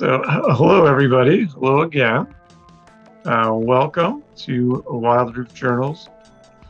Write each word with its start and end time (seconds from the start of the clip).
So, 0.00 0.22
hello, 0.24 0.86
everybody. 0.86 1.44
Hello 1.44 1.82
again. 1.82 2.26
Uh, 3.26 3.50
welcome 3.52 4.24
to 4.38 4.82
Wild 4.88 5.36
Roof 5.36 5.52
Journal's 5.52 6.08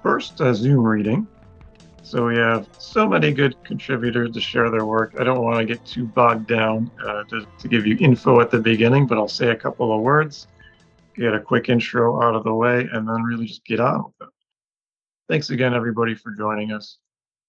first 0.02 0.40
uh, 0.40 0.52
Zoom 0.52 0.84
reading. 0.84 1.28
So, 2.10 2.26
we 2.26 2.38
have 2.38 2.68
so 2.76 3.08
many 3.08 3.32
good 3.32 3.62
contributors 3.62 4.32
to 4.32 4.40
share 4.40 4.68
their 4.68 4.84
work. 4.84 5.14
I 5.20 5.22
don't 5.22 5.44
want 5.44 5.58
to 5.58 5.64
get 5.64 5.86
too 5.86 6.06
bogged 6.06 6.48
down 6.48 6.90
uh, 7.06 7.22
to, 7.22 7.46
to 7.56 7.68
give 7.68 7.86
you 7.86 7.96
info 8.00 8.40
at 8.40 8.50
the 8.50 8.58
beginning, 8.58 9.06
but 9.06 9.16
I'll 9.16 9.28
say 9.28 9.50
a 9.50 9.54
couple 9.54 9.94
of 9.94 10.00
words, 10.00 10.48
get 11.14 11.34
a 11.34 11.38
quick 11.38 11.68
intro 11.68 12.20
out 12.20 12.34
of 12.34 12.42
the 12.42 12.52
way, 12.52 12.88
and 12.92 13.08
then 13.08 13.22
really 13.22 13.46
just 13.46 13.64
get 13.64 13.78
on 13.78 14.02
with 14.02 14.28
it. 14.28 14.34
Thanks 15.28 15.50
again, 15.50 15.72
everybody, 15.72 16.16
for 16.16 16.32
joining 16.32 16.72
us. 16.72 16.98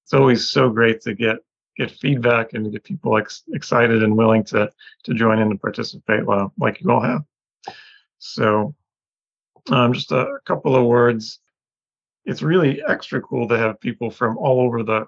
It's 0.04 0.14
always 0.14 0.48
so 0.48 0.70
great 0.70 1.02
to 1.02 1.16
get 1.16 1.38
get 1.76 1.90
feedback 1.90 2.54
and 2.54 2.72
get 2.72 2.84
people 2.84 3.18
ex- 3.18 3.42
excited 3.54 4.04
and 4.04 4.16
willing 4.16 4.44
to 4.44 4.72
to 5.06 5.14
join 5.16 5.40
in 5.40 5.50
and 5.50 5.60
participate 5.60 6.22
like 6.60 6.82
you 6.82 6.92
all 6.92 7.02
have. 7.02 7.24
So, 8.20 8.76
um, 9.72 9.92
just 9.92 10.12
a, 10.12 10.38
couple 10.46 10.76
of 10.76 10.86
words. 10.86 11.40
It's 12.26 12.42
really 12.42 12.82
extra 12.88 13.22
cool 13.22 13.48
to 13.48 13.58
have 13.58 13.80
people 13.80 14.12
from 14.12 14.38
all 14.38 14.62
over 14.62 14.84
the 14.84 15.08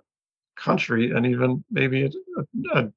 country 0.55 1.11
and 1.11 1.25
even 1.25 1.63
maybe 1.71 2.05
a, 2.05 2.09
a, 2.73 2.91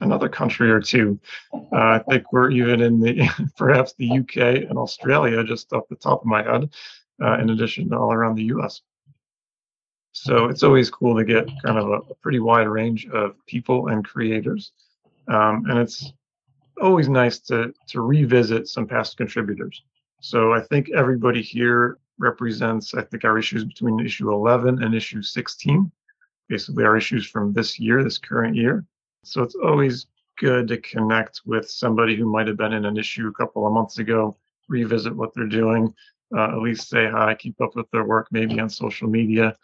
another 0.00 0.28
country 0.28 0.70
or 0.70 0.80
two. 0.80 1.18
Uh, 1.52 1.66
I 1.72 2.02
think 2.08 2.32
we're 2.32 2.50
even 2.50 2.80
in 2.80 3.00
the 3.00 3.28
perhaps 3.56 3.94
the 3.98 4.18
UK 4.18 4.68
and 4.68 4.78
Australia, 4.78 5.44
just 5.44 5.72
off 5.72 5.88
the 5.88 5.96
top 5.96 6.20
of 6.20 6.26
my 6.26 6.42
head, 6.42 6.70
uh, 7.22 7.38
in 7.38 7.50
addition 7.50 7.90
to 7.90 7.96
all 7.96 8.12
around 8.12 8.36
the 8.36 8.44
US. 8.44 8.80
So 10.12 10.46
it's 10.46 10.62
always 10.62 10.90
cool 10.90 11.16
to 11.16 11.24
get 11.24 11.46
kind 11.62 11.78
of 11.78 11.88
a, 11.88 11.96
a 12.10 12.14
pretty 12.22 12.40
wide 12.40 12.68
range 12.68 13.06
of 13.08 13.34
people 13.46 13.88
and 13.88 14.04
creators. 14.04 14.72
Um, 15.28 15.64
and 15.68 15.78
it's 15.78 16.12
always 16.80 17.08
nice 17.08 17.38
to, 17.40 17.72
to 17.88 18.00
revisit 18.00 18.68
some 18.68 18.86
past 18.86 19.16
contributors. 19.16 19.82
So 20.20 20.52
I 20.52 20.60
think 20.60 20.90
everybody 20.90 21.42
here 21.42 21.98
represents, 22.18 22.94
I 22.94 23.02
think, 23.02 23.24
our 23.24 23.38
issues 23.38 23.64
between 23.64 24.00
issue 24.00 24.32
11 24.32 24.82
and 24.82 24.94
issue 24.94 25.22
16, 25.22 25.90
basically 26.48 26.84
our 26.84 26.96
issues 26.96 27.26
from 27.26 27.52
this 27.52 27.78
year, 27.78 28.02
this 28.02 28.18
current 28.18 28.56
year. 28.56 28.84
So 29.24 29.42
it's 29.42 29.54
always 29.54 30.06
good 30.38 30.68
to 30.68 30.78
connect 30.78 31.42
with 31.44 31.70
somebody 31.70 32.16
who 32.16 32.30
might 32.30 32.46
have 32.46 32.56
been 32.56 32.72
in 32.72 32.84
an 32.84 32.96
issue 32.96 33.28
a 33.28 33.32
couple 33.32 33.66
of 33.66 33.72
months 33.72 33.98
ago, 33.98 34.36
revisit 34.68 35.14
what 35.14 35.34
they're 35.34 35.46
doing, 35.46 35.92
uh, 36.36 36.48
at 36.48 36.58
least 36.58 36.88
say 36.88 37.08
hi, 37.10 37.34
keep 37.34 37.60
up 37.60 37.74
with 37.74 37.90
their 37.90 38.04
work, 38.04 38.28
maybe 38.30 38.60
on 38.60 38.68
social 38.68 39.08
media, 39.08 39.56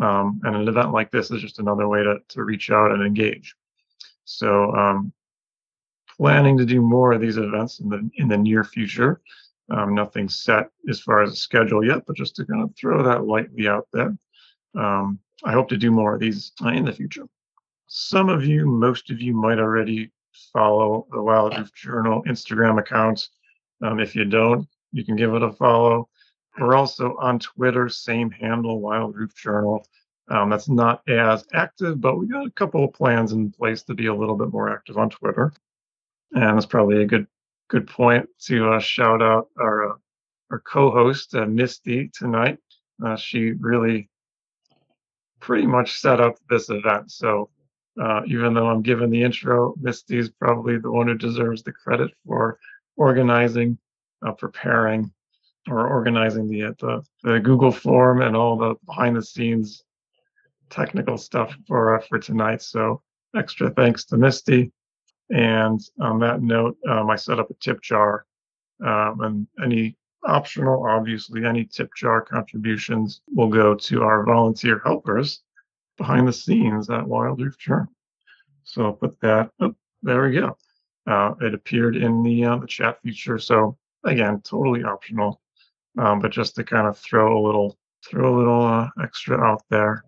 um, 0.00 0.40
and 0.44 0.56
an 0.56 0.68
event 0.68 0.92
like 0.92 1.10
this 1.10 1.30
is 1.30 1.40
just 1.40 1.58
another 1.58 1.88
way 1.88 2.02
to, 2.02 2.18
to 2.28 2.44
reach 2.44 2.70
out 2.70 2.92
and 2.92 3.02
engage. 3.02 3.54
So 4.24 4.72
um, 4.74 5.12
planning 6.16 6.56
to 6.58 6.64
do 6.64 6.80
more 6.80 7.12
of 7.12 7.20
these 7.20 7.38
events 7.38 7.80
in 7.80 7.88
the 7.88 8.10
in 8.16 8.28
the 8.28 8.36
near 8.36 8.62
future. 8.62 9.20
Um, 9.70 9.94
nothing 9.94 10.28
set 10.28 10.68
as 10.88 11.00
far 11.00 11.22
as 11.22 11.32
a 11.32 11.36
schedule 11.36 11.84
yet, 11.84 12.02
but 12.06 12.16
just 12.16 12.34
to 12.36 12.44
kind 12.44 12.62
of 12.62 12.74
throw 12.76 13.02
that 13.02 13.24
lightly 13.24 13.68
out 13.68 13.86
there. 13.92 14.16
Um, 14.76 15.18
I 15.44 15.52
hope 15.52 15.68
to 15.68 15.76
do 15.76 15.90
more 15.90 16.14
of 16.14 16.20
these 16.20 16.52
uh, 16.64 16.68
in 16.68 16.84
the 16.84 16.92
future. 16.92 17.26
Some 17.86 18.28
of 18.28 18.44
you, 18.44 18.66
most 18.66 19.10
of 19.10 19.20
you 19.20 19.34
might 19.34 19.58
already 19.58 20.10
follow 20.52 21.06
the 21.10 21.22
Wild 21.22 21.56
Roof 21.56 21.72
Journal 21.74 22.22
Instagram 22.26 22.78
account. 22.78 23.28
Um, 23.82 24.00
if 24.00 24.14
you 24.14 24.24
don't, 24.24 24.68
you 24.92 25.04
can 25.04 25.16
give 25.16 25.34
it 25.34 25.42
a 25.42 25.52
follow. 25.52 26.08
We're 26.58 26.74
also 26.74 27.16
on 27.20 27.38
Twitter, 27.38 27.88
same 27.88 28.30
handle, 28.30 28.80
Wild 28.80 29.16
Roof 29.16 29.34
Journal. 29.34 29.86
Um, 30.30 30.50
that's 30.50 30.68
not 30.68 31.02
as 31.08 31.44
active, 31.52 32.00
but 32.00 32.16
we 32.16 32.28
got 32.28 32.46
a 32.46 32.50
couple 32.52 32.84
of 32.84 32.92
plans 32.92 33.32
in 33.32 33.50
place 33.50 33.82
to 33.84 33.94
be 33.94 34.06
a 34.06 34.14
little 34.14 34.36
bit 34.36 34.52
more 34.52 34.68
active 34.72 34.98
on 34.98 35.10
Twitter. 35.10 35.52
And 36.32 36.56
that's 36.56 36.66
probably 36.66 37.02
a 37.02 37.06
good 37.06 37.26
good 37.70 37.86
point 37.86 38.28
to 38.46 38.72
uh, 38.72 38.80
shout 38.80 39.22
out 39.22 39.48
our 39.58 39.92
uh, 39.92 39.94
our 40.50 40.60
co-host 40.60 41.34
uh, 41.34 41.46
Misty 41.46 42.10
tonight. 42.12 42.58
Uh, 43.04 43.16
she 43.16 43.52
really 43.52 44.10
pretty 45.38 45.66
much 45.66 46.00
set 46.00 46.20
up 46.20 46.34
this 46.50 46.68
event. 46.68 47.10
So 47.10 47.48
uh, 48.00 48.22
even 48.26 48.52
though 48.52 48.68
I'm 48.68 48.82
giving 48.82 49.10
the 49.10 49.22
intro, 49.22 49.74
Misty 49.80 50.18
is 50.18 50.28
probably 50.28 50.78
the 50.78 50.90
one 50.90 51.06
who 51.06 51.14
deserves 51.14 51.62
the 51.62 51.72
credit 51.72 52.10
for 52.26 52.58
organizing, 52.96 53.78
uh, 54.26 54.32
preparing, 54.32 55.12
or 55.68 55.88
organizing 55.88 56.48
the, 56.48 56.74
the 56.80 57.02
the 57.22 57.40
Google 57.40 57.72
form 57.72 58.20
and 58.20 58.36
all 58.36 58.56
the 58.56 58.74
behind 58.86 59.16
the 59.16 59.22
scenes 59.22 59.84
technical 60.70 61.16
stuff 61.16 61.54
for 61.66 62.02
for 62.08 62.18
tonight. 62.18 62.62
So 62.62 63.02
extra 63.36 63.70
thanks 63.70 64.04
to 64.06 64.16
Misty. 64.16 64.72
And 65.30 65.80
on 66.00 66.18
that 66.20 66.42
note, 66.42 66.76
um, 66.88 67.10
I 67.10 67.16
set 67.16 67.38
up 67.38 67.50
a 67.50 67.54
tip 67.54 67.80
jar, 67.82 68.26
um, 68.84 69.20
and 69.20 69.46
any 69.62 69.96
optional, 70.24 70.86
obviously, 70.88 71.44
any 71.44 71.64
tip 71.64 71.90
jar 71.96 72.20
contributions 72.20 73.20
will 73.28 73.48
go 73.48 73.74
to 73.74 74.02
our 74.02 74.24
volunteer 74.24 74.80
helpers 74.84 75.42
behind 75.96 76.26
the 76.26 76.32
scenes 76.32 76.90
at 76.90 77.06
Wild 77.06 77.40
Roof 77.40 77.58
Journal. 77.58 77.92
So 78.64 78.86
I'll 78.86 78.92
put 78.92 79.20
that. 79.20 79.50
Oh, 79.60 79.74
there 80.02 80.24
we 80.24 80.32
go. 80.32 80.56
Uh, 81.06 81.34
it 81.40 81.54
appeared 81.54 81.96
in 81.96 82.22
the 82.22 82.44
uh, 82.44 82.56
the 82.56 82.66
chat 82.66 83.00
feature. 83.02 83.38
So 83.38 83.76
again, 84.04 84.40
totally 84.42 84.82
optional 84.82 85.40
um, 85.98 86.20
but 86.20 86.30
just 86.30 86.54
to 86.56 86.64
kind 86.64 86.86
of 86.86 86.98
throw 86.98 87.38
a 87.38 87.44
little 87.44 87.76
throw 88.06 88.34
a 88.34 88.36
little 88.36 88.64
uh, 88.64 88.88
extra 89.02 89.38
out 89.40 89.62
there. 89.70 90.04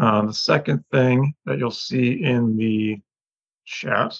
Uh, 0.00 0.24
the 0.26 0.32
second 0.32 0.84
thing 0.90 1.34
that 1.44 1.58
you'll 1.58 1.70
see 1.70 2.22
in 2.22 2.56
the 2.56 3.00
chat 3.64 4.18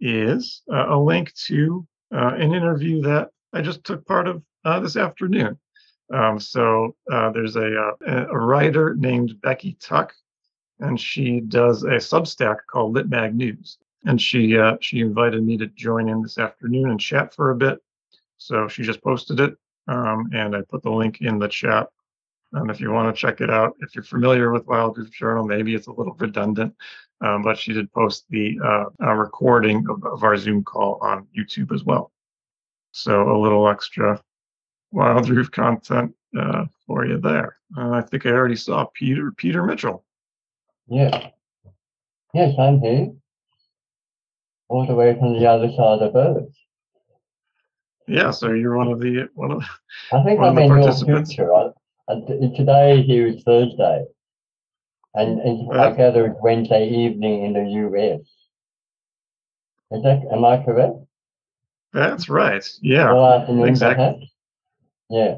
is 0.00 0.62
uh, 0.72 0.86
a 0.88 0.98
link 0.98 1.32
to 1.34 1.86
uh, 2.14 2.34
an 2.36 2.54
interview 2.54 3.02
that 3.02 3.30
I 3.52 3.60
just 3.60 3.84
took 3.84 4.06
part 4.06 4.28
of 4.28 4.42
uh, 4.64 4.80
this 4.80 4.96
afternoon. 4.96 5.58
Um, 6.12 6.40
so 6.40 6.96
uh, 7.10 7.30
there's 7.30 7.56
a, 7.56 7.92
a 8.06 8.38
writer 8.38 8.94
named 8.96 9.40
Becky 9.42 9.76
Tuch, 9.80 10.12
and 10.80 10.98
she 10.98 11.40
does 11.40 11.84
a 11.84 11.98
Substack 11.98 12.56
called 12.70 12.96
Litmag 12.96 13.34
News. 13.34 13.78
And 14.06 14.20
she 14.20 14.58
she 14.80 15.00
invited 15.00 15.44
me 15.44 15.58
to 15.58 15.66
join 15.66 16.08
in 16.08 16.22
this 16.22 16.38
afternoon 16.38 16.90
and 16.90 16.98
chat 16.98 17.34
for 17.34 17.50
a 17.50 17.54
bit. 17.54 17.78
So 18.38 18.66
she 18.66 18.82
just 18.82 19.02
posted 19.02 19.38
it, 19.40 19.54
um, 19.88 20.30
and 20.32 20.56
I 20.56 20.62
put 20.62 20.82
the 20.82 20.90
link 20.90 21.20
in 21.20 21.38
the 21.38 21.48
chat. 21.48 21.88
And 22.52 22.70
if 22.70 22.80
you 22.80 22.90
want 22.90 23.14
to 23.14 23.20
check 23.20 23.40
it 23.40 23.50
out, 23.50 23.76
if 23.80 23.94
you're 23.94 24.04
familiar 24.04 24.50
with 24.50 24.66
Wild 24.66 24.98
Roof 24.98 25.10
Journal, 25.12 25.46
maybe 25.46 25.74
it's 25.74 25.86
a 25.86 25.92
little 25.92 26.14
redundant, 26.14 26.74
um, 27.20 27.42
but 27.42 27.56
she 27.56 27.72
did 27.72 27.92
post 27.92 28.24
the 28.30 28.58
uh, 28.64 29.12
recording 29.12 29.84
of, 29.88 30.04
of, 30.04 30.24
our 30.24 30.36
Zoom 30.36 30.64
call 30.64 30.98
on 31.00 31.28
YouTube 31.36 31.72
as 31.72 31.84
well. 31.84 32.10
So 32.92 33.30
a 33.30 33.38
little 33.38 33.68
extra 33.68 34.20
Wild 34.90 35.28
Roof 35.28 35.50
content 35.50 36.12
uh, 36.38 36.64
for 36.86 37.06
you 37.06 37.20
there. 37.20 37.56
Uh, 37.76 37.90
I 37.90 38.00
think 38.00 38.26
I 38.26 38.30
already 38.30 38.56
saw 38.56 38.86
Peter 38.94 39.30
Peter 39.36 39.62
Mitchell. 39.62 40.04
Yeah. 40.88 41.28
Yes, 42.34 42.54
I'm 42.58 42.80
here. 42.80 43.12
All 44.68 44.86
the 44.86 44.94
way 44.94 45.16
from 45.18 45.38
the 45.38 45.46
other 45.46 45.68
side 45.68 46.02
of 46.02 46.16
Earth. 46.16 46.52
Yeah, 48.08 48.32
so 48.32 48.52
you're 48.52 48.76
one 48.76 48.88
of 48.88 48.98
the 49.00 49.28
one 49.34 49.52
of. 49.52 49.62
I 50.12 50.22
think 50.24 50.40
I'm 50.40 50.58
in 50.58 50.68
your 50.68 50.92
future. 50.92 51.54
I, 51.54 51.70
today 52.56 53.02
here 53.02 53.26
is 53.26 53.42
Thursday, 53.42 54.04
and, 55.14 55.40
and 55.40 55.72
I 55.80 55.94
gather 55.94 56.26
it's 56.26 56.38
Wednesday 56.40 56.88
evening 56.88 57.44
in 57.44 57.52
the 57.52 57.70
US. 57.86 58.20
Is 59.92 60.02
that 60.04 60.22
am 60.32 60.44
I 60.44 60.62
correct? 60.64 60.96
That's 61.92 62.28
right. 62.28 62.64
Yeah. 62.80 63.12
Well, 63.12 63.64
exactly. 63.64 64.04
Perhaps? 64.04 64.32
Yeah. 65.10 65.36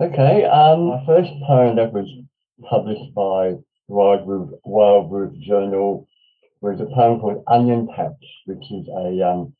Okay. 0.00 0.44
Um, 0.44 0.86
my 0.88 1.06
first 1.06 1.30
poem 1.46 1.76
that 1.76 1.92
was 1.92 2.08
published 2.68 3.14
by 3.14 3.54
Wild 3.88 4.26
Roof, 4.26 4.50
Wild 4.64 5.12
Roof 5.12 5.34
Journal 5.40 6.08
was 6.60 6.80
a 6.80 6.86
poem 6.86 7.20
called 7.20 7.44
Onion 7.46 7.88
Patch, 7.94 8.12
which 8.46 8.64
is 8.70 8.88
a 8.88 9.28
um, 9.28 9.54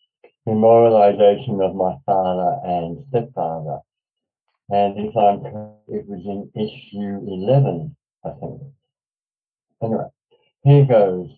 memorialization 0.49 1.63
of 1.63 1.75
my 1.75 1.97
father 2.07 2.59
and 2.65 3.05
stepfather. 3.11 3.81
And 4.69 4.99
if 4.99 5.17
I'm 5.17 5.45
it 5.89 6.07
was 6.09 6.23
in 6.25 6.51
issue 6.55 7.21
11, 7.27 7.97
I 8.25 8.31
think. 8.41 8.63
Anyway, 9.83 10.09
here 10.65 10.85
goes 10.85 11.31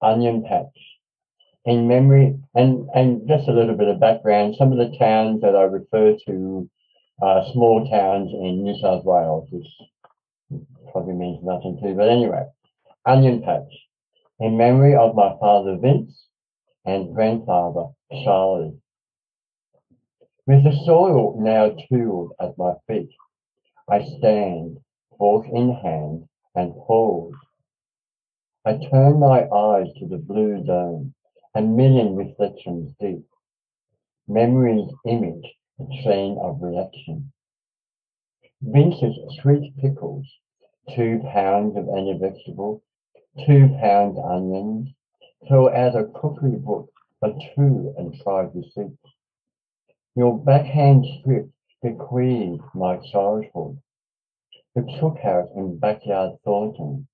Onion 0.00 0.44
Patch. 0.48 0.78
In 1.64 1.88
memory, 1.88 2.38
and, 2.54 2.88
and 2.94 3.26
just 3.26 3.48
a 3.48 3.52
little 3.52 3.74
bit 3.74 3.88
of 3.88 3.98
background, 3.98 4.54
some 4.58 4.70
of 4.70 4.78
the 4.78 4.96
towns 4.98 5.40
that 5.40 5.56
I 5.56 5.62
refer 5.62 6.14
to 6.26 6.70
are 7.22 7.46
small 7.52 7.88
towns 7.88 8.30
in 8.32 8.62
New 8.62 8.78
South 8.82 9.04
Wales, 9.04 9.48
which 9.50 10.60
probably 10.92 11.14
means 11.14 11.42
nothing 11.42 11.78
to 11.80 11.88
you. 11.88 11.94
But 11.94 12.10
anyway, 12.10 12.44
Onion 13.06 13.42
Patch. 13.42 13.72
In 14.40 14.58
memory 14.58 14.94
of 14.94 15.14
my 15.14 15.34
father 15.40 15.78
Vince, 15.80 16.26
and 16.84 17.14
grandfather 17.14 17.86
Charlie. 18.24 18.76
With 20.46 20.62
the 20.62 20.76
soil 20.84 21.40
now 21.40 21.70
tilled 21.88 22.32
at 22.38 22.58
my 22.58 22.74
feet, 22.86 23.08
I 23.88 24.04
stand, 24.04 24.78
fork 25.16 25.46
in 25.48 25.72
hand, 25.72 26.28
and 26.54 26.74
pause. 26.74 27.32
I 28.62 28.76
turn 28.76 29.20
my 29.20 29.48
eyes 29.48 29.86
to 29.94 30.06
the 30.06 30.18
blue 30.18 30.62
dome, 30.62 31.14
a 31.54 31.62
million 31.62 32.14
reflections 32.14 32.94
deep. 33.00 33.26
Memories 34.28 34.90
image 35.06 35.56
a 35.80 35.86
chain 36.02 36.36
of 36.38 36.60
reaction. 36.60 37.32
Vince's 38.60 39.18
sweet 39.40 39.74
pickles, 39.78 40.26
two 40.94 41.20
pounds 41.32 41.74
of 41.76 41.88
any 41.88 42.18
vegetable, 42.18 42.82
two 43.46 43.68
pounds 43.80 44.18
onions, 44.18 44.90
fill 45.48 45.70
out 45.70 45.96
a 45.96 46.04
cookery 46.04 46.56
book 46.56 46.90
for 47.18 47.34
two 47.54 47.94
and 47.96 48.20
five 48.22 48.50
receipts. 48.54 48.98
Your 50.16 50.38
backhand 50.38 51.04
script 51.18 51.50
bequeathed 51.82 52.62
my 52.72 52.98
childhood. 52.98 53.80
The 54.76 54.82
cookout 54.82 55.56
in 55.56 55.76
backyard 55.78 56.38
Thornton, 56.44 57.08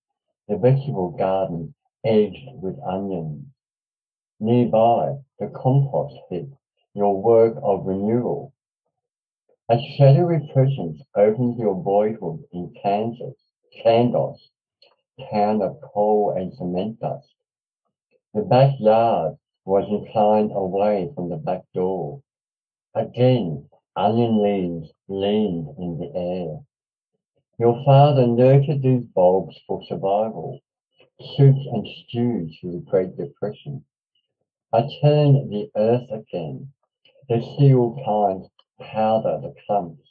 the 0.48 0.58
vegetable 0.58 1.12
garden 1.12 1.74
edged 2.04 2.46
with 2.60 2.78
onions. 2.80 3.46
Nearby, 4.38 5.16
the 5.38 5.48
compost 5.48 6.18
heap, 6.28 6.52
your 6.92 7.22
work 7.22 7.56
of 7.62 7.86
renewal. 7.86 8.52
A 9.70 9.78
shadowy 9.96 10.50
presence 10.52 11.00
opens 11.14 11.58
your 11.58 11.82
boyhood 11.82 12.44
in 12.52 12.74
Kansas, 12.82 13.36
Kandos, 13.82 14.50
town 15.30 15.62
of 15.62 15.80
coal 15.80 16.34
and 16.36 16.52
cement 16.52 17.00
dust. 17.00 17.32
The 18.34 18.42
backyard 18.42 19.38
was 19.64 19.88
inclined 19.88 20.52
away 20.52 21.10
from 21.14 21.30
the 21.30 21.38
back 21.38 21.62
door. 21.72 22.22
Again, 22.94 23.68
onion 23.94 24.42
leaves 24.42 24.92
leaned 25.06 25.78
in 25.78 25.98
the 25.98 26.12
air. 26.12 26.64
Your 27.56 27.84
father 27.84 28.26
nurtured 28.26 28.82
these 28.82 29.04
bulbs 29.04 29.56
for 29.64 29.80
survival, 29.84 30.58
soups 31.20 31.66
and 31.66 31.86
stews 31.86 32.58
through 32.58 32.72
the 32.72 32.90
Great 32.90 33.16
Depression. 33.16 33.84
I 34.72 34.88
turn 35.00 35.50
the 35.50 35.70
earth 35.76 36.10
again. 36.10 36.72
The 37.28 37.40
seal 37.40 37.94
tines 38.04 38.48
powder 38.80 39.38
the 39.40 39.54
clumps. 39.64 40.08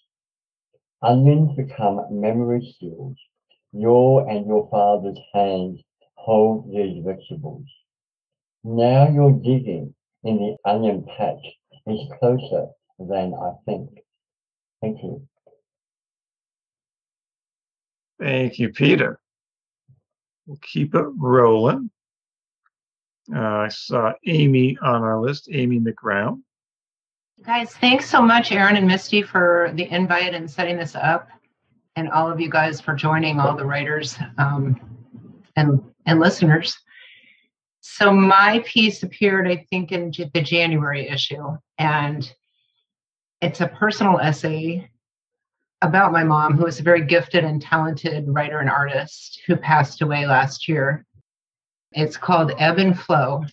Onions 1.02 1.58
become 1.58 2.00
memory 2.10 2.62
seals. 2.80 3.18
Your 3.74 4.30
and 4.30 4.48
your 4.48 4.70
father's 4.70 5.20
hands 5.34 5.82
hold 6.16 6.72
these 6.72 7.04
vegetables. 7.04 7.68
Now 8.64 9.10
you're 9.10 9.34
digging 9.34 9.96
in 10.24 10.38
the 10.38 10.58
onion 10.64 11.04
patch 11.04 11.59
is 11.92 12.12
closer 12.20 12.68
than 13.00 13.34
I 13.34 13.52
think. 13.66 13.90
Thank 14.82 15.04
you. 15.04 15.28
Thank 18.20 18.60
you, 18.60 18.70
Peter. 18.70 19.20
We'll 20.46 20.60
keep 20.62 20.96
it 20.96 21.06
rolling. 21.18 21.90
Uh, 23.34 23.40
I 23.40 23.68
saw 23.68 24.14
Amy 24.26 24.78
on 24.82 25.04
our 25.04 25.22
list, 25.22 25.50
Amy 25.52 25.80
McGrown. 25.80 26.42
Guys, 27.44 27.74
thanks 27.76 28.10
so 28.10 28.22
much, 28.22 28.52
Aaron 28.52 28.76
and 28.76 28.88
Misty, 28.88 29.22
for 29.22 29.72
the 29.76 29.90
invite 29.90 30.34
and 30.34 30.50
setting 30.50 30.76
this 30.76 30.96
up, 30.96 31.30
and 31.96 32.10
all 32.10 32.30
of 32.30 32.42
you 32.42 32.50
guys 32.50 32.82
for 32.82 32.94
joining, 32.94 33.40
all 33.40 33.56
the 33.56 33.66
writers 33.66 34.18
um, 34.38 34.80
and 35.56 35.82
and 36.06 36.20
listeners. 36.20 36.78
So 37.82 38.12
my 38.12 38.64
piece 38.66 39.04
appeared, 39.04 39.48
I 39.48 39.66
think, 39.70 39.92
in 39.92 40.12
the 40.34 40.42
January 40.42 41.08
issue, 41.08 41.58
and 41.78 42.32
it's 43.42 43.62
a 43.62 43.68
personal 43.68 44.20
essay 44.20 44.90
about 45.82 46.12
my 46.12 46.24
mom, 46.24 46.58
who 46.58 46.66
was 46.66 46.80
a 46.80 46.84
very 46.84 47.06
gifted 47.06 47.46
and 47.46 47.62
talented 47.62 48.26
writer 48.28 48.60
and 48.60 48.70
artist 48.70 49.42
who 49.48 49.56
passed 49.56 50.02
away 50.02 50.28
last 50.28 50.68
year. 50.68 51.06
It's 51.94 52.18
called 52.18 52.52
Ebb 52.58 52.80
and 52.80 53.00
Flow. 53.00 53.46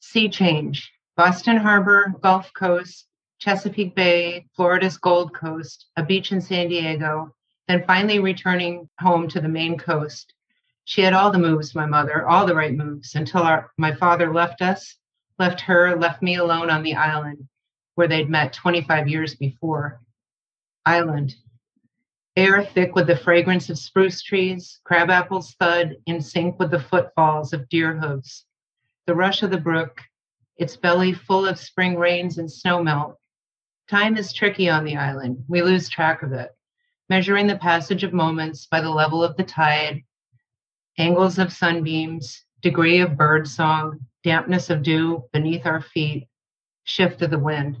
Sea 0.00 0.30
Change, 0.30 0.90
Boston 1.16 1.58
Harbor, 1.58 2.14
Gulf 2.22 2.50
Coast, 2.54 3.06
Chesapeake 3.38 3.94
Bay, 3.94 4.46
Florida's 4.56 4.96
Gold 4.96 5.34
Coast, 5.34 5.86
a 5.96 6.02
beach 6.02 6.32
in 6.32 6.40
San 6.40 6.68
Diego, 6.68 7.34
then 7.68 7.84
finally 7.86 8.18
returning 8.18 8.88
home 8.98 9.28
to 9.28 9.40
the 9.40 9.48
Maine 9.48 9.76
coast. 9.76 10.32
She 10.88 11.02
had 11.02 11.12
all 11.12 11.30
the 11.30 11.38
moves, 11.38 11.74
my 11.74 11.84
mother, 11.84 12.26
all 12.26 12.46
the 12.46 12.54
right 12.54 12.74
moves, 12.74 13.14
until 13.14 13.42
our, 13.42 13.70
my 13.76 13.94
father 13.94 14.32
left 14.32 14.62
us, 14.62 14.96
left 15.38 15.60
her, 15.60 15.94
left 15.94 16.22
me 16.22 16.36
alone 16.36 16.70
on 16.70 16.82
the 16.82 16.94
island 16.94 17.46
where 17.94 18.08
they'd 18.08 18.30
met 18.30 18.54
25 18.54 19.06
years 19.06 19.34
before 19.34 20.00
island. 20.86 21.34
Air 22.36 22.64
thick 22.64 22.94
with 22.94 23.06
the 23.06 23.18
fragrance 23.18 23.68
of 23.68 23.78
spruce 23.78 24.22
trees, 24.22 24.80
crabapples 24.90 25.54
thud 25.56 25.96
in 26.06 26.22
sync 26.22 26.58
with 26.58 26.70
the 26.70 26.80
footfalls 26.80 27.52
of 27.52 27.68
deer 27.68 27.94
hooves. 27.94 28.46
The 29.06 29.14
rush 29.14 29.42
of 29.42 29.50
the 29.50 29.60
brook, 29.60 30.00
its 30.56 30.78
belly 30.78 31.12
full 31.12 31.44
of 31.46 31.58
spring 31.58 31.96
rains 31.96 32.38
and 32.38 32.48
snowmelt. 32.48 33.16
Time 33.90 34.16
is 34.16 34.32
tricky 34.32 34.70
on 34.70 34.86
the 34.86 34.96
island. 34.96 35.44
We 35.48 35.60
lose 35.60 35.90
track 35.90 36.22
of 36.22 36.32
it, 36.32 36.50
measuring 37.10 37.46
the 37.46 37.58
passage 37.58 38.04
of 38.04 38.14
moments 38.14 38.64
by 38.64 38.80
the 38.80 38.88
level 38.88 39.22
of 39.22 39.36
the 39.36 39.44
tide, 39.44 40.02
angles 40.98 41.38
of 41.38 41.52
sunbeams, 41.52 42.44
degree 42.60 43.00
of 43.00 43.16
bird 43.16 43.46
song, 43.48 44.00
dampness 44.24 44.68
of 44.68 44.82
dew 44.82 45.24
beneath 45.32 45.64
our 45.64 45.80
feet, 45.80 46.26
shift 46.84 47.22
of 47.22 47.30
the 47.30 47.38
wind. 47.38 47.78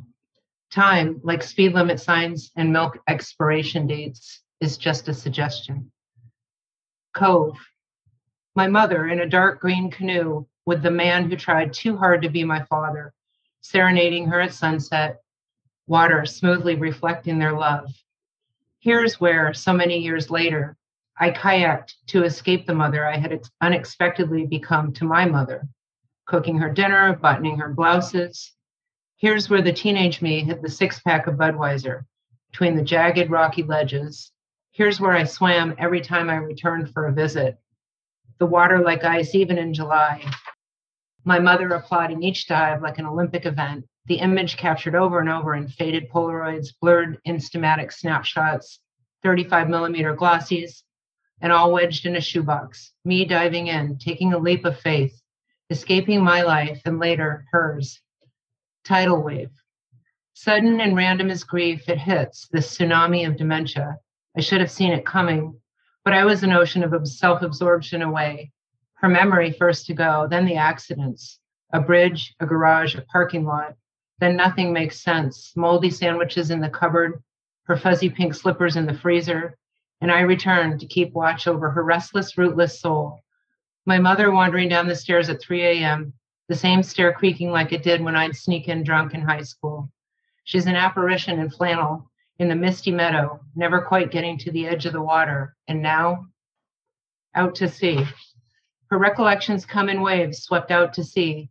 Time, 0.70 1.20
like 1.24 1.42
speed 1.42 1.72
limit 1.72 1.98
signs 1.98 2.52
and 2.56 2.72
milk 2.72 2.98
expiration 3.08 3.86
dates, 3.86 4.42
is 4.60 4.76
just 4.76 5.08
a 5.08 5.14
suggestion. 5.14 5.90
Cove. 7.14 7.56
My 8.54 8.68
mother 8.68 9.08
in 9.08 9.20
a 9.20 9.28
dark 9.28 9.60
green 9.60 9.90
canoe 9.90 10.46
with 10.64 10.82
the 10.82 10.90
man 10.90 11.28
who 11.28 11.36
tried 11.36 11.72
too 11.72 11.96
hard 11.96 12.22
to 12.22 12.28
be 12.28 12.44
my 12.44 12.64
father, 12.64 13.12
serenading 13.62 14.26
her 14.26 14.40
at 14.40 14.54
sunset, 14.54 15.22
water 15.88 16.24
smoothly 16.24 16.76
reflecting 16.76 17.38
their 17.38 17.52
love. 17.52 17.90
Here's 18.78 19.20
where, 19.20 19.52
so 19.54 19.72
many 19.72 19.98
years 19.98 20.30
later, 20.30 20.76
I 21.20 21.30
kayaked 21.30 21.94
to 22.08 22.24
escape 22.24 22.66
the 22.66 22.74
mother 22.74 23.06
I 23.06 23.16
had 23.16 23.42
unexpectedly 23.60 24.46
become 24.46 24.92
to 24.94 25.04
my 25.04 25.24
mother, 25.24 25.68
cooking 26.26 26.58
her 26.58 26.72
dinner, 26.72 27.16
buttoning 27.16 27.58
her 27.58 27.72
blouses, 27.72 28.52
Here's 29.18 29.50
where 29.50 29.62
the 29.62 29.72
teenage 29.72 30.22
me 30.22 30.44
hid 30.44 30.62
the 30.62 30.70
six 30.70 31.00
pack 31.00 31.26
of 31.26 31.34
Budweiser 31.34 32.04
between 32.52 32.76
the 32.76 32.84
jagged 32.84 33.30
rocky 33.30 33.64
ledges. 33.64 34.30
Here's 34.70 35.00
where 35.00 35.10
I 35.10 35.24
swam 35.24 35.74
every 35.76 36.00
time 36.00 36.30
I 36.30 36.36
returned 36.36 36.92
for 36.92 37.08
a 37.08 37.12
visit. 37.12 37.58
The 38.38 38.46
water 38.46 38.78
like 38.78 39.02
ice, 39.02 39.34
even 39.34 39.58
in 39.58 39.74
July. 39.74 40.24
My 41.24 41.40
mother 41.40 41.68
applauding 41.70 42.22
each 42.22 42.46
dive 42.46 42.80
like 42.80 43.00
an 43.00 43.06
Olympic 43.06 43.44
event, 43.44 43.86
the 44.06 44.20
image 44.20 44.56
captured 44.56 44.94
over 44.94 45.18
and 45.18 45.28
over 45.28 45.56
in 45.56 45.66
faded 45.66 46.08
Polaroids, 46.10 46.68
blurred 46.80 47.18
instamatic 47.26 47.92
snapshots, 47.92 48.78
35 49.24 49.68
millimeter 49.68 50.14
glossies, 50.14 50.84
and 51.40 51.52
all 51.52 51.72
wedged 51.72 52.06
in 52.06 52.16
a 52.16 52.20
shoebox. 52.20 52.92
Me 53.04 53.24
diving 53.24 53.68
in, 53.68 53.98
taking 53.98 54.32
a 54.32 54.38
leap 54.38 54.64
of 54.64 54.78
faith, 54.80 55.20
escaping 55.70 56.22
my 56.22 56.42
life 56.42 56.80
and 56.84 56.98
later 56.98 57.46
hers 57.52 58.00
tidal 58.84 59.22
wave. 59.22 59.50
Sudden 60.32 60.80
and 60.80 60.96
random 60.96 61.30
as 61.30 61.44
grief, 61.44 61.88
it 61.88 61.98
hits 61.98 62.48
this 62.48 62.76
tsunami 62.76 63.26
of 63.28 63.36
dementia. 63.36 63.98
I 64.36 64.40
should 64.40 64.60
have 64.60 64.70
seen 64.70 64.92
it 64.92 65.04
coming, 65.04 65.60
but 66.04 66.14
I 66.14 66.24
was 66.24 66.42
an 66.42 66.52
ocean 66.52 66.82
of 66.82 67.06
self 67.06 67.42
absorption 67.42 68.02
away. 68.02 68.52
Her 68.94 69.08
memory 69.08 69.52
first 69.52 69.86
to 69.86 69.94
go, 69.94 70.26
then 70.28 70.46
the 70.46 70.56
accidents 70.56 71.38
a 71.70 71.80
bridge, 71.80 72.34
a 72.40 72.46
garage, 72.46 72.94
a 72.94 73.02
parking 73.02 73.44
lot. 73.44 73.74
Then 74.20 74.36
nothing 74.36 74.72
makes 74.72 75.02
sense. 75.02 75.52
Moldy 75.54 75.90
sandwiches 75.90 76.50
in 76.50 76.60
the 76.60 76.70
cupboard, 76.70 77.22
her 77.64 77.76
fuzzy 77.76 78.08
pink 78.08 78.34
slippers 78.34 78.76
in 78.76 78.86
the 78.86 78.94
freezer, 78.94 79.56
and 80.00 80.12
I 80.12 80.20
return 80.20 80.78
to 80.78 80.86
keep 80.86 81.12
watch 81.12 81.46
over 81.46 81.70
her 81.70 81.82
restless, 81.82 82.38
rootless 82.38 82.80
soul. 82.80 83.20
My 83.86 83.98
mother 83.98 84.30
wandering 84.30 84.68
down 84.68 84.86
the 84.86 84.94
stairs 84.94 85.28
at 85.28 85.40
3 85.40 85.62
a.m., 85.64 86.12
the 86.48 86.54
same 86.54 86.82
stair 86.82 87.12
creaking 87.12 87.50
like 87.50 87.72
it 87.72 87.82
did 87.82 88.02
when 88.02 88.16
I'd 88.16 88.36
sneak 88.36 88.68
in 88.68 88.82
drunk 88.82 89.14
in 89.14 89.20
high 89.20 89.42
school. 89.42 89.90
She's 90.44 90.66
an 90.66 90.76
apparition 90.76 91.38
in 91.38 91.50
flannel 91.50 92.10
in 92.38 92.48
the 92.48 92.54
misty 92.54 92.90
meadow, 92.90 93.40
never 93.54 93.82
quite 93.82 94.10
getting 94.10 94.38
to 94.38 94.52
the 94.52 94.66
edge 94.66 94.86
of 94.86 94.92
the 94.92 95.02
water, 95.02 95.56
and 95.66 95.82
now 95.82 96.26
out 97.34 97.56
to 97.56 97.68
sea. 97.68 98.06
Her 98.90 98.98
recollections 98.98 99.66
come 99.66 99.88
in 99.88 100.00
waves 100.00 100.44
swept 100.44 100.70
out 100.70 100.94
to 100.94 101.04
sea, 101.04 101.50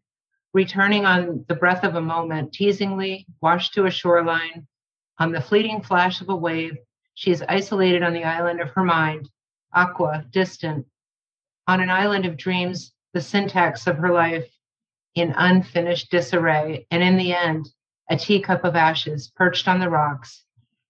returning 0.53 1.05
on 1.05 1.45
the 1.47 1.55
breath 1.55 1.83
of 1.83 1.95
a 1.95 2.01
moment, 2.01 2.53
teasingly 2.53 3.27
washed 3.41 3.73
to 3.75 3.85
a 3.85 3.91
shoreline. 3.91 4.67
On 5.19 5.31
the 5.31 5.41
fleeting 5.41 5.81
flash 5.81 6.21
of 6.21 6.29
a 6.29 6.35
wave, 6.35 6.77
she 7.17 7.31
is 7.31 7.43
isolated 7.49 8.03
on 8.03 8.13
the 8.13 8.23
island 8.23 8.61
of 8.61 8.69
her 8.69 8.83
mind, 8.83 9.27
aqua, 9.73 10.23
distant. 10.29 10.85
On 11.65 11.81
an 11.81 11.89
island 11.89 12.27
of 12.27 12.37
dreams, 12.37 12.93
the 13.11 13.21
syntax 13.21 13.87
of 13.87 13.97
her 13.97 14.13
life 14.13 14.47
in 15.15 15.33
unfinished 15.35 16.11
disarray, 16.11 16.85
and 16.91 17.01
in 17.01 17.17
the 17.17 17.33
end, 17.33 17.71
a 18.07 18.15
teacup 18.15 18.63
of 18.63 18.75
ashes 18.75 19.31
perched 19.35 19.67
on 19.67 19.79
the 19.79 19.89
rocks, 19.89 20.43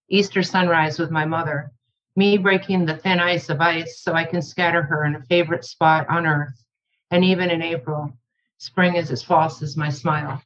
Easter 0.10 0.44
sunrise 0.44 1.00
with 1.00 1.12
my 1.12 1.24
mother, 1.24 1.72
me 2.18 2.38
breaking 2.38 2.86
the 2.86 2.98
thin 2.98 3.22
ice 3.22 3.50
of 3.50 3.62
ice 3.62 4.02
so 4.02 4.12
I 4.12 4.26
can 4.26 4.42
scatter 4.42 4.82
her 4.82 5.06
in 5.06 5.16
a 5.16 5.24
favorite 5.28 5.64
spot 5.64 6.10
on 6.10 6.28
earth, 6.28 6.62
and 7.10 7.24
even 7.24 7.50
in 7.50 7.62
April, 7.62 8.12
spring 8.58 8.96
is 8.96 9.12
as 9.12 9.24
false 9.24 9.62
as 9.62 9.78
my 9.78 9.88
smile. 9.88 10.44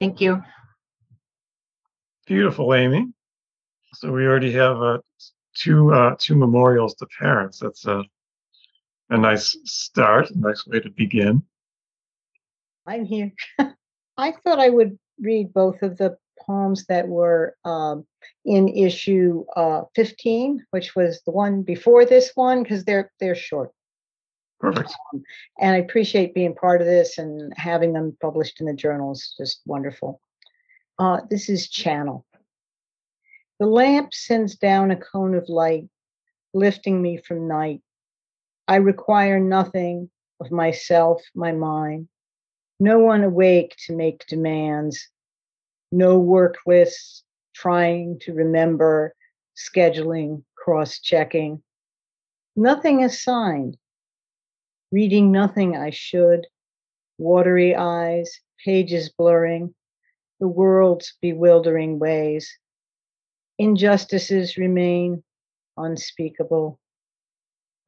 Thank 0.00 0.22
you. 0.22 0.42
Beautiful, 2.24 2.72
Amy. 2.72 3.12
So 3.94 4.10
we 4.10 4.26
already 4.26 4.52
have 4.52 4.80
uh, 4.82 4.98
two 5.54 5.92
uh, 5.92 6.16
two 6.18 6.34
memorials 6.34 6.94
to 6.96 7.06
parents. 7.18 7.58
That's 7.58 7.86
a 7.86 8.04
a 9.10 9.18
nice 9.18 9.56
start, 9.64 10.30
a 10.30 10.38
nice 10.38 10.66
way 10.66 10.80
to 10.80 10.90
begin. 10.90 11.42
I'm 12.86 13.04
here. 13.04 13.32
I 14.16 14.32
thought 14.32 14.58
I 14.58 14.70
would 14.70 14.98
read 15.20 15.52
both 15.52 15.82
of 15.82 15.98
the 15.98 16.16
poems 16.40 16.86
that 16.86 17.06
were 17.06 17.54
um, 17.64 18.06
in 18.44 18.68
issue 18.68 19.44
uh, 19.54 19.82
15, 19.94 20.64
which 20.70 20.96
was 20.96 21.22
the 21.24 21.30
one 21.30 21.62
before 21.62 22.04
this 22.04 22.32
one, 22.34 22.62
because 22.62 22.84
they're 22.84 23.12
they're 23.20 23.34
short. 23.34 23.70
Perfect. 24.58 24.94
Um, 25.12 25.22
and 25.60 25.74
I 25.74 25.78
appreciate 25.78 26.34
being 26.34 26.54
part 26.54 26.80
of 26.80 26.86
this 26.86 27.18
and 27.18 27.52
having 27.56 27.92
them 27.92 28.16
published 28.20 28.60
in 28.60 28.66
the 28.66 28.74
journals. 28.74 29.34
Just 29.36 29.60
wonderful. 29.66 30.20
Uh, 30.98 31.20
this 31.28 31.48
is 31.48 31.68
Channel. 31.68 32.24
The 33.62 33.68
lamp 33.68 34.12
sends 34.12 34.56
down 34.56 34.90
a 34.90 34.96
cone 34.96 35.36
of 35.36 35.48
light, 35.48 35.88
lifting 36.52 37.00
me 37.00 37.16
from 37.16 37.46
night. 37.46 37.80
I 38.66 38.74
require 38.74 39.38
nothing 39.38 40.10
of 40.40 40.50
myself, 40.50 41.22
my 41.32 41.52
mind. 41.52 42.08
No 42.80 42.98
one 42.98 43.22
awake 43.22 43.76
to 43.86 43.94
make 43.94 44.26
demands. 44.26 45.08
No 45.92 46.18
work 46.18 46.56
lists, 46.66 47.22
trying 47.54 48.18
to 48.22 48.34
remember, 48.34 49.14
scheduling, 49.54 50.42
cross 50.56 50.98
checking. 50.98 51.62
Nothing 52.56 53.04
assigned. 53.04 53.76
Reading 54.90 55.30
nothing 55.30 55.76
I 55.76 55.90
should. 55.90 56.48
Watery 57.16 57.76
eyes, 57.76 58.40
pages 58.64 59.08
blurring, 59.10 59.72
the 60.40 60.48
world's 60.48 61.16
bewildering 61.22 62.00
ways 62.00 62.58
Injustices 63.58 64.56
remain 64.56 65.22
unspeakable. 65.76 66.78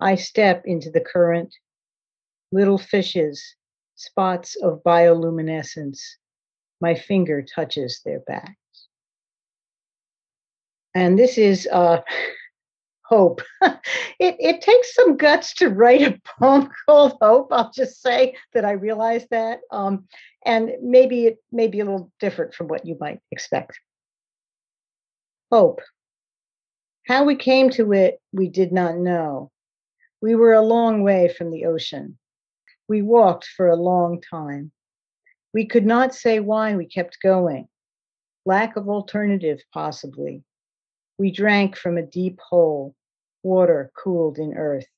I 0.00 0.16
step 0.16 0.62
into 0.66 0.90
the 0.90 1.00
current, 1.00 1.54
little 2.52 2.78
fishes, 2.78 3.56
spots 3.96 4.56
of 4.56 4.82
bioluminescence. 4.84 6.00
My 6.80 6.94
finger 6.94 7.42
touches 7.42 8.00
their 8.04 8.20
backs. 8.20 8.56
And 10.94 11.18
this 11.18 11.38
is 11.38 11.68
uh, 11.72 12.00
Hope. 13.04 13.42
it, 13.62 13.80
it 14.18 14.62
takes 14.62 14.94
some 14.94 15.16
guts 15.18 15.54
to 15.54 15.68
write 15.68 16.02
a 16.02 16.20
poem 16.40 16.68
called 16.86 17.18
Hope. 17.20 17.48
I'll 17.52 17.70
just 17.70 18.00
say 18.00 18.34
that 18.54 18.64
I 18.64 18.72
realize 18.72 19.26
that. 19.30 19.60
Um, 19.70 20.08
and 20.44 20.72
maybe 20.82 21.26
it 21.26 21.36
may 21.52 21.68
be 21.68 21.80
a 21.80 21.84
little 21.84 22.10
different 22.18 22.54
from 22.54 22.68
what 22.68 22.86
you 22.86 22.96
might 22.98 23.20
expect. 23.30 23.78
Hope. 25.54 25.82
How 27.06 27.22
we 27.22 27.36
came 27.36 27.70
to 27.70 27.92
it, 27.92 28.20
we 28.32 28.48
did 28.48 28.72
not 28.72 28.96
know. 28.96 29.52
We 30.20 30.34
were 30.34 30.52
a 30.52 30.60
long 30.60 31.04
way 31.04 31.28
from 31.28 31.52
the 31.52 31.66
ocean. 31.66 32.18
We 32.88 33.02
walked 33.02 33.46
for 33.56 33.68
a 33.68 33.76
long 33.76 34.20
time. 34.20 34.72
We 35.52 35.64
could 35.64 35.86
not 35.86 36.12
say 36.12 36.40
why 36.40 36.74
we 36.74 36.86
kept 36.86 37.22
going. 37.22 37.68
Lack 38.44 38.74
of 38.74 38.88
alternative, 38.88 39.60
possibly. 39.72 40.42
We 41.18 41.30
drank 41.30 41.76
from 41.76 41.98
a 41.98 42.02
deep 42.02 42.40
hole, 42.40 42.96
water 43.44 43.92
cooled 43.96 44.38
in 44.38 44.54
earth. 44.54 44.88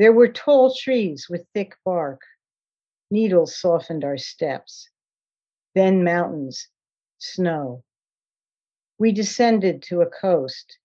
There 0.00 0.12
were 0.12 0.26
tall 0.26 0.74
trees 0.74 1.28
with 1.30 1.46
thick 1.54 1.76
bark. 1.84 2.20
Needles 3.12 3.56
softened 3.60 4.02
our 4.02 4.18
steps. 4.18 4.90
Then 5.76 6.02
mountains, 6.02 6.66
snow. 7.18 7.84
We 8.98 9.12
descended 9.12 9.82
to 9.84 10.00
a 10.00 10.06
coast. 10.10 10.78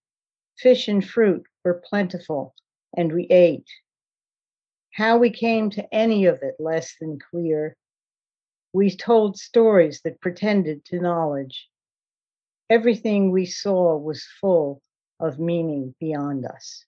Fish 0.57 0.87
and 0.87 1.05
fruit 1.07 1.43
were 1.63 1.81
plentiful, 1.85 2.53
and 2.95 3.11
we 3.11 3.25
ate. 3.29 3.69
How 4.91 5.17
we 5.17 5.29
came 5.29 5.69
to 5.71 5.93
any 5.93 6.25
of 6.25 6.39
it 6.41 6.55
less 6.59 6.95
than 6.99 7.19
clear. 7.31 7.75
We 8.73 8.95
told 8.95 9.37
stories 9.37 10.01
that 10.03 10.21
pretended 10.21 10.85
to 10.85 10.99
knowledge. 11.01 11.69
Everything 12.69 13.31
we 13.31 13.45
saw 13.45 13.97
was 13.97 14.25
full 14.39 14.81
of 15.19 15.39
meaning 15.39 15.95
beyond 15.99 16.45
us. 16.45 16.85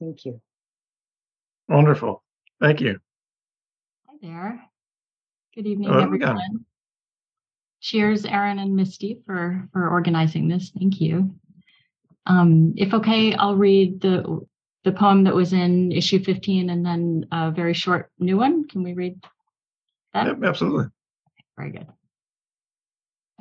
Thank 0.00 0.24
you. 0.24 0.40
Wonderful. 1.68 2.22
Thank 2.60 2.80
you. 2.80 2.98
Hi 4.06 4.14
there. 4.20 4.64
Good 5.54 5.66
evening, 5.66 5.88
oh, 5.88 5.92
Hello 5.94 6.12
again. 6.12 6.28
everyone. 6.28 6.64
Cheers, 7.80 8.24
Aaron 8.24 8.58
and 8.58 8.74
Misty, 8.74 9.20
for 9.26 9.68
for 9.72 9.88
organizing 9.88 10.48
this. 10.48 10.70
Thank 10.70 11.00
you. 11.00 11.34
Um, 12.26 12.74
if 12.76 12.92
okay, 12.92 13.34
I'll 13.34 13.56
read 13.56 14.00
the 14.00 14.40
the 14.84 14.92
poem 14.92 15.24
that 15.24 15.34
was 15.34 15.52
in 15.52 15.90
issue 15.90 16.22
15 16.22 16.70
and 16.70 16.86
then 16.86 17.26
a 17.32 17.50
very 17.50 17.74
short 17.74 18.10
new 18.18 18.36
one. 18.36 18.68
Can 18.68 18.82
we 18.82 18.92
read 18.92 19.22
that? 20.14 20.26
Yep, 20.26 20.44
absolutely. 20.44 20.86
Very 21.56 21.72
good. 21.72 21.86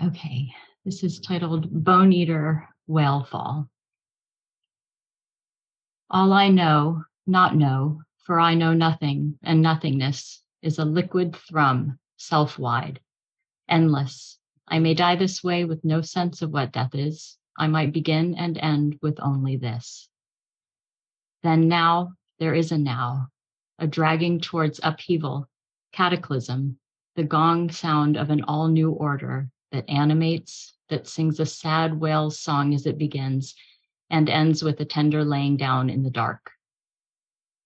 Okay, 0.03 0.51
this 0.83 1.03
is 1.03 1.19
titled 1.19 1.71
Bone 1.71 2.11
Eater 2.11 2.67
Whale 2.87 3.23
Fall. 3.23 3.69
All 6.09 6.33
I 6.33 6.49
know, 6.49 7.03
not 7.25 7.55
know, 7.55 8.01
for 8.25 8.39
I 8.39 8.55
know 8.55 8.73
nothing, 8.73 9.37
and 9.43 9.61
nothingness 9.61 10.43
is 10.61 10.79
a 10.79 10.85
liquid 10.85 11.35
thrum, 11.35 11.99
self 12.17 12.57
wide, 12.57 12.99
endless. 13.69 14.37
I 14.67 14.79
may 14.79 14.93
die 14.93 15.15
this 15.15 15.43
way 15.43 15.65
with 15.65 15.83
no 15.83 16.01
sense 16.01 16.41
of 16.41 16.51
what 16.51 16.71
death 16.71 16.95
is. 16.95 17.37
I 17.57 17.67
might 17.67 17.93
begin 17.93 18.35
and 18.35 18.57
end 18.57 18.99
with 19.01 19.19
only 19.19 19.57
this. 19.57 20.09
Then 21.43 21.67
now, 21.67 22.13
there 22.39 22.53
is 22.53 22.71
a 22.71 22.77
now, 22.77 23.27
a 23.79 23.87
dragging 23.87 24.41
towards 24.41 24.79
upheaval, 24.83 25.47
cataclysm, 25.91 26.77
the 27.15 27.23
gong 27.23 27.69
sound 27.69 28.17
of 28.17 28.29
an 28.29 28.43
all 28.43 28.67
new 28.67 28.91
order 28.91 29.49
that 29.71 29.89
animates, 29.89 30.73
that 30.89 31.07
sings 31.07 31.39
a 31.39 31.45
sad 31.45 31.99
whale's 31.99 32.39
song 32.39 32.73
as 32.73 32.85
it 32.85 32.97
begins 32.97 33.55
and 34.09 34.29
ends 34.29 34.63
with 34.63 34.79
a 34.79 34.85
tender 34.85 35.23
laying 35.23 35.57
down 35.57 35.89
in 35.89 36.03
the 36.03 36.09
dark. 36.09 36.51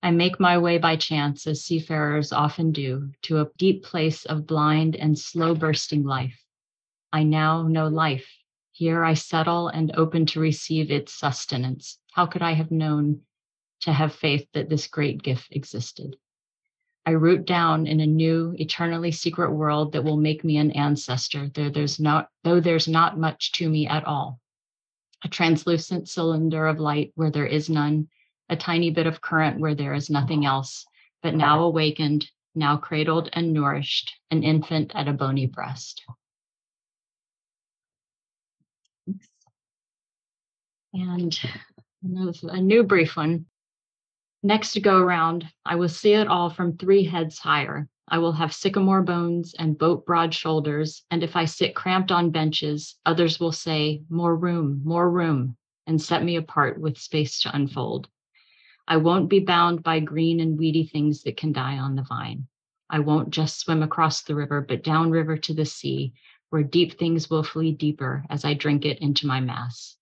I 0.02 0.12
make 0.12 0.40
my 0.40 0.58
way 0.58 0.78
by 0.78 0.96
chance, 0.96 1.46
as 1.46 1.64
seafarers 1.64 2.32
often 2.32 2.72
do, 2.72 3.12
to 3.24 3.40
a 3.40 3.50
deep 3.58 3.84
place 3.84 4.26
of 4.26 4.48
blind 4.48 4.96
and 4.96 5.20
slow 5.20 5.54
bursting 5.54 6.04
life. 6.06 6.42
I 7.12 7.24
now 7.24 7.68
know 7.68 7.88
life. 7.88 8.30
Here 8.72 9.04
I 9.04 9.14
settle 9.14 9.68
and 9.68 9.92
open 9.96 10.26
to 10.28 10.40
receive 10.40 10.90
its 10.90 11.14
sustenance. 11.14 12.00
How 12.14 12.26
could 12.26 12.42
I 12.42 12.54
have 12.54 12.72
known 12.72 13.22
to 13.82 13.92
have 13.92 14.16
faith 14.16 14.48
that 14.54 14.70
this 14.70 14.88
great 14.88 15.22
gift 15.22 15.50
existed? 15.52 16.16
I 17.06 17.12
root 17.12 17.46
down 17.46 17.88
in 17.88 18.00
a 18.00 18.06
new, 18.06 18.56
eternally 18.58 19.12
secret 19.12 19.52
world 19.52 19.92
that 19.92 20.04
will 20.04 20.18
make 20.18 20.44
me 20.44 20.58
an 20.58 20.72
ancestor, 20.72 21.50
though 21.54 21.70
there's 21.70 22.00
not, 22.00 22.30
though 22.44 22.62
there's 22.62 22.88
not 22.88 23.18
much 23.18 23.52
to 23.54 23.70
me 23.70 23.88
at 23.88 24.06
all. 24.06 24.40
A 25.24 25.28
translucent 25.28 26.08
cylinder 26.08 26.68
of 26.68 26.80
light 26.80 27.12
where 27.16 27.32
there 27.32 27.48
is 27.48 27.70
none, 27.70 28.08
a 28.50 28.56
tiny 28.56 28.90
bit 28.90 29.08
of 29.08 29.22
current 29.22 29.60
where 29.60 29.76
there 29.76 29.94
is 29.94 30.10
nothing 30.10 30.46
else, 30.46 30.86
but 31.22 31.36
now 31.36 31.64
awakened, 31.64 32.30
now 32.56 32.78
cradled 32.78 33.30
and 33.34 33.54
nourished, 33.54 34.16
an 34.32 34.44
infant 34.44 34.92
at 34.96 35.08
a 35.08 35.14
bony 35.14 35.46
breast. 35.46 36.04
And 40.94 41.40
a 42.04 42.62
new 42.62 42.84
brief 42.84 43.16
one. 43.16 43.46
Next 44.42 44.72
to 44.74 44.80
go 44.80 44.98
around, 44.98 45.48
I 45.66 45.76
will 45.76 45.90
see 45.90 46.14
it 46.14 46.28
all 46.28 46.50
from 46.50 46.78
three 46.78 47.04
heads 47.04 47.38
higher. 47.38 47.88
I 48.08 48.18
will 48.18 48.32
have 48.32 48.54
sycamore 48.54 49.04
bones 49.04 49.54
and 49.60 49.78
boat 49.78 50.06
broad 50.06 50.34
shoulders. 50.34 51.04
And 51.12 51.22
if 51.24 51.36
I 51.36 51.46
sit 51.46 51.76
cramped 51.76 52.12
on 52.12 52.32
benches, 52.32 52.96
others 53.06 53.40
will 53.40 53.52
say, 53.52 54.02
More 54.10 54.36
room, 54.36 54.82
more 54.84 55.10
room, 55.12 55.58
and 55.86 56.02
set 56.02 56.24
me 56.24 56.38
apart 56.38 56.80
with 56.80 56.98
space 56.98 57.42
to 57.42 57.56
unfold. 57.56 58.08
I 58.92 58.98
won't 58.98 59.30
be 59.30 59.40
bound 59.40 59.84
by 59.84 60.00
green 60.00 60.40
and 60.40 60.58
weedy 60.58 60.84
things 60.84 61.22
that 61.22 61.38
can 61.38 61.52
die 61.52 61.78
on 61.78 61.96
the 61.96 62.02
vine. 62.02 62.48
I 62.90 62.98
won't 62.98 63.30
just 63.30 63.60
swim 63.60 63.84
across 63.84 64.24
the 64.24 64.34
river, 64.34 64.62
but 64.62 64.84
downriver 64.84 65.38
to 65.38 65.54
the 65.54 65.66
sea, 65.66 66.14
where 66.50 66.64
deep 66.64 66.98
things 66.98 67.30
will 67.30 67.44
flee 67.44 67.72
deeper 67.72 68.26
as 68.32 68.44
I 68.44 68.56
drink 68.56 68.86
it 68.86 68.98
into 68.98 69.28
my 69.28 69.42
mass. 69.42 69.96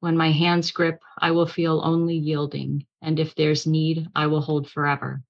When 0.00 0.16
my 0.16 0.32
hands 0.32 0.72
grip, 0.72 1.00
I 1.18 1.30
will 1.30 1.46
feel 1.46 1.80
only 1.84 2.16
yielding, 2.16 2.86
and 3.00 3.20
if 3.20 3.36
there's 3.36 3.68
need, 3.68 4.08
I 4.16 4.26
will 4.26 4.42
hold 4.42 4.68
forever. 4.68 5.22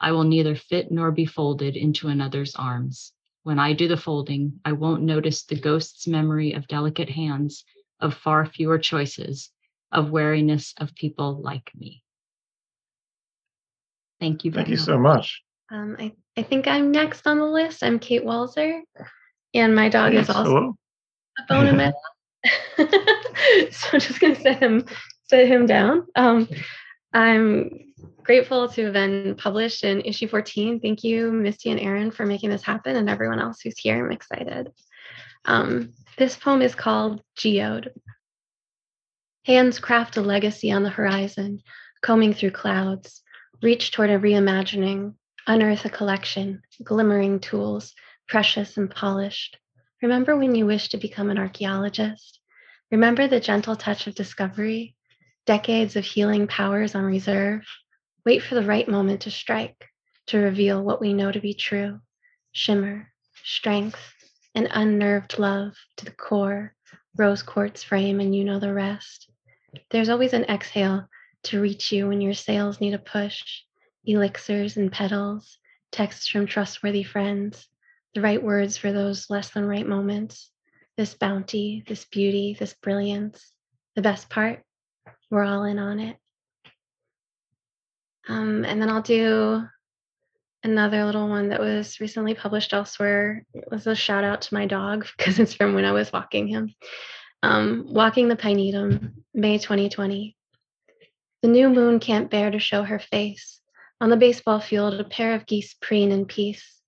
I 0.00 0.12
will 0.12 0.22
neither 0.22 0.54
fit 0.54 0.92
nor 0.92 1.10
be 1.10 1.26
folded 1.26 1.76
into 1.76 2.06
another's 2.06 2.54
arms. 2.54 3.12
When 3.42 3.58
I 3.58 3.72
do 3.72 3.88
the 3.88 3.96
folding, 3.96 4.60
I 4.64 4.70
won't 4.70 5.02
notice 5.02 5.42
the 5.42 5.58
ghost's 5.58 6.06
memory 6.06 6.52
of 6.52 6.68
delicate 6.68 7.10
hands, 7.10 7.64
of 7.98 8.14
far 8.14 8.46
fewer 8.46 8.78
choices, 8.78 9.50
of 9.90 10.12
wariness 10.12 10.74
of 10.78 10.94
people 10.94 11.42
like 11.42 11.72
me. 11.74 12.04
Thank 14.20 14.44
you. 14.44 14.52
Thank 14.52 14.66
very 14.66 14.76
you 14.76 14.82
so 14.82 14.98
much. 14.98 15.42
Um, 15.72 15.96
I, 15.98 16.12
I 16.36 16.42
think 16.42 16.66
I'm 16.66 16.90
next 16.90 17.26
on 17.26 17.38
the 17.38 17.46
list. 17.46 17.82
I'm 17.82 17.98
Kate 17.98 18.24
Walzer, 18.24 18.80
and 19.54 19.74
my 19.74 19.88
dog 19.88 20.12
Yes, 20.12 20.28
is 20.28 20.36
also 20.36 20.50
hello. 20.50 20.76
a 21.38 21.42
bone 21.48 21.66
in 21.68 21.76
my 21.76 21.86
lap. 21.86 21.94
so 23.70 23.88
I'm 23.92 24.00
just 24.00 24.20
gonna 24.20 24.34
set 24.34 24.60
him 24.60 24.84
set 25.28 25.46
him 25.46 25.66
down. 25.66 26.06
Um, 26.16 26.48
I'm 27.12 27.92
grateful 28.22 28.68
to 28.68 28.84
have 28.84 28.92
been 28.92 29.34
published 29.36 29.84
in 29.84 30.02
issue 30.02 30.28
14. 30.28 30.80
Thank 30.80 31.02
you, 31.02 31.32
Misty 31.32 31.70
and 31.70 31.80
Aaron, 31.80 32.10
for 32.10 32.26
making 32.26 32.50
this 32.50 32.62
happen, 32.62 32.96
and 32.96 33.08
everyone 33.08 33.40
else 33.40 33.60
who's 33.60 33.78
here. 33.78 34.04
I'm 34.04 34.12
excited. 34.12 34.70
Um, 35.44 35.94
this 36.18 36.36
poem 36.36 36.62
is 36.62 36.74
called 36.74 37.22
Geode. 37.38 37.88
Hands 39.46 39.78
craft 39.78 40.16
a 40.16 40.20
legacy 40.20 40.70
on 40.70 40.82
the 40.82 40.90
horizon, 40.90 41.62
combing 42.02 42.34
through 42.34 42.50
clouds, 42.50 43.22
reach 43.62 43.90
toward 43.90 44.10
a 44.10 44.18
reimagining, 44.18 45.14
unearth 45.46 45.84
a 45.84 45.90
collection, 45.90 46.62
glimmering 46.82 47.40
tools, 47.40 47.94
precious 48.28 48.76
and 48.76 48.90
polished. 48.90 49.58
Remember 50.02 50.36
when 50.36 50.54
you 50.54 50.66
wished 50.66 50.92
to 50.92 50.96
become 50.96 51.30
an 51.30 51.38
archaeologist? 51.38 52.40
Remember 52.90 53.28
the 53.28 53.40
gentle 53.40 53.76
touch 53.76 54.06
of 54.06 54.14
discovery, 54.14 54.96
decades 55.46 55.96
of 55.96 56.04
healing 56.04 56.46
powers 56.46 56.94
on 56.94 57.04
reserve? 57.04 57.62
Wait 58.24 58.42
for 58.42 58.54
the 58.54 58.64
right 58.64 58.88
moment 58.88 59.22
to 59.22 59.30
strike, 59.30 59.88
to 60.26 60.38
reveal 60.38 60.82
what 60.82 61.00
we 61.00 61.12
know 61.12 61.30
to 61.30 61.40
be 61.40 61.54
true 61.54 62.00
shimmer, 62.52 63.12
strength, 63.44 64.12
and 64.54 64.68
unnerved 64.72 65.38
love 65.38 65.76
to 65.96 66.04
the 66.04 66.10
core, 66.10 66.74
rose 67.16 67.42
quartz 67.42 67.82
frame, 67.82 68.20
and 68.20 68.34
you 68.34 68.44
know 68.44 68.58
the 68.58 68.74
rest. 68.74 69.30
There's 69.90 70.08
always 70.08 70.32
an 70.32 70.44
exhale 70.44 71.08
to 71.44 71.60
reach 71.60 71.92
you 71.92 72.08
when 72.08 72.20
your 72.20 72.34
sails 72.34 72.80
need 72.80 72.94
a 72.94 72.98
push, 72.98 73.42
elixirs 74.04 74.76
and 74.76 74.92
petals, 74.92 75.58
texts 75.92 76.28
from 76.28 76.46
trustworthy 76.46 77.02
friends, 77.02 77.66
the 78.14 78.20
right 78.20 78.42
words 78.42 78.76
for 78.76 78.92
those 78.92 79.30
less 79.30 79.50
than 79.50 79.66
right 79.66 79.86
moments, 79.86 80.50
this 80.96 81.14
bounty, 81.14 81.84
this 81.86 82.04
beauty, 82.04 82.56
this 82.58 82.74
brilliance. 82.74 83.52
The 83.96 84.02
best 84.02 84.30
part, 84.30 84.62
we're 85.30 85.44
all 85.44 85.64
in 85.64 85.78
on 85.78 85.98
it. 85.98 86.16
Um, 88.28 88.64
and 88.64 88.80
then 88.80 88.88
I'll 88.88 89.02
do 89.02 89.64
another 90.62 91.04
little 91.04 91.28
one 91.28 91.48
that 91.48 91.60
was 91.60 92.00
recently 92.00 92.34
published 92.34 92.72
elsewhere. 92.72 93.44
It 93.54 93.64
was 93.70 93.86
a 93.86 93.94
shout 93.94 94.24
out 94.24 94.42
to 94.42 94.54
my 94.54 94.66
dog 94.66 95.06
because 95.16 95.38
it's 95.38 95.54
from 95.54 95.74
when 95.74 95.84
I 95.84 95.92
was 95.92 96.12
walking 96.12 96.48
him. 96.48 96.74
Um, 97.42 97.86
walking 97.88 98.28
the 98.28 98.36
Pinetum, 98.36 99.14
May 99.32 99.58
2020. 99.58 100.36
The 101.42 101.48
new 101.48 101.70
moon 101.70 102.00
can't 102.00 102.30
bear 102.30 102.50
to 102.50 102.58
show 102.58 102.82
her 102.82 102.98
face. 102.98 103.62
On 103.98 104.10
the 104.10 104.16
baseball 104.18 104.60
field, 104.60 104.92
a 104.92 105.04
pair 105.04 105.34
of 105.34 105.46
geese 105.46 105.74
preen 105.80 106.12
in 106.12 106.26
peace. 106.26 106.82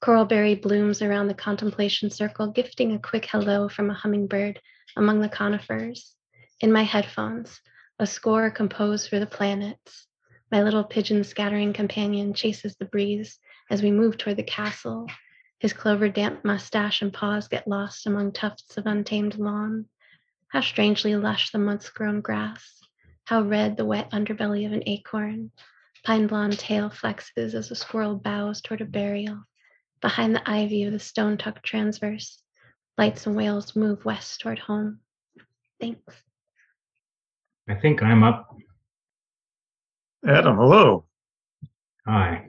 Coralberry 0.00 0.54
blooms 0.54 1.02
around 1.02 1.26
the 1.26 1.34
contemplation 1.34 2.08
circle, 2.08 2.46
gifting 2.46 2.92
a 2.92 2.98
quick 2.98 3.26
hello 3.26 3.68
from 3.68 3.90
a 3.90 3.94
hummingbird 3.94 4.62
among 4.96 5.20
the 5.20 5.28
conifers. 5.28 6.14
In 6.60 6.72
my 6.72 6.84
headphones, 6.84 7.60
a 7.98 8.06
score 8.06 8.50
composed 8.50 9.10
for 9.10 9.18
the 9.18 9.26
planets. 9.26 10.06
My 10.50 10.62
little 10.62 10.84
pigeon 10.84 11.22
scattering 11.22 11.74
companion 11.74 12.32
chases 12.32 12.76
the 12.76 12.86
breeze 12.86 13.38
as 13.70 13.82
we 13.82 13.90
move 13.90 14.16
toward 14.16 14.38
the 14.38 14.42
castle. 14.42 15.06
His 15.58 15.74
clover 15.74 16.08
damp 16.08 16.46
mustache 16.46 17.02
and 17.02 17.12
paws 17.12 17.48
get 17.48 17.68
lost 17.68 18.06
among 18.06 18.32
tufts 18.32 18.78
of 18.78 18.86
untamed 18.86 19.36
lawn. 19.36 19.84
How 20.48 20.62
strangely 20.62 21.14
lush 21.14 21.50
the 21.50 21.58
months 21.58 21.90
grown 21.90 22.22
grass. 22.22 22.77
How 23.28 23.42
red 23.42 23.76
the 23.76 23.84
wet 23.84 24.10
underbelly 24.12 24.64
of 24.64 24.72
an 24.72 24.84
acorn. 24.86 25.50
Pine 26.02 26.28
blonde 26.28 26.58
tail 26.58 26.88
flexes 26.88 27.52
as 27.52 27.70
a 27.70 27.74
squirrel 27.74 28.14
bows 28.14 28.62
toward 28.62 28.80
a 28.80 28.86
burial. 28.86 29.44
Behind 30.00 30.34
the 30.34 30.50
ivy 30.50 30.84
of 30.84 30.94
the 30.94 30.98
stone 30.98 31.36
tucked 31.36 31.62
transverse, 31.62 32.42
lights 32.96 33.26
and 33.26 33.36
whales 33.36 33.76
move 33.76 34.02
west 34.06 34.40
toward 34.40 34.58
home. 34.58 35.00
Thanks. 35.78 36.00
I 37.68 37.74
think 37.74 38.02
I'm 38.02 38.24
up. 38.24 38.48
Adam, 40.26 40.56
hello. 40.56 41.04
Hi. 42.06 42.46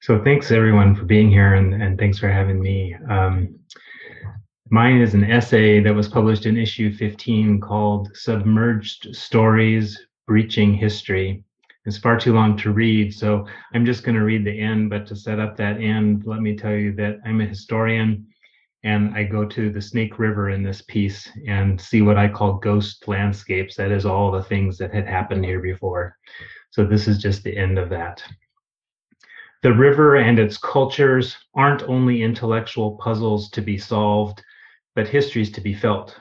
So 0.00 0.24
thanks 0.24 0.52
everyone 0.52 0.96
for 0.96 1.04
being 1.04 1.28
here 1.28 1.52
and, 1.52 1.82
and 1.82 1.98
thanks 1.98 2.18
for 2.18 2.30
having 2.30 2.62
me. 2.62 2.96
Um, 3.10 3.58
mine 4.70 5.00
is 5.00 5.14
an 5.14 5.24
essay 5.30 5.80
that 5.80 5.94
was 5.94 6.08
published 6.08 6.46
in 6.46 6.56
issue 6.56 6.92
15 6.92 7.60
called 7.60 8.10
Submerged 8.14 9.14
Stories 9.14 10.06
Breaching 10.26 10.74
History. 10.74 11.44
It's 11.86 11.98
far 11.98 12.18
too 12.18 12.32
long 12.32 12.56
to 12.58 12.72
read, 12.72 13.12
so 13.12 13.46
I'm 13.74 13.84
just 13.84 14.04
going 14.04 14.14
to 14.14 14.24
read 14.24 14.44
the 14.44 14.58
end. 14.58 14.88
But 14.88 15.06
to 15.08 15.16
set 15.16 15.38
up 15.38 15.56
that 15.56 15.80
end, 15.80 16.24
let 16.24 16.40
me 16.40 16.56
tell 16.56 16.72
you 16.72 16.94
that 16.94 17.18
I'm 17.26 17.42
a 17.42 17.46
historian 17.46 18.26
and 18.84 19.14
I 19.14 19.24
go 19.24 19.46
to 19.46 19.70
the 19.70 19.80
Snake 19.80 20.18
River 20.18 20.50
in 20.50 20.62
this 20.62 20.82
piece 20.82 21.28
and 21.46 21.80
see 21.80 22.02
what 22.02 22.18
I 22.18 22.28
call 22.28 22.54
ghost 22.54 23.06
landscapes. 23.08 23.76
That 23.76 23.90
is 23.90 24.06
all 24.06 24.30
the 24.30 24.42
things 24.42 24.78
that 24.78 24.94
had 24.94 25.06
happened 25.06 25.44
here 25.44 25.60
before. 25.60 26.16
So 26.70 26.84
this 26.84 27.06
is 27.06 27.18
just 27.18 27.42
the 27.42 27.56
end 27.56 27.78
of 27.78 27.88
that. 27.90 28.22
The 29.62 29.72
river 29.72 30.16
and 30.16 30.38
its 30.38 30.58
cultures 30.58 31.36
aren't 31.54 31.82
only 31.84 32.22
intellectual 32.22 32.96
puzzles 32.96 33.48
to 33.50 33.62
be 33.62 33.78
solved, 33.78 34.42
but 34.94 35.08
histories 35.08 35.50
to 35.52 35.60
be 35.60 35.74
felt. 35.74 36.18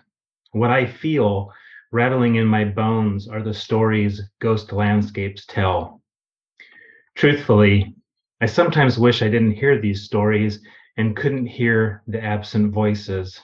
What 0.52 0.72
I 0.72 0.86
feel 0.86 1.52
rattling 1.92 2.36
in 2.36 2.48
my 2.48 2.66
bones 2.66 3.28
are 3.28 3.44
the 3.44 3.54
stories 3.54 4.22
ghost 4.40 4.72
landscapes 4.74 5.46
tell. 5.46 6.02
Truthfully, 7.16 7.96
I 8.42 8.48
sometimes 8.48 8.98
wish 8.98 9.22
I 9.22 9.30
didn't 9.30 9.54
hear 9.54 9.80
these 9.80 10.04
stories 10.04 10.60
and 10.98 11.16
couldn't 11.16 11.46
hear 11.46 12.04
the 12.08 12.22
absent 12.22 12.74
voices. 12.74 13.40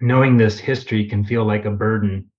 Knowing 0.00 0.36
this 0.36 0.58
history 0.58 1.06
can 1.06 1.24
feel 1.24 1.44
like 1.44 1.64
a 1.64 1.70
burden. 1.70 2.30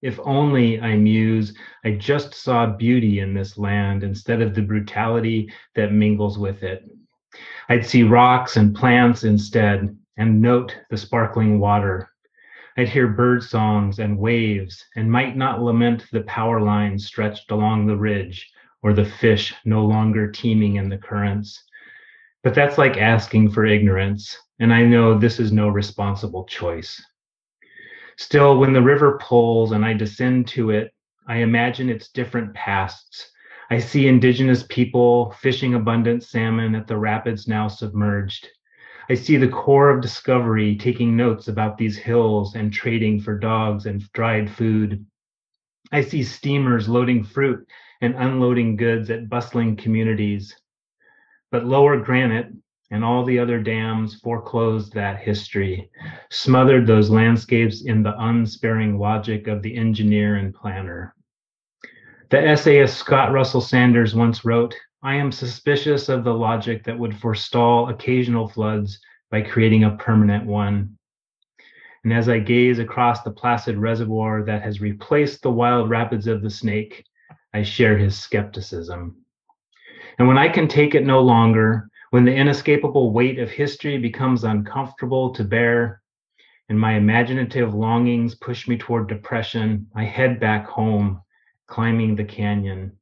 If 0.00 0.18
only, 0.24 0.80
I 0.80 0.96
muse, 0.96 1.56
I 1.84 1.92
just 1.92 2.34
saw 2.34 2.66
beauty 2.66 3.20
in 3.20 3.34
this 3.34 3.56
land 3.56 4.02
instead 4.02 4.42
of 4.42 4.54
the 4.54 4.62
brutality 4.62 5.52
that 5.74 5.92
mingles 5.92 6.38
with 6.38 6.62
it. 6.62 6.84
I'd 7.68 7.86
see 7.86 8.02
rocks 8.02 8.56
and 8.56 8.74
plants 8.74 9.24
instead 9.24 9.96
and 10.16 10.40
note 10.40 10.76
the 10.90 10.96
sparkling 10.96 11.58
water. 11.58 12.10
I'd 12.76 12.88
hear 12.88 13.08
bird 13.08 13.42
songs 13.42 13.98
and 13.98 14.18
waves 14.18 14.84
and 14.96 15.10
might 15.10 15.36
not 15.36 15.62
lament 15.62 16.06
the 16.10 16.22
power 16.22 16.60
lines 16.60 17.06
stretched 17.06 17.50
along 17.50 17.86
the 17.86 17.96
ridge 17.96 18.50
or 18.82 18.92
the 18.92 19.04
fish 19.04 19.54
no 19.64 19.84
longer 19.84 20.30
teeming 20.30 20.76
in 20.76 20.88
the 20.88 20.98
currents. 20.98 21.62
But 22.42 22.54
that's 22.54 22.78
like 22.78 22.96
asking 22.96 23.50
for 23.50 23.66
ignorance, 23.66 24.36
and 24.58 24.72
I 24.72 24.84
know 24.84 25.18
this 25.18 25.38
is 25.38 25.52
no 25.52 25.68
responsible 25.68 26.44
choice. 26.44 27.00
Still, 28.16 28.58
when 28.58 28.72
the 28.72 28.82
river 28.82 29.18
pulls 29.22 29.72
and 29.72 29.84
I 29.84 29.92
descend 29.92 30.48
to 30.48 30.70
it, 30.70 30.92
I 31.26 31.36
imagine 31.36 31.88
its 31.88 32.08
different 32.08 32.52
pasts. 32.54 33.30
I 33.70 33.78
see 33.78 34.08
indigenous 34.08 34.64
people 34.68 35.30
fishing 35.40 35.74
abundant 35.74 36.24
salmon 36.24 36.74
at 36.74 36.86
the 36.86 36.96
rapids 36.96 37.46
now 37.46 37.68
submerged. 37.68 38.48
I 39.08 39.14
see 39.14 39.36
the 39.36 39.48
Corps 39.48 39.90
of 39.90 40.00
Discovery 40.00 40.76
taking 40.76 41.16
notes 41.16 41.48
about 41.48 41.76
these 41.76 41.98
hills 41.98 42.54
and 42.54 42.72
trading 42.72 43.20
for 43.20 43.38
dogs 43.38 43.86
and 43.86 44.00
dried 44.12 44.50
food. 44.50 45.04
I 45.90 46.02
see 46.02 46.22
steamers 46.22 46.88
loading 46.88 47.24
fruit 47.24 47.66
and 48.00 48.14
unloading 48.14 48.76
goods 48.76 49.10
at 49.10 49.28
bustling 49.28 49.76
communities. 49.76 50.54
But 51.50 51.66
Lower 51.66 51.98
Granite 51.98 52.52
and 52.90 53.04
all 53.04 53.24
the 53.24 53.38
other 53.38 53.60
dams 53.60 54.20
foreclosed 54.20 54.92
that 54.92 55.18
history, 55.18 55.90
smothered 56.30 56.86
those 56.86 57.10
landscapes 57.10 57.84
in 57.84 58.02
the 58.02 58.14
unsparing 58.18 58.98
logic 58.98 59.48
of 59.48 59.62
the 59.62 59.76
engineer 59.76 60.36
and 60.36 60.54
planner. 60.54 61.14
The 62.30 62.46
essayist 62.46 62.98
Scott 62.98 63.32
Russell 63.32 63.60
Sanders 63.60 64.14
once 64.14 64.44
wrote 64.44 64.74
I 65.04 65.16
am 65.16 65.32
suspicious 65.32 66.08
of 66.08 66.22
the 66.22 66.32
logic 66.32 66.84
that 66.84 66.96
would 66.96 67.16
forestall 67.16 67.88
occasional 67.88 68.46
floods 68.46 69.00
by 69.32 69.42
creating 69.42 69.82
a 69.82 69.96
permanent 69.96 70.46
one. 70.46 70.96
And 72.04 72.12
as 72.12 72.28
I 72.28 72.38
gaze 72.38 72.78
across 72.78 73.22
the 73.22 73.32
placid 73.32 73.78
reservoir 73.78 74.44
that 74.44 74.62
has 74.62 74.80
replaced 74.80 75.42
the 75.42 75.50
wild 75.50 75.90
rapids 75.90 76.28
of 76.28 76.40
the 76.40 76.50
Snake, 76.50 77.04
I 77.52 77.64
share 77.64 77.98
his 77.98 78.16
skepticism. 78.16 79.16
And 80.20 80.28
when 80.28 80.38
I 80.38 80.48
can 80.48 80.68
take 80.68 80.94
it 80.94 81.04
no 81.04 81.20
longer, 81.20 81.88
when 82.10 82.24
the 82.24 82.34
inescapable 82.34 83.12
weight 83.12 83.40
of 83.40 83.50
history 83.50 83.98
becomes 83.98 84.44
uncomfortable 84.44 85.32
to 85.34 85.42
bear, 85.42 86.00
and 86.68 86.78
my 86.78 86.94
imaginative 86.94 87.74
longings 87.74 88.36
push 88.36 88.68
me 88.68 88.78
toward 88.78 89.08
depression, 89.08 89.88
I 89.96 90.04
head 90.04 90.38
back 90.38 90.66
home, 90.66 91.22
climbing 91.66 92.14
the 92.14 92.24
canyon. 92.24 92.98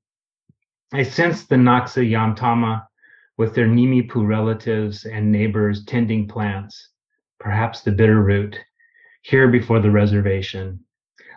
I 0.92 1.04
sense 1.04 1.46
the 1.46 1.54
Naxa 1.54 2.02
Yamtama 2.02 2.84
with 3.38 3.54
their 3.54 3.68
Nimipu 3.68 4.26
relatives 4.26 5.04
and 5.04 5.30
neighbors 5.30 5.84
tending 5.84 6.26
plants, 6.26 6.90
perhaps 7.38 7.82
the 7.82 7.92
bitterroot, 7.92 8.56
here 9.22 9.48
before 9.48 9.78
the 9.78 9.90
reservation. 9.92 10.84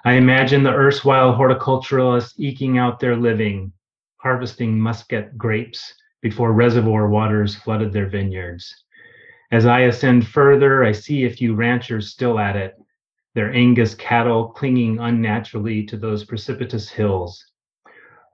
I 0.06 0.14
imagine 0.14 0.64
the 0.64 0.74
erstwhile 0.74 1.36
horticulturalists 1.36 2.34
eking 2.40 2.80
out 2.80 3.00
their 3.00 3.16
living, 3.16 3.72
harvesting 4.18 4.80
muscat 4.80 5.38
grapes 5.38 5.94
before 6.24 6.52
reservoir 6.52 7.08
waters 7.08 7.56
flooded 7.56 7.94
their 7.94 8.10
vineyards. 8.10 8.74
As 9.52 9.68
I 9.68 9.82
ascend 9.82 10.28
further, 10.28 10.84
I 10.84 10.94
see 10.94 11.26
a 11.26 11.30
few 11.30 11.54
ranchers 11.54 12.10
still 12.10 12.40
at 12.40 12.56
it, 12.56 12.74
their 13.36 13.54
Angus 13.54 13.94
cattle 13.94 14.48
clinging 14.48 14.98
unnaturally 14.98 15.86
to 15.86 15.98
those 15.98 16.24
precipitous 16.24 16.90
hills. 16.90 17.53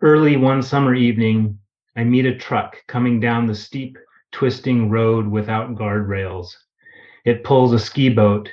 Early 0.02 0.38
one 0.38 0.62
summer 0.62 0.96
evening, 0.96 1.60
I 1.98 2.06
meet 2.06 2.26
a 2.26 2.34
truck 2.34 2.78
coming 2.88 3.20
down 3.20 3.48
the 3.48 3.54
steep, 3.54 3.98
twisting 4.32 4.90
road 4.90 5.28
without 5.28 5.76
guardrails. 5.76 6.56
It 7.26 7.44
pulls 7.44 7.74
a 7.74 7.80
ski 7.80 8.08
boat, 8.08 8.50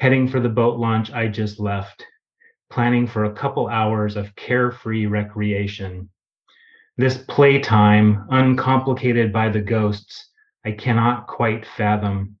heading 0.00 0.26
for 0.26 0.40
the 0.40 0.48
boat 0.48 0.76
launch 0.76 1.12
I 1.12 1.28
just 1.28 1.60
left, 1.60 2.04
planning 2.68 3.06
for 3.06 3.26
a 3.26 3.32
couple 3.32 3.68
hours 3.68 4.16
of 4.16 4.34
carefree 4.34 5.06
recreation. 5.06 6.08
This 6.96 7.18
playtime, 7.28 8.26
uncomplicated 8.30 9.32
by 9.32 9.50
the 9.50 9.62
ghosts, 9.62 10.32
I 10.64 10.72
cannot 10.72 11.28
quite 11.28 11.64
fathom. 11.64 12.36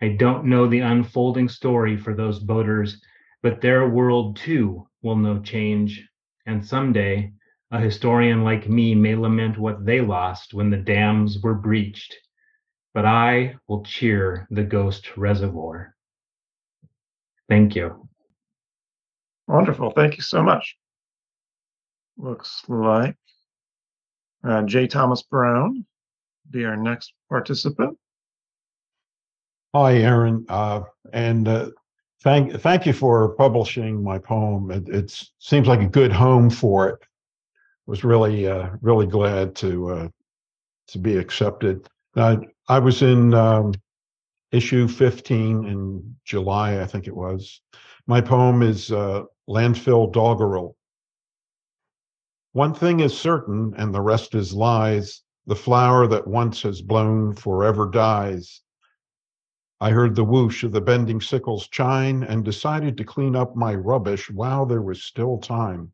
I 0.00 0.16
don't 0.18 0.46
know 0.46 0.66
the 0.66 0.80
unfolding 0.80 1.50
story 1.50 1.98
for 1.98 2.14
those 2.14 2.38
boaters, 2.38 3.02
but 3.42 3.60
their 3.60 3.86
world 3.86 4.36
too 4.36 4.88
will 5.02 5.16
know 5.16 5.42
change. 5.42 6.08
And 6.46 6.64
someday, 6.64 7.34
a 7.72 7.80
historian 7.80 8.44
like 8.44 8.68
me 8.68 8.94
may 8.94 9.16
lament 9.16 9.58
what 9.58 9.84
they 9.84 10.02
lost 10.02 10.52
when 10.52 10.68
the 10.68 10.76
dams 10.76 11.38
were 11.42 11.54
breached. 11.54 12.14
But 12.92 13.06
I 13.06 13.56
will 13.66 13.82
cheer 13.82 14.46
the 14.50 14.62
ghost 14.62 15.16
reservoir. 15.16 15.96
Thank 17.48 17.74
you. 17.74 18.08
Wonderful. 19.48 19.90
Thank 19.90 20.16
you 20.16 20.22
so 20.22 20.42
much. 20.42 20.76
Looks 22.18 22.62
like 22.68 23.16
uh, 24.44 24.62
J. 24.62 24.86
Thomas 24.86 25.22
Brown 25.22 25.86
be 26.50 26.66
our 26.66 26.76
next 26.76 27.14
participant. 27.30 27.96
Hi, 29.74 29.96
Aaron, 29.96 30.44
uh, 30.50 30.82
and 31.14 31.48
uh, 31.48 31.70
thank 32.22 32.60
thank 32.60 32.84
you 32.84 32.92
for 32.92 33.30
publishing 33.36 34.02
my 34.04 34.18
poem. 34.18 34.70
It 34.70 34.88
it's, 34.88 35.32
seems 35.38 35.66
like 35.66 35.80
a 35.80 35.86
good 35.86 36.12
home 36.12 36.50
for 36.50 36.90
it. 36.90 36.98
Was 37.86 38.04
really 38.04 38.46
uh, 38.46 38.70
really 38.80 39.06
glad 39.06 39.56
to 39.56 39.90
uh, 39.90 40.08
to 40.88 40.98
be 40.98 41.16
accepted. 41.16 41.88
I 42.16 42.38
I 42.68 42.78
was 42.78 43.02
in 43.02 43.34
um, 43.34 43.74
issue 44.52 44.86
15 44.86 45.64
in 45.64 46.16
July, 46.24 46.80
I 46.80 46.86
think 46.86 47.06
it 47.06 47.16
was. 47.16 47.60
My 48.06 48.20
poem 48.20 48.62
is 48.62 48.92
uh, 48.92 49.22
Landfill 49.48 50.12
Doggerel. 50.12 50.76
One 52.52 52.74
thing 52.74 53.00
is 53.00 53.18
certain, 53.18 53.72
and 53.76 53.94
the 53.94 54.02
rest 54.02 54.34
is 54.34 54.52
lies. 54.52 55.22
The 55.46 55.56
flower 55.56 56.06
that 56.06 56.26
once 56.26 56.62
has 56.62 56.82
blown 56.82 57.32
forever 57.34 57.88
dies. 57.90 58.60
I 59.80 59.90
heard 59.90 60.14
the 60.14 60.24
whoosh 60.24 60.62
of 60.62 60.70
the 60.70 60.80
bending 60.80 61.20
sickles 61.20 61.66
chine 61.66 62.22
and 62.22 62.44
decided 62.44 62.96
to 62.98 63.04
clean 63.04 63.34
up 63.34 63.56
my 63.56 63.74
rubbish 63.74 64.30
while 64.30 64.66
there 64.66 64.82
was 64.82 65.02
still 65.02 65.38
time. 65.38 65.92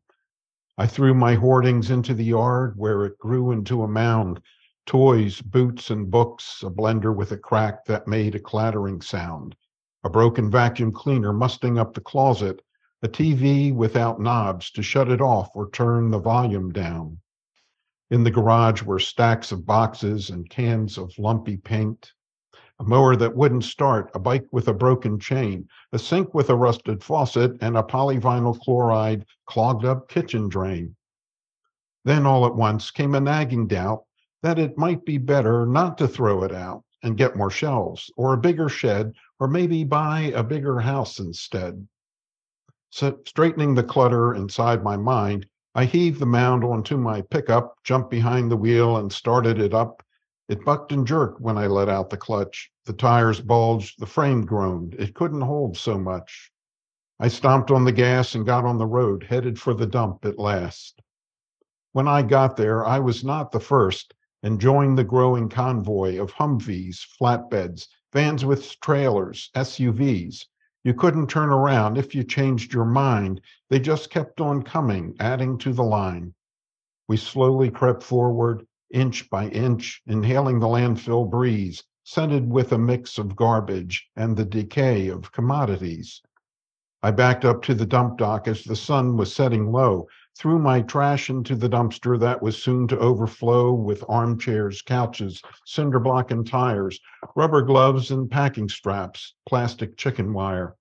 I 0.81 0.87
threw 0.87 1.13
my 1.13 1.33
hoardings 1.33 1.91
into 1.91 2.13
the 2.13 2.23
yard 2.23 2.75
where 2.77 3.03
it 3.03 3.19
grew 3.19 3.51
into 3.51 3.83
a 3.83 3.87
mound. 3.89 4.39
Toys, 4.85 5.41
boots, 5.41 5.89
and 5.89 6.09
books, 6.09 6.63
a 6.63 6.69
blender 6.69 7.13
with 7.13 7.33
a 7.33 7.37
crack 7.37 7.83
that 7.83 8.07
made 8.07 8.33
a 8.33 8.39
clattering 8.39 9.01
sound, 9.01 9.57
a 10.05 10.09
broken 10.09 10.49
vacuum 10.49 10.93
cleaner 10.93 11.33
musting 11.33 11.77
up 11.77 11.93
the 11.93 11.99
closet, 11.99 12.61
a 13.03 13.09
TV 13.09 13.75
without 13.75 14.21
knobs 14.21 14.71
to 14.71 14.81
shut 14.81 15.09
it 15.11 15.19
off 15.19 15.49
or 15.53 15.69
turn 15.69 16.11
the 16.11 16.17
volume 16.17 16.71
down. 16.71 17.19
In 18.09 18.23
the 18.23 18.31
garage 18.31 18.81
were 18.81 18.99
stacks 18.99 19.51
of 19.51 19.65
boxes 19.65 20.29
and 20.29 20.49
cans 20.49 20.97
of 20.97 21.11
lumpy 21.19 21.57
paint 21.57 22.13
a 22.79 22.83
mower 22.83 23.15
that 23.15 23.35
wouldn't 23.35 23.65
start, 23.65 24.09
a 24.13 24.19
bike 24.19 24.47
with 24.51 24.69
a 24.69 24.73
broken 24.73 25.19
chain, 25.19 25.67
a 25.91 25.99
sink 25.99 26.33
with 26.33 26.49
a 26.49 26.55
rusted 26.55 27.03
faucet, 27.03 27.57
and 27.61 27.75
a 27.75 27.83
polyvinyl 27.83 28.57
chloride 28.61 29.25
clogged 29.45 29.83
up 29.83 30.07
kitchen 30.07 30.47
drain. 30.47 30.95
Then 32.05 32.25
all 32.25 32.45
at 32.45 32.55
once 32.55 32.91
came 32.91 33.15
a 33.15 33.19
nagging 33.19 33.67
doubt 33.67 34.05
that 34.41 34.57
it 34.57 34.77
might 34.77 35.03
be 35.05 35.17
better 35.17 35.65
not 35.65 35.97
to 35.97 36.07
throw 36.07 36.43
it 36.43 36.53
out 36.53 36.83
and 37.03 37.17
get 37.17 37.35
more 37.35 37.51
shelves 37.51 38.09
or 38.15 38.33
a 38.33 38.37
bigger 38.37 38.69
shed 38.69 39.13
or 39.39 39.47
maybe 39.47 39.83
buy 39.83 40.31
a 40.35 40.43
bigger 40.43 40.79
house 40.79 41.19
instead. 41.19 41.85
So 42.91 43.19
straightening 43.25 43.75
the 43.75 43.83
clutter 43.83 44.33
inside 44.33 44.83
my 44.83 44.95
mind, 44.95 45.45
I 45.75 45.85
heaved 45.85 46.19
the 46.19 46.25
mound 46.25 46.63
onto 46.63 46.97
my 46.97 47.21
pickup, 47.21 47.75
jumped 47.83 48.09
behind 48.09 48.49
the 48.49 48.57
wheel, 48.57 48.97
and 48.97 49.11
started 49.11 49.59
it 49.59 49.73
up 49.73 50.01
it 50.49 50.65
bucked 50.65 50.91
and 50.91 51.05
jerked 51.05 51.39
when 51.39 51.57
I 51.57 51.67
let 51.67 51.89
out 51.89 52.09
the 52.09 52.17
clutch. 52.17 52.71
The 52.85 52.93
tires 52.93 53.39
bulged, 53.39 53.99
the 53.99 54.07
frame 54.07 54.45
groaned. 54.45 54.95
It 54.95 55.13
couldn't 55.13 55.41
hold 55.41 55.77
so 55.77 55.97
much. 55.97 56.51
I 57.19 57.27
stomped 57.27 57.69
on 57.69 57.85
the 57.85 57.91
gas 57.91 58.33
and 58.33 58.45
got 58.45 58.65
on 58.65 58.79
the 58.79 58.87
road, 58.87 59.23
headed 59.23 59.59
for 59.59 59.75
the 59.75 59.85
dump 59.85 60.25
at 60.25 60.39
last. 60.39 61.01
When 61.91 62.07
I 62.07 62.23
got 62.23 62.57
there, 62.57 62.83
I 62.83 62.97
was 62.97 63.23
not 63.23 63.51
the 63.51 63.59
first 63.59 64.15
and 64.41 64.59
joined 64.59 64.97
the 64.97 65.03
growing 65.03 65.49
convoy 65.49 66.19
of 66.19 66.31
Humvees, 66.33 67.05
flatbeds, 67.19 67.87
vans 68.11 68.43
with 68.43 68.79
trailers, 68.79 69.51
SUVs. 69.55 70.45
You 70.83 70.93
couldn't 70.95 71.27
turn 71.27 71.49
around 71.49 71.97
if 71.97 72.15
you 72.15 72.23
changed 72.23 72.73
your 72.73 72.85
mind. 72.85 73.41
They 73.69 73.79
just 73.79 74.09
kept 74.09 74.41
on 74.41 74.63
coming, 74.63 75.15
adding 75.19 75.59
to 75.59 75.73
the 75.73 75.83
line. 75.83 76.33
We 77.07 77.17
slowly 77.17 77.69
crept 77.69 78.01
forward, 78.01 78.65
inch 78.91 79.29
by 79.29 79.47
inch, 79.49 80.01
inhaling 80.07 80.59
the 80.59 80.67
landfill 80.67 81.29
breeze, 81.29 81.83
scented 82.03 82.49
with 82.49 82.71
a 82.71 82.77
mix 82.77 83.17
of 83.17 83.35
garbage 83.35 84.09
and 84.15 84.35
the 84.35 84.45
decay 84.45 85.09
of 85.09 85.31
commodities. 85.31 86.21
I 87.03 87.11
backed 87.11 87.45
up 87.45 87.61
to 87.63 87.75
the 87.75 87.85
dump 87.85 88.17
dock 88.17 88.47
as 88.47 88.63
the 88.63 88.75
sun 88.75 89.15
was 89.15 89.33
setting 89.33 89.71
low, 89.71 90.07
threw 90.37 90.57
my 90.57 90.81
trash 90.81 91.29
into 91.29 91.55
the 91.55 91.69
dumpster 91.69 92.19
that 92.19 92.41
was 92.41 92.61
soon 92.61 92.87
to 92.87 92.97
overflow 92.97 93.71
with 93.73 94.03
armchairs, 94.09 94.81
couches, 94.81 95.41
cinder 95.65 95.99
block 95.99 96.31
and 96.31 96.47
tires, 96.47 96.99
rubber 97.35 97.61
gloves 97.61 98.11
and 98.11 98.31
packing 98.31 98.67
straps, 98.67 99.35
plastic 99.47 99.97
chicken 99.97 100.33
wire. 100.33 100.75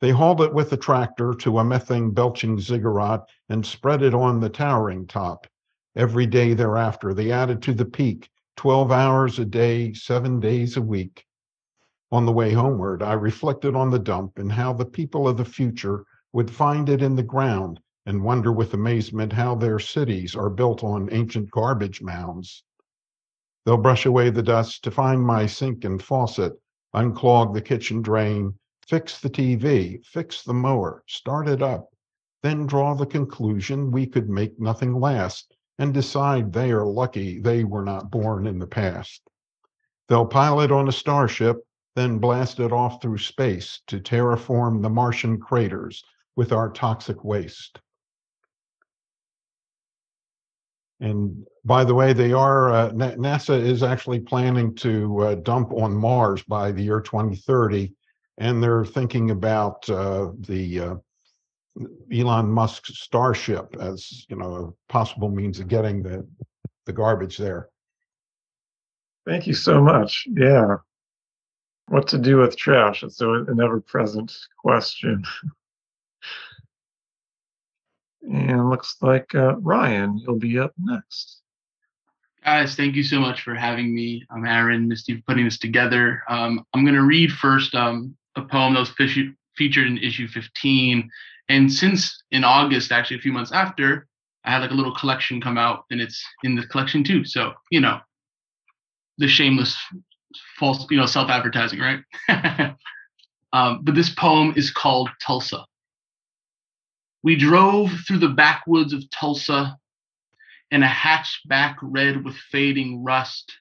They 0.00 0.10
hauled 0.10 0.40
it 0.40 0.54
with 0.54 0.72
a 0.72 0.76
tractor 0.76 1.34
to 1.34 1.58
a 1.58 1.64
methane 1.64 2.12
belching 2.12 2.60
ziggurat 2.60 3.22
and 3.48 3.66
spread 3.66 4.02
it 4.02 4.14
on 4.14 4.40
the 4.40 4.48
towering 4.48 5.06
top 5.06 5.46
every 5.96 6.24
day 6.24 6.54
thereafter. 6.54 7.12
They 7.12 7.32
added 7.32 7.62
to 7.62 7.74
the 7.74 7.84
peak 7.84 8.30
12 8.56 8.92
hours 8.92 9.38
a 9.38 9.44
day, 9.44 9.92
seven 9.92 10.38
days 10.38 10.76
a 10.76 10.82
week. 10.82 11.26
On 12.12 12.26
the 12.26 12.32
way 12.32 12.52
homeward, 12.52 13.02
I 13.02 13.14
reflected 13.14 13.74
on 13.74 13.90
the 13.90 13.98
dump 13.98 14.38
and 14.38 14.52
how 14.52 14.72
the 14.72 14.84
people 14.84 15.26
of 15.26 15.36
the 15.36 15.44
future 15.44 16.04
would 16.32 16.50
find 16.50 16.88
it 16.88 17.02
in 17.02 17.16
the 17.16 17.22
ground 17.22 17.80
and 18.06 18.22
wonder 18.22 18.52
with 18.52 18.74
amazement 18.74 19.32
how 19.32 19.54
their 19.54 19.78
cities 19.78 20.36
are 20.36 20.50
built 20.50 20.84
on 20.84 21.12
ancient 21.12 21.50
garbage 21.50 22.02
mounds. 22.02 22.62
They'll 23.64 23.76
brush 23.76 24.06
away 24.06 24.30
the 24.30 24.42
dust 24.42 24.84
to 24.84 24.90
find 24.90 25.22
my 25.22 25.46
sink 25.46 25.84
and 25.84 26.02
faucet, 26.02 26.52
unclog 26.94 27.52
the 27.52 27.60
kitchen 27.60 28.00
drain, 28.00 28.54
fix 28.86 29.20
the 29.20 29.30
TV, 29.30 30.04
fix 30.04 30.42
the 30.42 30.54
mower, 30.54 31.02
start 31.06 31.48
it 31.48 31.62
up, 31.62 31.88
then 32.42 32.66
draw 32.66 32.94
the 32.94 33.06
conclusion 33.06 33.90
we 33.90 34.06
could 34.06 34.28
make 34.28 34.58
nothing 34.60 34.94
last 34.94 35.56
and 35.80 35.94
decide 35.94 36.52
they 36.52 36.70
are 36.70 36.84
lucky 36.84 37.40
they 37.40 37.64
were 37.64 37.82
not 37.82 38.10
born 38.10 38.46
in 38.46 38.58
the 38.58 38.66
past. 38.66 39.22
They'll 40.08 40.26
pilot 40.26 40.70
on 40.70 40.88
a 40.88 40.92
starship, 40.92 41.56
then 41.96 42.18
blast 42.18 42.60
it 42.60 42.70
off 42.70 43.00
through 43.00 43.18
space 43.18 43.80
to 43.86 43.98
terraform 43.98 44.82
the 44.82 44.90
Martian 44.90 45.40
craters 45.40 46.04
with 46.36 46.52
our 46.52 46.70
toxic 46.70 47.24
waste. 47.24 47.80
And 51.00 51.46
by 51.64 51.84
the 51.84 51.94
way, 51.94 52.12
they 52.12 52.32
are, 52.34 52.70
uh, 52.70 52.90
NASA 52.90 53.58
is 53.58 53.82
actually 53.82 54.20
planning 54.20 54.74
to 54.76 55.18
uh, 55.20 55.34
dump 55.36 55.72
on 55.72 55.96
Mars 55.96 56.42
by 56.42 56.72
the 56.72 56.82
year 56.82 57.00
2030. 57.00 57.90
And 58.36 58.62
they're 58.62 58.84
thinking 58.84 59.30
about 59.30 59.88
uh, 59.88 60.32
the 60.40 60.80
uh, 60.80 60.94
Elon 62.12 62.50
Musk's 62.50 62.98
Starship 63.00 63.76
as 63.80 64.26
you 64.28 64.36
know 64.36 64.54
a 64.88 64.92
possible 64.92 65.28
means 65.28 65.60
of 65.60 65.68
getting 65.68 66.02
the 66.02 66.26
the 66.86 66.92
garbage 66.92 67.38
there. 67.38 67.68
Thank 69.26 69.46
you 69.46 69.54
so 69.54 69.80
much. 69.80 70.26
Yeah. 70.28 70.76
What 71.86 72.08
to 72.08 72.18
do 72.18 72.38
with 72.38 72.56
trash? 72.56 73.02
It's 73.02 73.20
an 73.20 73.60
ever 73.60 73.80
present 73.80 74.32
question. 74.62 75.24
and 78.22 78.70
looks 78.70 78.96
like 79.00 79.34
uh, 79.34 79.56
Ryan, 79.56 80.18
you'll 80.18 80.38
be 80.38 80.58
up 80.58 80.72
next. 80.78 81.42
Guys, 82.44 82.74
thank 82.74 82.94
you 82.94 83.02
so 83.02 83.20
much 83.20 83.42
for 83.42 83.54
having 83.54 83.94
me. 83.94 84.24
I'm 84.30 84.46
Aaron, 84.46 84.88
Misty, 84.88 85.16
for 85.16 85.22
putting 85.28 85.44
this 85.44 85.58
together. 85.58 86.22
Um, 86.28 86.64
I'm 86.72 86.84
going 86.84 86.94
to 86.94 87.02
read 87.02 87.32
first 87.32 87.74
um, 87.74 88.16
a 88.36 88.42
poem 88.42 88.74
that 88.74 88.80
was 88.80 88.90
fe- 88.90 89.34
featured 89.60 89.86
in 89.86 89.98
issue 89.98 90.26
15. 90.26 91.10
And 91.50 91.70
since 91.70 92.22
in 92.30 92.44
August, 92.44 92.90
actually 92.90 93.18
a 93.18 93.20
few 93.20 93.30
months 93.30 93.52
after, 93.52 94.06
I 94.42 94.52
had 94.52 94.62
like 94.62 94.70
a 94.70 94.74
little 94.74 94.94
collection 94.94 95.38
come 95.38 95.58
out 95.58 95.84
and 95.90 96.00
it's 96.00 96.24
in 96.44 96.54
the 96.54 96.66
collection 96.66 97.04
too. 97.04 97.26
So, 97.26 97.52
you 97.70 97.78
know, 97.78 97.98
the 99.18 99.28
shameless 99.28 99.76
false, 100.58 100.86
you 100.88 100.96
know, 100.96 101.04
self-advertising, 101.04 101.78
right? 101.78 102.00
um, 103.52 103.80
but 103.82 103.94
this 103.94 104.08
poem 104.08 104.54
is 104.56 104.70
called 104.70 105.10
Tulsa. 105.22 105.66
We 107.22 107.36
drove 107.36 107.90
through 108.08 108.20
the 108.20 108.28
backwoods 108.30 108.94
of 108.94 109.10
Tulsa 109.10 109.76
in 110.70 110.82
a 110.82 110.88
hatchback 110.88 111.76
red 111.82 112.24
with 112.24 112.34
fading 112.50 113.04
rust, 113.04 113.52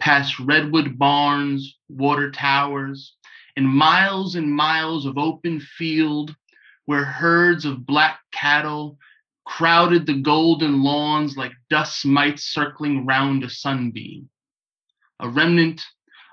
past 0.00 0.38
redwood 0.38 0.98
barns, 0.98 1.78
water 1.88 2.30
towers, 2.30 3.14
and 3.58 3.68
miles 3.68 4.36
and 4.36 4.54
miles 4.54 5.04
of 5.04 5.18
open 5.18 5.58
field 5.58 6.32
where 6.84 7.04
herds 7.04 7.64
of 7.64 7.84
black 7.84 8.20
cattle 8.30 8.96
crowded 9.44 10.06
the 10.06 10.14
golden 10.14 10.84
lawns 10.84 11.36
like 11.36 11.50
dust 11.68 12.06
mites 12.06 12.44
circling 12.44 13.04
round 13.04 13.42
a 13.42 13.50
sunbeam. 13.50 14.28
A 15.18 15.28
remnant 15.28 15.84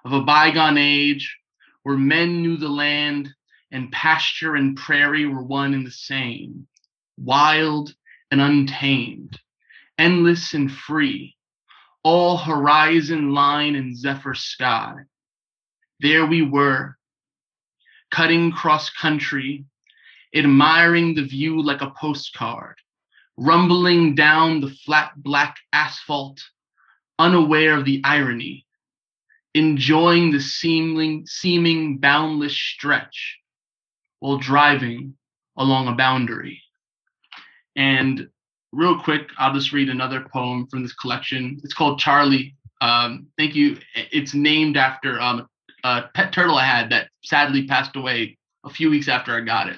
of 0.05 0.13
a 0.13 0.21
bygone 0.21 0.77
age 0.77 1.39
where 1.81 1.97
men 1.97 2.43
knew 2.43 2.57
the 2.57 2.69
land 2.69 3.33
and 3.71 3.91
pasture 3.91 4.53
and 4.53 4.77
prairie 4.77 5.25
were 5.25 5.41
one 5.41 5.73
and 5.73 5.83
the 5.83 5.89
same, 5.89 6.67
wild 7.17 7.91
and 8.29 8.39
untamed, 8.39 9.39
endless 9.97 10.53
and 10.53 10.71
free, 10.71 11.35
all 12.03 12.37
horizon 12.37 13.33
line 13.33 13.73
and 13.73 13.97
zephyr 13.97 14.35
sky. 14.35 14.93
There 15.99 16.27
we 16.27 16.43
were, 16.43 16.95
cutting 18.15 18.51
cross 18.51 18.89
country, 18.89 19.65
admiring 20.33 21.15
the 21.15 21.23
view 21.23 21.61
like 21.61 21.81
a 21.81 21.93
postcard, 21.99 22.75
rumbling 23.37 24.15
down 24.15 24.61
the 24.61 24.69
flat 24.85 25.11
black 25.17 25.57
asphalt, 25.73 26.39
unaware 27.19 27.77
of 27.77 27.85
the 27.85 28.01
irony 28.03 28.65
enjoying 29.55 30.31
the 30.31 30.39
seeming, 30.39 31.25
seeming 31.25 31.97
boundless 31.97 32.55
stretch 32.55 33.39
while 34.19 34.37
driving 34.37 35.15
along 35.57 35.87
a 35.87 35.93
boundary. 35.93 36.61
And 37.77 38.27
real 38.73 38.99
quick, 38.99 39.29
I'll 39.37 39.53
just 39.53 39.71
read 39.71 39.89
another 39.89 40.25
poem 40.31 40.67
from 40.67 40.83
this 40.83 40.93
collection. 40.93 41.59
It's 41.63 41.73
called 41.73 41.99
Charlie. 41.99 42.55
Um, 42.81 43.27
thank 43.37 43.55
you. 43.55 43.77
It's 43.95 44.33
named 44.33 44.75
after 44.75 45.19
um, 45.21 45.47
a 45.85 46.03
pet 46.13 46.33
turtle 46.33 46.57
I 46.57 46.65
had 46.65 46.89
that 46.89 47.07
sadly 47.25 47.67
passed 47.67 47.95
away 47.95 48.37
a 48.63 48.69
few 48.69 48.89
weeks 48.89 49.07
after 49.07 49.35
I 49.35 49.41
got 49.41 49.69
it, 49.69 49.77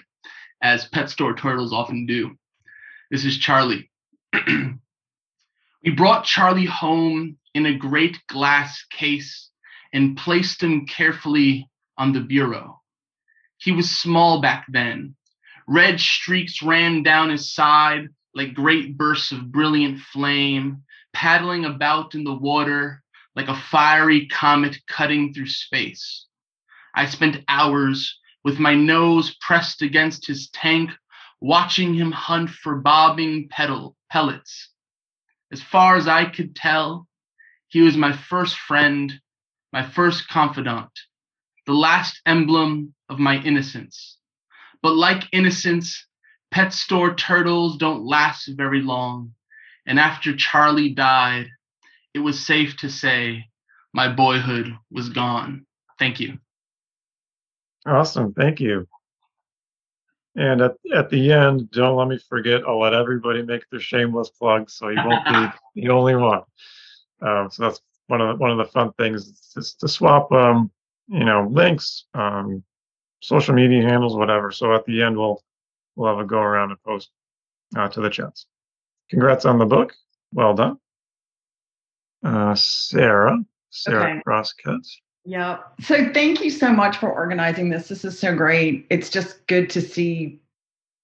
as 0.62 0.88
pet 0.88 1.10
store 1.10 1.36
turtles 1.36 1.73
often 1.73 2.05
do. 2.05 2.38
This 3.10 3.25
is 3.25 3.38
Charlie. 3.38 3.89
we 5.83 5.91
brought 5.95 6.25
Charlie 6.25 6.65
home 6.65 7.38
in 7.53 7.65
a 7.65 7.77
great 7.77 8.19
glass 8.27 8.83
case 8.91 9.49
and 9.93 10.17
placed 10.17 10.62
him 10.62 10.86
carefully 10.86 11.69
on 11.97 12.13
the 12.13 12.19
bureau. 12.19 12.81
He 13.57 13.71
was 13.71 13.89
small 13.89 14.41
back 14.41 14.65
then. 14.69 15.15
Red 15.67 15.99
streaks 15.99 16.62
ran 16.62 17.03
down 17.03 17.29
his 17.29 17.53
side 17.53 18.10
like 18.36 18.53
great 18.53 18.95
bursts 18.97 19.31
of 19.31 19.51
brilliant 19.51 19.99
flame, 19.99 20.83
paddling 21.12 21.65
about 21.65 22.13
in 22.13 22.23
the 22.23 22.36
water 22.36 23.01
like 23.36 23.47
a 23.47 23.55
fiery 23.55 24.27
comet 24.27 24.77
cutting 24.88 25.33
through 25.33 25.47
space. 25.47 26.26
I 26.97 27.05
spent 27.05 27.43
hours 27.47 28.19
with 28.43 28.60
my 28.60 28.73
nose 28.73 29.36
pressed 29.39 29.81
against 29.81 30.25
his 30.25 30.49
tank, 30.49 30.91
watching 31.39 31.93
him 31.93 32.12
hunt 32.12 32.49
for 32.49 32.81
bobbing 32.81 33.47
petal 33.49 33.95
pellets. 34.10 34.71
As 35.51 35.62
far 35.62 35.95
as 35.95 36.07
I 36.07 36.25
could 36.25 36.55
tell, 36.55 37.07
he 37.67 37.81
was 37.81 37.95
my 37.95 38.12
first 38.12 38.57
friend 38.57 39.13
my 39.73 39.83
first 39.83 40.27
confidant, 40.27 40.89
the 41.65 41.73
last 41.73 42.19
emblem 42.25 42.93
of 43.10 43.19
my 43.19 43.36
innocence. 43.43 44.17
But 44.81 44.95
like 44.95 45.31
innocence, 45.31 46.07
pet 46.51 46.73
store 46.73 47.13
turtles 47.13 47.77
don't 47.77 48.05
last 48.05 48.49
very 48.55 48.81
long. 48.81 49.33
And 49.86 49.99
after 49.99 50.36
Charlie 50.36 50.95
died, 50.95 51.47
it 52.13 52.19
was 52.19 52.43
safe 52.43 52.77
to 52.77 52.89
say 52.89 53.45
my 53.93 54.12
boyhood 54.12 54.75
was 54.89 55.10
gone. 55.10 55.65
Thank 55.99 56.19
you. 56.19 56.39
Awesome. 57.88 58.34
Thank 58.34 58.60
you. 58.60 58.88
And 60.36 60.62
at, 60.62 60.76
at 60.93 61.10
the 61.10 61.32
end, 61.32 61.71
don't 61.71 61.95
let 61.97 62.08
me 62.08 62.19
forget, 62.30 62.62
I'll 62.67 62.80
let 62.80 62.93
everybody 62.93 63.41
make 63.41 63.67
their 63.71 63.80
shameless 63.80 64.30
plugs 64.30 64.73
so 64.73 64.89
you 64.89 65.00
won't 65.04 65.26
be 65.28 65.47
the 65.82 65.89
only 65.89 66.15
one. 66.15 66.41
Um, 67.21 67.50
so 67.50 67.63
that's 67.63 67.82
one 68.08 68.21
of 68.21 68.38
the, 68.38 68.41
one 68.41 68.52
of 68.52 68.58
the 68.58 68.71
fun 68.71 68.91
things 68.93 69.26
is 69.56 69.73
to 69.80 69.88
swap, 69.88 70.32
um, 70.32 70.69
you 71.08 71.23
know, 71.23 71.47
links, 71.50 72.06
um, 72.13 72.63
social 73.21 73.56
media 73.56 73.82
handles, 73.82 74.15
whatever. 74.15 74.52
So 74.52 74.76
at 74.76 74.86
the 74.86 75.02
end, 75.02 75.17
we'll 75.17 75.43
we'll 75.95 76.10
have 76.15 76.23
a 76.23 76.28
go 76.28 76.39
around 76.39 76.69
and 76.71 76.84
post 76.84 77.10
uh, 77.76 77.88
to 77.89 78.02
the 78.02 78.10
chats. 78.10 78.45
Congrats 79.10 79.45
on 79.45 79.58
the 79.58 79.65
book. 79.65 79.93
Well 80.34 80.54
done. 80.54 80.78
Uh, 82.23 82.54
Sarah, 82.56 83.38
Sarah 83.71 84.12
Okay. 84.12 84.21
Crosscut. 84.28 84.86
Yeah. 85.27 85.57
So 85.81 86.09
thank 86.13 86.41
you 86.41 86.49
so 86.49 86.71
much 86.71 86.95
for 86.95 87.11
organizing 87.11 87.69
this. 87.69 87.89
This 87.89 88.05
is 88.05 88.17
so 88.17 88.33
great. 88.33 88.87
It's 88.89 89.09
just 89.09 89.45
good 89.47 89.69
to 89.71 89.81
see 89.81 90.39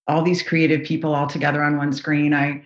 all 0.08 0.24
these 0.24 0.42
creative 0.42 0.88
people 0.88 1.14
all 1.14 1.28
together 1.28 1.62
on 1.62 1.76
one 1.76 1.92
screen. 1.92 2.34
I 2.34 2.64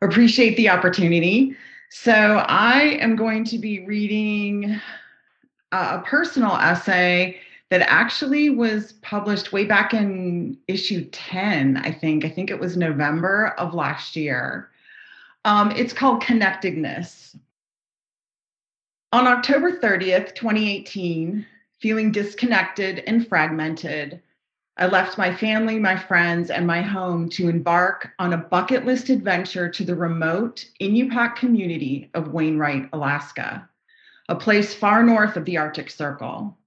appreciate 0.00 0.56
the 0.56 0.70
opportunity. 0.70 1.54
So 1.90 2.42
I 2.48 2.96
am 2.98 3.14
going 3.14 3.44
to 3.44 3.58
be 3.58 3.84
reading 3.84 4.80
a 5.70 5.98
personal 5.98 6.56
essay 6.56 7.40
that 7.68 7.82
actually 7.82 8.48
was 8.48 8.94
published 9.02 9.52
way 9.52 9.66
back 9.66 9.92
in 9.92 10.56
issue 10.66 11.04
10, 11.10 11.76
I 11.76 11.92
think. 11.92 12.24
I 12.24 12.30
think 12.30 12.50
it 12.50 12.58
was 12.58 12.74
November 12.74 13.48
of 13.58 13.74
last 13.74 14.16
year. 14.16 14.70
Um, 15.44 15.72
it's 15.72 15.92
called 15.92 16.22
Connectedness. 16.22 17.36
On 19.12 19.28
October 19.28 19.78
30th, 19.78 20.34
2018, 20.34 21.46
feeling 21.78 22.10
disconnected 22.10 23.04
and 23.06 23.26
fragmented, 23.26 24.20
I 24.76 24.88
left 24.88 25.16
my 25.16 25.32
family, 25.32 25.78
my 25.78 25.96
friends, 25.96 26.50
and 26.50 26.66
my 26.66 26.82
home 26.82 27.28
to 27.30 27.48
embark 27.48 28.10
on 28.18 28.32
a 28.32 28.38
bucket 28.38 28.84
list 28.84 29.08
adventure 29.08 29.68
to 29.70 29.84
the 29.84 29.94
remote 29.94 30.68
Inupiaq 30.80 31.36
community 31.36 32.10
of 32.14 32.32
Wainwright, 32.32 32.88
Alaska, 32.92 33.68
a 34.28 34.34
place 34.34 34.74
far 34.74 35.04
north 35.04 35.36
of 35.36 35.44
the 35.44 35.56
Arctic 35.56 35.88
Circle. 35.88 36.58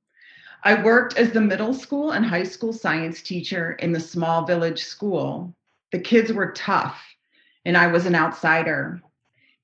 I 0.63 0.81
worked 0.81 1.17
as 1.17 1.31
the 1.31 1.41
middle 1.41 1.73
school 1.73 2.11
and 2.11 2.25
high 2.25 2.43
school 2.43 2.71
science 2.71 3.21
teacher 3.21 3.73
in 3.73 3.91
the 3.91 3.99
small 3.99 4.45
village 4.45 4.83
school. 4.83 5.53
The 5.91 5.99
kids 5.99 6.31
were 6.31 6.53
tough, 6.53 7.01
and 7.65 7.75
I 7.75 7.87
was 7.87 8.05
an 8.05 8.15
outsider. 8.15 9.01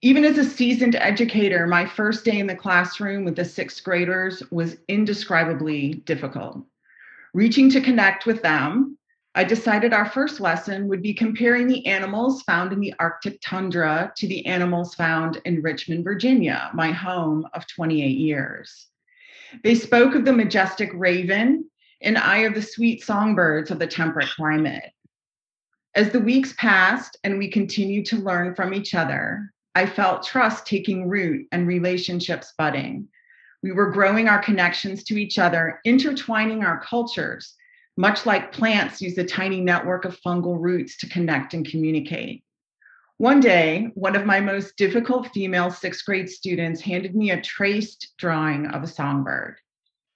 Even 0.05 0.23
as 0.23 0.37
a 0.37 0.43
seasoned 0.43 0.93
educator, 0.93 1.65
my 1.65 1.83
first 1.83 2.25
day 2.25 2.37
in 2.37 2.45
the 2.45 2.55
classroom 2.55 3.25
with 3.25 3.35
the 3.35 3.43
sixth 3.43 3.83
graders 3.83 4.43
was 4.51 4.77
indescribably 4.87 5.95
difficult. 6.05 6.63
Reaching 7.33 7.71
to 7.71 7.81
connect 7.81 8.27
with 8.27 8.43
them, 8.43 8.99
I 9.33 9.43
decided 9.43 9.93
our 9.93 10.05
first 10.05 10.39
lesson 10.39 10.87
would 10.89 11.01
be 11.01 11.15
comparing 11.15 11.65
the 11.65 11.83
animals 11.87 12.43
found 12.43 12.71
in 12.71 12.81
the 12.81 12.93
Arctic 12.99 13.41
tundra 13.41 14.13
to 14.17 14.27
the 14.27 14.45
animals 14.45 14.93
found 14.93 15.41
in 15.43 15.63
Richmond, 15.63 16.03
Virginia, 16.03 16.69
my 16.75 16.91
home 16.91 17.47
of 17.55 17.65
28 17.65 18.05
years. 18.05 18.85
They 19.63 19.73
spoke 19.73 20.13
of 20.13 20.23
the 20.23 20.33
majestic 20.33 20.91
raven 20.93 21.67
and 22.03 22.19
I 22.19 22.41
of 22.41 22.53
the 22.53 22.61
sweet 22.61 23.03
songbirds 23.03 23.71
of 23.71 23.79
the 23.79 23.87
temperate 23.87 24.29
climate. 24.29 24.91
As 25.95 26.11
the 26.11 26.19
weeks 26.19 26.53
passed 26.59 27.17
and 27.23 27.39
we 27.39 27.49
continued 27.49 28.05
to 28.07 28.17
learn 28.17 28.53
from 28.53 28.71
each 28.71 28.93
other, 28.93 29.51
I 29.75 29.85
felt 29.85 30.25
trust 30.25 30.65
taking 30.65 31.09
root 31.09 31.47
and 31.51 31.67
relationships 31.67 32.53
budding. 32.57 33.09
We 33.61 33.73
were 33.73 33.91
growing 33.91 34.29
our 34.29 34.41
connections 34.41 35.03
to 35.05 35.17
each 35.17 35.37
other, 35.37 35.81
intertwining 35.83 36.63
our 36.63 36.79
cultures, 36.79 37.55
much 37.97 38.25
like 38.25 38.53
plants 38.53 39.01
use 39.01 39.17
a 39.17 39.25
tiny 39.25 39.59
network 39.59 40.05
of 40.05 40.19
fungal 40.21 40.57
roots 40.57 40.97
to 40.99 41.09
connect 41.09 41.53
and 41.53 41.67
communicate. 41.67 42.43
One 43.17 43.39
day, 43.39 43.89
one 43.95 44.15
of 44.15 44.25
my 44.25 44.39
most 44.39 44.77
difficult 44.77 45.33
female 45.33 45.71
sixth 45.71 46.05
grade 46.05 46.29
students 46.29 46.81
handed 46.81 47.15
me 47.15 47.31
a 47.31 47.41
traced 47.41 48.13
drawing 48.17 48.67
of 48.67 48.83
a 48.83 48.87
songbird. 48.87 49.57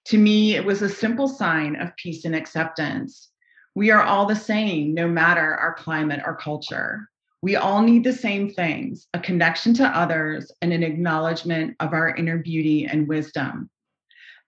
To 0.05 0.17
me, 0.17 0.55
it 0.55 0.65
was 0.65 0.81
a 0.81 0.89
simple 0.89 1.27
sign 1.27 1.75
of 1.75 1.95
peace 1.97 2.25
and 2.25 2.35
acceptance. 2.35 3.29
We 3.75 3.91
are 3.91 4.03
all 4.03 4.25
the 4.25 4.35
same, 4.35 4.93
no 4.93 5.07
matter 5.07 5.55
our 5.55 5.73
climate 5.73 6.21
or 6.25 6.35
culture. 6.35 7.09
We 7.41 7.55
all 7.55 7.81
need 7.81 8.03
the 8.03 8.13
same 8.13 8.49
things 8.49 9.07
a 9.13 9.19
connection 9.19 9.73
to 9.75 9.87
others 9.87 10.51
and 10.61 10.73
an 10.73 10.83
acknowledgement 10.83 11.75
of 11.79 11.93
our 11.93 12.13
inner 12.15 12.37
beauty 12.37 12.85
and 12.85 13.07
wisdom. 13.07 13.69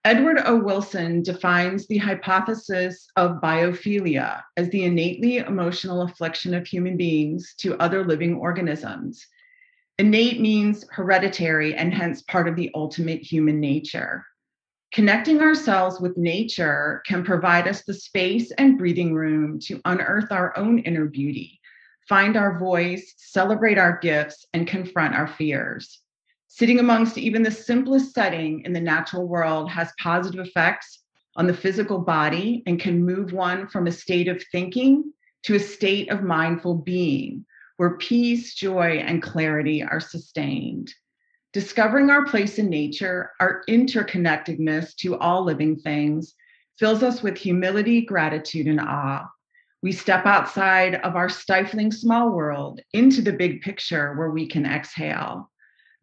Edward 0.03 0.39
O. 0.45 0.57
Wilson 0.57 1.21
defines 1.21 1.87
the 1.87 1.99
hypothesis 1.99 3.07
of 3.15 3.39
biophilia 3.39 4.41
as 4.57 4.67
the 4.69 4.83
innately 4.83 5.37
emotional 5.37 6.01
affliction 6.01 6.53
of 6.53 6.65
human 6.65 6.97
beings 6.97 7.53
to 7.59 7.77
other 7.77 8.03
living 8.03 8.35
organisms. 8.35 9.25
Innate 9.99 10.41
means 10.41 10.83
hereditary 10.91 11.75
and 11.75 11.93
hence 11.93 12.23
part 12.23 12.47
of 12.47 12.55
the 12.55 12.71
ultimate 12.73 13.21
human 13.21 13.59
nature. 13.59 14.25
Connecting 14.91 15.39
ourselves 15.39 16.01
with 16.01 16.17
nature 16.17 17.03
can 17.05 17.23
provide 17.23 17.67
us 17.67 17.83
the 17.83 17.93
space 17.93 18.51
and 18.57 18.77
breathing 18.77 19.13
room 19.13 19.59
to 19.61 19.79
unearth 19.85 20.31
our 20.31 20.57
own 20.57 20.79
inner 20.79 21.05
beauty, 21.05 21.60
find 22.07 22.35
our 22.35 22.59
voice, 22.59 23.13
celebrate 23.17 23.77
our 23.77 23.97
gifts, 23.99 24.45
and 24.53 24.67
confront 24.67 25.15
our 25.15 25.27
fears. 25.27 26.01
Sitting 26.47 26.79
amongst 26.79 27.17
even 27.17 27.43
the 27.43 27.51
simplest 27.51 28.13
setting 28.13 28.63
in 28.65 28.73
the 28.73 28.81
natural 28.81 29.27
world 29.27 29.69
has 29.69 29.93
positive 29.99 30.45
effects 30.45 30.99
on 31.35 31.47
the 31.47 31.53
physical 31.53 31.99
body 31.99 32.61
and 32.65 32.79
can 32.79 33.05
move 33.05 33.31
one 33.31 33.67
from 33.67 33.87
a 33.87 33.91
state 33.91 34.27
of 34.27 34.43
thinking 34.51 35.13
to 35.43 35.55
a 35.55 35.59
state 35.59 36.09
of 36.11 36.23
mindful 36.23 36.75
being 36.75 37.45
where 37.77 37.97
peace, 37.97 38.53
joy, 38.53 39.01
and 39.03 39.23
clarity 39.23 39.81
are 39.81 39.99
sustained. 39.99 40.93
Discovering 41.51 42.11
our 42.11 42.25
place 42.25 42.59
in 42.59 42.69
nature, 42.69 43.31
our 43.39 43.63
interconnectedness 43.67 44.95
to 44.97 45.17
all 45.17 45.43
living 45.43 45.77
things, 45.77 46.35
fills 46.77 47.01
us 47.01 47.23
with 47.23 47.37
humility, 47.37 48.01
gratitude, 48.01 48.67
and 48.67 48.79
awe. 48.79 49.25
We 49.81 49.91
step 49.91 50.25
outside 50.25 50.95
of 50.95 51.15
our 51.15 51.29
stifling 51.29 51.91
small 51.91 52.31
world 52.31 52.81
into 52.93 53.21
the 53.21 53.33
big 53.33 53.61
picture 53.61 54.13
where 54.15 54.29
we 54.29 54.47
can 54.47 54.65
exhale 54.65 55.51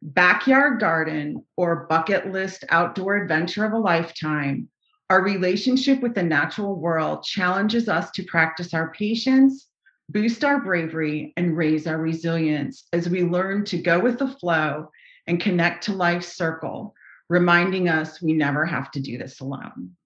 backyard 0.02 0.80
garden, 0.80 1.44
or 1.56 1.86
bucket 1.88 2.30
list 2.30 2.64
outdoor 2.70 3.16
adventure 3.16 3.64
of 3.64 3.72
a 3.72 3.78
lifetime, 3.78 4.68
our 5.10 5.22
relationship 5.22 6.00
with 6.00 6.14
the 6.14 6.22
natural 6.22 6.76
world 6.76 7.24
challenges 7.24 7.88
us 7.88 8.10
to 8.12 8.22
practice 8.24 8.74
our 8.74 8.92
patience, 8.92 9.68
boost 10.08 10.44
our 10.44 10.60
bravery, 10.60 11.32
and 11.36 11.56
raise 11.56 11.86
our 11.86 11.98
resilience 11.98 12.86
as 12.92 13.08
we 13.08 13.22
learn 13.22 13.64
to 13.64 13.78
go 13.78 13.98
with 13.98 14.18
the 14.18 14.28
flow 14.28 14.90
and 15.26 15.40
connect 15.40 15.84
to 15.84 15.92
life's 15.92 16.36
circle, 16.36 16.94
reminding 17.28 17.88
us 17.88 18.22
we 18.22 18.32
never 18.32 18.64
have 18.64 18.90
to 18.90 19.00
do 19.00 19.18
this 19.18 19.40
alone. 19.40 19.96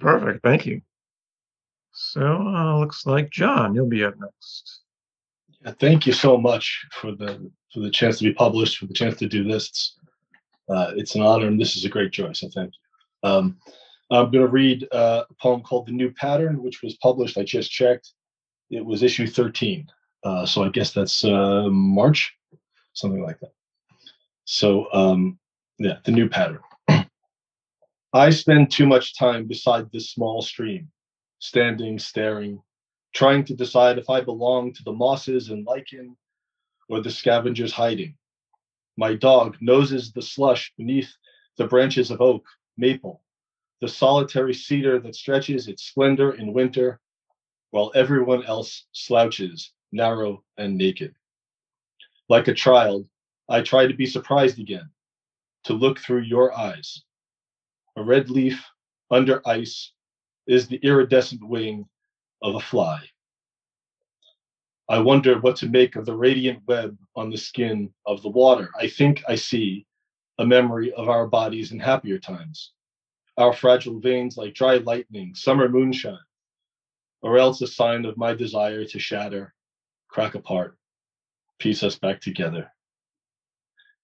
Perfect. 0.00 0.42
Thank 0.42 0.66
you. 0.66 0.82
So, 2.00 2.22
uh, 2.22 2.78
looks 2.78 3.06
like 3.06 3.28
John, 3.28 3.74
you'll 3.74 3.88
be 3.88 4.04
up 4.04 4.14
next. 4.20 4.82
Yeah, 5.64 5.72
thank 5.80 6.06
you 6.06 6.12
so 6.12 6.38
much 6.38 6.86
for 6.92 7.10
the 7.10 7.50
for 7.74 7.80
the 7.80 7.90
chance 7.90 8.18
to 8.18 8.24
be 8.24 8.32
published, 8.32 8.78
for 8.78 8.86
the 8.86 8.94
chance 8.94 9.16
to 9.16 9.26
do 9.26 9.42
this. 9.42 9.68
It's, 9.68 9.96
uh, 10.68 10.92
it's 10.94 11.16
an 11.16 11.22
honor, 11.22 11.48
and 11.48 11.60
this 11.60 11.76
is 11.76 11.84
a 11.84 11.88
great 11.88 12.12
joy. 12.12 12.32
So 12.34 12.48
thank 12.54 12.72
you. 12.72 13.28
Um, 13.28 13.58
I'm 14.12 14.30
going 14.30 14.46
to 14.46 14.52
read 14.52 14.86
uh, 14.92 15.24
a 15.28 15.34
poem 15.42 15.60
called 15.60 15.88
"The 15.88 15.92
New 15.92 16.12
Pattern," 16.12 16.62
which 16.62 16.82
was 16.84 16.96
published. 16.98 17.36
I 17.36 17.42
just 17.42 17.68
checked; 17.68 18.12
it 18.70 18.84
was 18.84 19.02
issue 19.02 19.26
13. 19.26 19.88
Uh, 20.22 20.46
so 20.46 20.62
I 20.62 20.68
guess 20.68 20.92
that's 20.92 21.24
uh, 21.24 21.66
March, 21.68 22.32
something 22.92 23.24
like 23.24 23.40
that. 23.40 23.52
So 24.44 24.86
um, 24.92 25.36
yeah, 25.80 25.96
the 26.04 26.12
new 26.12 26.28
pattern. 26.28 26.60
I 28.12 28.30
spend 28.30 28.70
too 28.70 28.86
much 28.86 29.18
time 29.18 29.48
beside 29.48 29.90
this 29.90 30.10
small 30.10 30.42
stream, 30.42 30.88
standing, 31.38 31.98
staring, 31.98 32.62
trying 33.14 33.44
to 33.44 33.54
decide 33.54 33.98
if 33.98 34.10
I 34.10 34.20
belong 34.20 34.72
to 34.74 34.82
the 34.82 34.92
mosses 34.92 35.50
and 35.50 35.64
lichen 35.66 36.16
or 36.88 37.00
the 37.00 37.10
scavengers 37.10 37.72
hiding. 37.72 38.16
My 38.96 39.14
dog 39.14 39.56
noses 39.60 40.12
the 40.12 40.22
slush 40.22 40.72
beneath 40.76 41.12
the 41.56 41.66
branches 41.66 42.10
of 42.10 42.20
oak, 42.20 42.44
maple, 42.76 43.22
the 43.80 43.88
solitary 43.88 44.54
cedar 44.54 44.98
that 45.00 45.14
stretches 45.14 45.68
its 45.68 45.84
splendor 45.84 46.32
in 46.32 46.52
winter, 46.52 47.00
while 47.70 47.92
everyone 47.94 48.44
else 48.44 48.86
slouches, 48.92 49.72
narrow 49.92 50.42
and 50.56 50.76
naked. 50.76 51.14
Like 52.28 52.48
a 52.48 52.54
child, 52.54 53.06
I 53.48 53.62
try 53.62 53.86
to 53.86 53.94
be 53.94 54.06
surprised 54.06 54.58
again, 54.58 54.90
to 55.64 55.74
look 55.74 55.98
through 55.98 56.22
your 56.22 56.56
eyes. 56.56 57.02
A 57.96 58.02
red 58.02 58.30
leaf 58.30 58.64
under 59.10 59.46
ice 59.46 59.92
is 60.48 60.66
the 60.66 60.80
iridescent 60.82 61.46
wing 61.46 61.86
of 62.42 62.56
a 62.56 62.60
fly. 62.60 62.98
I 64.88 64.98
wonder 64.98 65.38
what 65.38 65.56
to 65.56 65.68
make 65.68 65.96
of 65.96 66.06
the 66.06 66.16
radiant 66.16 66.62
web 66.66 66.96
on 67.14 67.28
the 67.28 67.36
skin 67.36 67.92
of 68.06 68.22
the 68.22 68.30
water. 68.30 68.70
I 68.80 68.88
think 68.88 69.22
I 69.28 69.34
see 69.34 69.86
a 70.38 70.46
memory 70.46 70.92
of 70.94 71.10
our 71.10 71.26
bodies 71.26 71.72
in 71.72 71.78
happier 71.78 72.18
times, 72.18 72.72
our 73.36 73.52
fragile 73.52 74.00
veins 74.00 74.38
like 74.38 74.54
dry 74.54 74.78
lightning, 74.78 75.34
summer 75.34 75.68
moonshine, 75.68 76.18
or 77.20 77.36
else 77.36 77.60
a 77.60 77.66
sign 77.66 78.06
of 78.06 78.16
my 78.16 78.32
desire 78.32 78.86
to 78.86 78.98
shatter, 78.98 79.52
crack 80.08 80.34
apart, 80.34 80.78
piece 81.58 81.82
us 81.82 81.98
back 81.98 82.22
together. 82.22 82.72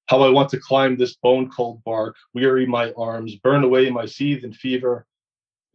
How 0.07 0.21
I 0.21 0.29
want 0.29 0.51
to 0.51 0.61
climb 0.61 0.99
this 0.99 1.17
bone 1.17 1.51
cold 1.51 1.83
bark, 1.85 2.17
weary 2.35 2.67
my 2.67 2.93
arms, 2.93 3.37
burn 3.37 3.65
away 3.65 3.89
my 3.89 4.05
seethe 4.05 4.45
and 4.45 4.55
fever, 4.55 5.07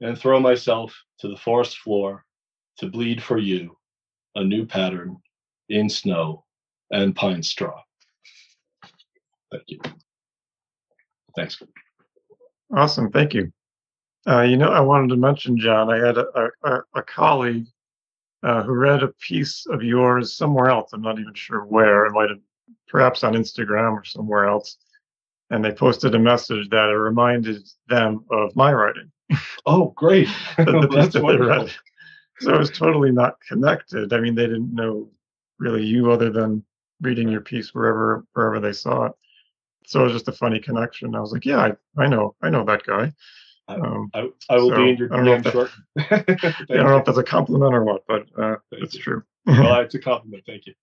and 0.01 0.17
throw 0.17 0.39
myself 0.39 0.95
to 1.19 1.27
the 1.27 1.37
forest 1.37 1.77
floor 1.79 2.25
to 2.77 2.87
bleed 2.87 3.21
for 3.21 3.37
you 3.37 3.77
a 4.35 4.43
new 4.43 4.65
pattern 4.65 5.17
in 5.69 5.89
snow 5.89 6.45
and 6.91 7.15
pine 7.15 7.43
straw. 7.43 7.81
Thank 9.51 9.63
you. 9.67 9.79
Thanks. 11.35 11.61
Awesome. 12.75 13.11
Thank 13.11 13.33
you. 13.33 13.51
Uh, 14.27 14.41
you 14.41 14.57
know, 14.57 14.69
I 14.69 14.79
wanted 14.79 15.09
to 15.09 15.15
mention, 15.15 15.57
John, 15.57 15.89
I 15.89 16.05
had 16.05 16.17
a, 16.17 16.49
a, 16.63 16.83
a 16.95 17.03
colleague 17.03 17.65
uh, 18.43 18.63
who 18.63 18.73
read 18.73 19.03
a 19.03 19.13
piece 19.19 19.65
of 19.65 19.83
yours 19.83 20.35
somewhere 20.35 20.69
else. 20.69 20.91
I'm 20.93 21.01
not 21.01 21.19
even 21.19 21.33
sure 21.33 21.65
where. 21.65 22.05
It 22.05 22.13
might 22.13 22.29
have 22.29 22.39
perhaps 22.87 23.23
on 23.23 23.33
Instagram 23.33 23.93
or 23.93 24.03
somewhere 24.03 24.45
else. 24.45 24.77
And 25.49 25.65
they 25.65 25.71
posted 25.71 26.13
a 26.13 26.19
message 26.19 26.69
that 26.69 26.85
reminded 26.85 27.67
them 27.87 28.23
of 28.31 28.55
my 28.55 28.71
writing. 28.71 29.11
Oh, 29.65 29.93
great. 29.95 30.27
the, 30.57 30.65
the 30.65 30.87
piece 30.87 30.95
That's 30.95 31.07
that 31.13 31.19
they 31.19 31.21
wonderful. 31.21 31.63
read. 31.65 31.73
So 32.39 32.53
it 32.55 32.59
was 32.59 32.71
totally 32.71 33.11
not 33.11 33.35
connected. 33.47 34.13
I 34.13 34.19
mean, 34.21 34.33
they 34.35 34.47
didn't 34.47 34.73
know 34.73 35.09
really 35.59 35.83
you 35.85 36.11
other 36.11 36.29
than 36.29 36.63
reading 37.01 37.27
your 37.29 37.41
piece 37.41 37.73
wherever 37.73 38.25
wherever 38.33 38.59
they 38.59 38.71
saw 38.73 39.05
it. 39.05 39.11
So 39.85 40.01
it 40.01 40.03
was 40.05 40.13
just 40.13 40.27
a 40.27 40.31
funny 40.31 40.59
connection. 40.59 41.15
I 41.15 41.19
was 41.19 41.31
like, 41.33 41.45
yeah, 41.45 41.57
I, 41.97 42.01
I 42.01 42.07
know, 42.07 42.35
I 42.41 42.49
know 42.49 42.63
that 42.65 42.83
guy. 42.85 43.11
Um, 43.67 44.09
I, 44.13 44.29
I 44.49 44.55
will 44.55 44.69
so 44.69 44.75
be 44.77 44.89
in 44.91 44.97
your 44.97 45.13
I 45.13 45.17
don't 45.17 45.25
know 45.25 45.35
DM 45.35 45.37
if 45.37 45.43
that- 45.43 45.53
short. 45.53 45.71
I 46.71 46.75
don't 46.77 46.87
know 46.87 46.97
if 46.97 47.05
that's 47.05 47.17
a 47.17 47.23
compliment 47.23 47.73
or 47.73 47.83
what, 47.83 48.03
but 48.07 48.25
uh, 48.41 48.55
it's 48.71 48.95
you. 48.95 49.01
true. 49.01 49.23
well, 49.45 49.81
it's 49.81 49.95
a 49.95 49.99
compliment. 49.99 50.43
Thank 50.45 50.65
you. 50.65 50.73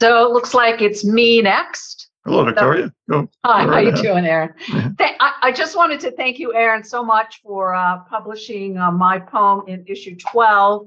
So 0.00 0.24
it 0.26 0.32
looks 0.32 0.54
like 0.54 0.80
it's 0.80 1.04
me 1.04 1.42
next. 1.42 2.09
Hello, 2.24 2.44
Victoria. 2.44 2.92
Go. 3.08 3.30
Hi, 3.44 3.64
go 3.64 3.70
how 3.70 3.76
right 3.76 3.84
you 3.84 3.92
ahead. 3.92 4.02
doing, 4.02 4.26
Aaron? 4.26 4.54
Th- 4.98 5.16
I, 5.20 5.34
I 5.42 5.52
just 5.52 5.74
wanted 5.74 6.00
to 6.00 6.10
thank 6.10 6.38
you, 6.38 6.52
Aaron, 6.54 6.84
so 6.84 7.02
much 7.02 7.40
for 7.42 7.74
uh, 7.74 8.00
publishing 8.10 8.76
uh, 8.76 8.90
my 8.90 9.18
poem 9.18 9.66
in 9.68 9.84
issue 9.86 10.16
12. 10.16 10.86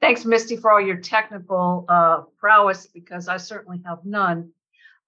Thanks, 0.00 0.24
Misty, 0.24 0.56
for 0.56 0.72
all 0.72 0.80
your 0.80 0.96
technical 0.96 1.84
uh, 1.88 2.22
prowess, 2.36 2.88
because 2.88 3.28
I 3.28 3.36
certainly 3.36 3.80
have 3.86 4.04
none. 4.04 4.50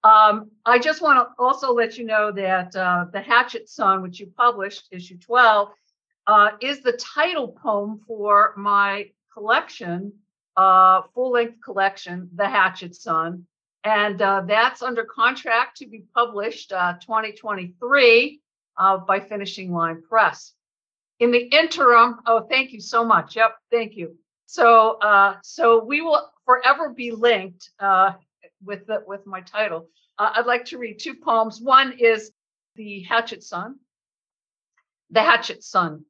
Um, 0.05 0.51
I 0.65 0.79
just 0.79 1.01
want 1.01 1.17
to 1.17 1.33
also 1.43 1.73
let 1.73 1.97
you 1.97 2.05
know 2.05 2.31
that 2.31 2.73
uh, 2.75 3.07
The 3.11 3.19
Hatchet 3.19 3.67
Son, 3.67 4.01
which 4.01 4.21
you 4.21 4.27
published, 4.27 4.87
issue 4.91 5.17
12, 5.17 5.71
uh, 6.27 6.51
is 6.61 6.81
the 6.81 6.93
title 6.93 7.49
poem 7.49 7.99
for 8.07 8.53
my 8.55 9.09
collection, 9.33 10.13
uh, 10.55 11.01
full 11.13 11.31
length 11.31 11.57
collection, 11.61 12.29
The 12.33 12.47
Hatchet 12.47 12.95
Son. 12.95 13.45
And 13.85 14.19
uh, 14.19 14.41
that's 14.47 14.81
under 14.81 15.05
contract 15.05 15.77
to 15.77 15.87
be 15.87 16.05
published 16.15 16.73
uh, 16.73 16.93
2023 17.01 18.41
uh, 18.77 18.97
by 18.97 19.19
Finishing 19.19 19.71
Line 19.71 20.01
Press. 20.01 20.53
In 21.19 21.31
the 21.31 21.37
interim, 21.37 22.17
oh, 22.25 22.47
thank 22.49 22.73
you 22.73 22.81
so 22.81 23.05
much. 23.05 23.35
Yep, 23.35 23.55
thank 23.71 23.95
you. 23.95 24.17
So, 24.47 24.97
uh, 25.01 25.35
so 25.43 25.85
we 25.85 26.01
will 26.01 26.27
forever 26.45 26.89
be 26.89 27.11
linked 27.11 27.69
uh, 27.79 28.13
with 28.63 28.87
the, 28.87 29.03
with 29.05 29.25
my 29.27 29.41
title. 29.41 29.87
I'd 30.17 30.47
like 30.47 30.65
to 30.65 30.79
read 30.79 30.97
two 30.97 31.13
poems. 31.13 31.61
One 31.61 31.93
is 31.99 32.31
The 32.75 33.03
Hatchet 33.03 33.43
Son. 33.43 33.75
The 35.11 35.21
Hatchet 35.21 35.63
Son. 35.63 36.05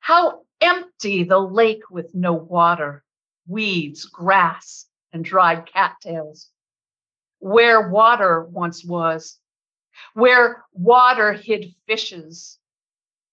How 0.00 0.42
empty 0.60 1.24
the 1.24 1.38
lake 1.38 1.90
with 1.90 2.14
no 2.14 2.34
water, 2.34 3.02
weeds, 3.48 4.04
grass, 4.04 4.86
and 5.16 5.24
dried 5.24 5.64
cattails. 5.66 6.50
Where 7.38 7.88
water 7.88 8.44
once 8.44 8.84
was, 8.84 9.38
where 10.12 10.62
water 10.72 11.32
hid 11.32 11.74
fishes, 11.86 12.58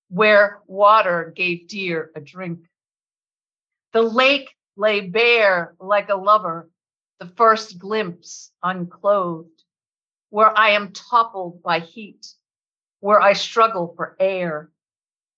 where 0.09 0.61
water 0.65 1.33
gave 1.35 1.67
deer 1.67 2.09
a 2.15 2.21
drink. 2.21 2.59
The 3.91 4.01
lake 4.01 4.49
lay 4.77 5.01
bare 5.01 5.75
like 5.77 6.07
a 6.07 6.15
lover, 6.15 6.69
the 7.19 7.27
first 7.27 7.77
glimpse 7.77 8.51
unclothed, 8.63 9.63
where 10.29 10.57
I 10.57 10.71
am 10.71 10.93
toppled 10.93 11.61
by 11.61 11.79
heat, 11.79 12.25
where 13.01 13.21
I 13.21 13.33
struggle 13.33 13.93
for 13.97 14.15
air, 14.21 14.71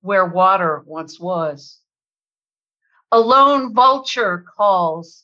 where 0.01 0.25
water 0.25 0.83
once 0.85 1.19
was. 1.19 1.79
A 3.11 3.19
lone 3.19 3.73
vulture 3.73 4.45
calls. 4.55 5.23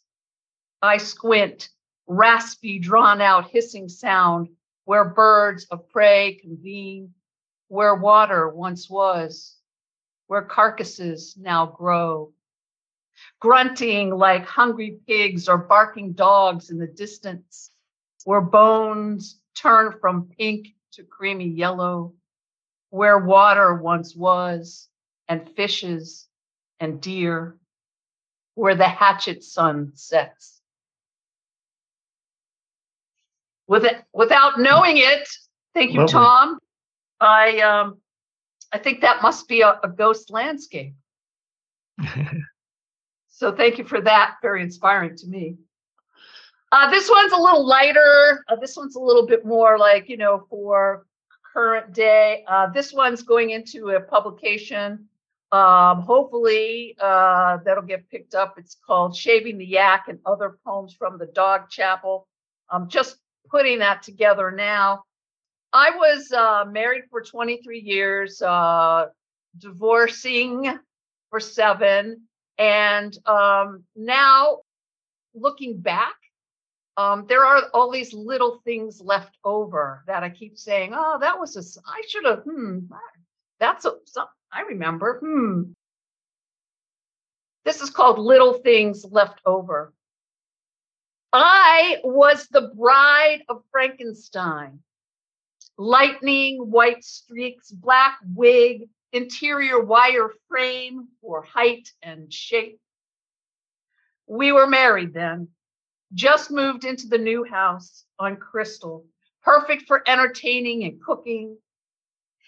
I 0.82 0.97
squint, 0.97 1.69
raspy, 2.07 2.79
drawn 2.79 3.21
out 3.21 3.51
hissing 3.51 3.89
sound, 3.89 4.49
where 4.86 5.05
birds 5.05 5.65
of 5.65 5.88
prey 5.89 6.39
convene, 6.41 7.13
where 7.67 7.95
water 7.95 8.49
once 8.49 8.89
was, 8.89 9.55
where 10.27 10.41
carcasses 10.41 11.36
now 11.38 11.65
grow 11.67 12.34
grunting 13.39 14.09
like 14.11 14.45
hungry 14.45 14.99
pigs 15.07 15.47
or 15.49 15.57
barking 15.57 16.13
dogs 16.13 16.69
in 16.69 16.77
the 16.77 16.88
distance, 16.88 17.71
where 18.25 18.41
bones 18.41 19.39
turn 19.55 19.93
from 19.99 20.29
pink 20.38 20.67
to 20.93 21.03
creamy 21.03 21.47
yellow, 21.47 22.13
where 22.89 23.17
water 23.17 23.75
once 23.75 24.15
was, 24.15 24.88
and 25.27 25.49
fishes 25.55 26.27
and 26.79 27.01
deer, 27.01 27.57
where 28.55 28.75
the 28.75 28.88
hatchet 28.88 29.43
sun 29.43 29.91
sets. 29.95 30.61
With 33.72 33.86
it, 33.86 34.03
without 34.13 34.59
knowing 34.59 34.97
it, 34.97 35.28
thank 35.74 35.93
you, 35.93 36.01
Lovely. 36.01 36.11
Tom. 36.11 36.59
I 37.22 37.59
um, 37.59 37.97
I 38.74 38.78
think 38.78 39.01
that 39.01 39.22
must 39.22 39.47
be 39.47 39.61
a, 39.61 39.80
a 39.82 39.88
ghost 39.88 40.30
landscape. 40.30 40.93
So 43.41 43.51
thank 43.51 43.80
you 43.80 43.86
for 43.86 43.99
that. 44.01 44.36
Very 44.43 44.61
inspiring 44.61 45.15
to 45.15 45.26
me. 45.26 45.57
Uh, 46.72 46.91
this 46.91 47.09
one's 47.09 47.34
a 47.34 47.38
little 47.38 47.65
lighter. 47.65 48.45
Uh, 48.47 48.55
this 48.55 48.78
one's 48.78 48.95
a 48.95 48.99
little 48.99 49.26
bit 49.26 49.43
more 49.43 49.80
like, 49.80 50.07
you 50.07 50.15
know, 50.15 50.45
for 50.47 51.07
current 51.51 51.91
day. 51.91 52.45
Uh, 52.47 52.67
this 52.67 52.93
one's 52.93 53.24
going 53.24 53.49
into 53.49 53.89
a 53.89 53.99
publication. 53.99 55.07
Um, 55.51 56.01
hopefully, 56.01 56.95
uh, 57.01 57.57
that'll 57.65 57.82
get 57.82 58.07
picked 58.11 58.36
up. 58.36 58.59
It's 58.59 58.78
called 58.86 59.15
Shaving 59.15 59.57
the 59.57 59.65
Yak 59.65 60.03
and 60.07 60.19
Other 60.24 60.59
Poems 60.63 60.93
from 60.93 61.17
the 61.17 61.26
Dog 61.26 61.67
Chapel. 61.72 62.28
I'm 62.69 62.89
just 62.89 63.17
putting 63.49 63.79
that 63.79 64.03
together 64.03 64.51
now. 64.51 65.03
I 65.73 65.91
was 65.91 66.31
uh, 66.31 66.65
married 66.69 67.03
for 67.09 67.21
23 67.21 67.79
years, 67.79 68.41
uh, 68.41 69.07
divorcing 69.57 70.77
for 71.29 71.39
seven. 71.39 72.27
And 72.57 73.17
um, 73.25 73.83
now, 73.95 74.59
looking 75.33 75.79
back, 75.79 76.15
um, 76.97 77.25
there 77.27 77.45
are 77.45 77.63
all 77.73 77.89
these 77.89 78.13
little 78.13 78.61
things 78.65 79.01
left 79.01 79.37
over 79.43 80.03
that 80.07 80.23
I 80.23 80.29
keep 80.29 80.57
saying, 80.57 80.91
"Oh, 80.93 81.17
that 81.21 81.39
was 81.39 81.55
a 81.55 81.81
I 81.87 82.01
should 82.07 82.25
have. 82.25 82.43
Hmm, 82.43 82.79
that's 83.59 83.87
I 84.51 84.61
remember. 84.63 85.19
Hmm. 85.19 85.71
This 87.63 87.81
is 87.81 87.89
called 87.89 88.19
little 88.19 88.55
things 88.55 89.05
left 89.09 89.39
over. 89.45 89.93
I 91.34 92.01
was 92.03 92.47
the 92.47 92.73
bride 92.75 93.43
of 93.47 93.63
Frankenstein. 93.71 94.79
Lightning, 95.77 96.69
white 96.69 97.03
streaks, 97.05 97.71
black 97.71 98.17
wig, 98.36 98.89
interior 99.13 99.79
wire 99.79 100.29
frame 100.49 101.07
for 101.21 101.41
height 101.41 101.89
and 102.03 102.32
shape. 102.34 102.79
We 104.27 104.51
were 104.51 104.67
married 104.67 105.13
then, 105.13 105.47
just 106.13 106.51
moved 106.51 106.84
into 106.84 107.07
the 107.07 107.17
new 107.17 107.45
house 107.45 108.03
on 108.19 108.36
Crystal, 108.36 109.05
perfect 109.41 109.84
for 109.88 110.03
entertaining 110.07 110.84
and 110.84 111.01
cooking. 111.01 111.57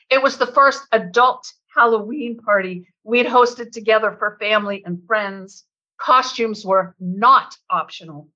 It 0.09 0.21
was 0.21 0.38
the 0.38 0.47
first 0.47 0.86
adult 0.91 1.51
Halloween 1.73 2.38
party 2.38 2.88
we'd 3.03 3.25
hosted 3.25 3.71
together 3.71 4.11
for 4.19 4.38
family 4.39 4.84
and 4.86 5.05
friends. 5.07 5.63
Costumes 5.97 6.65
were 6.65 6.95
not 6.99 7.55
optional. 7.69 8.29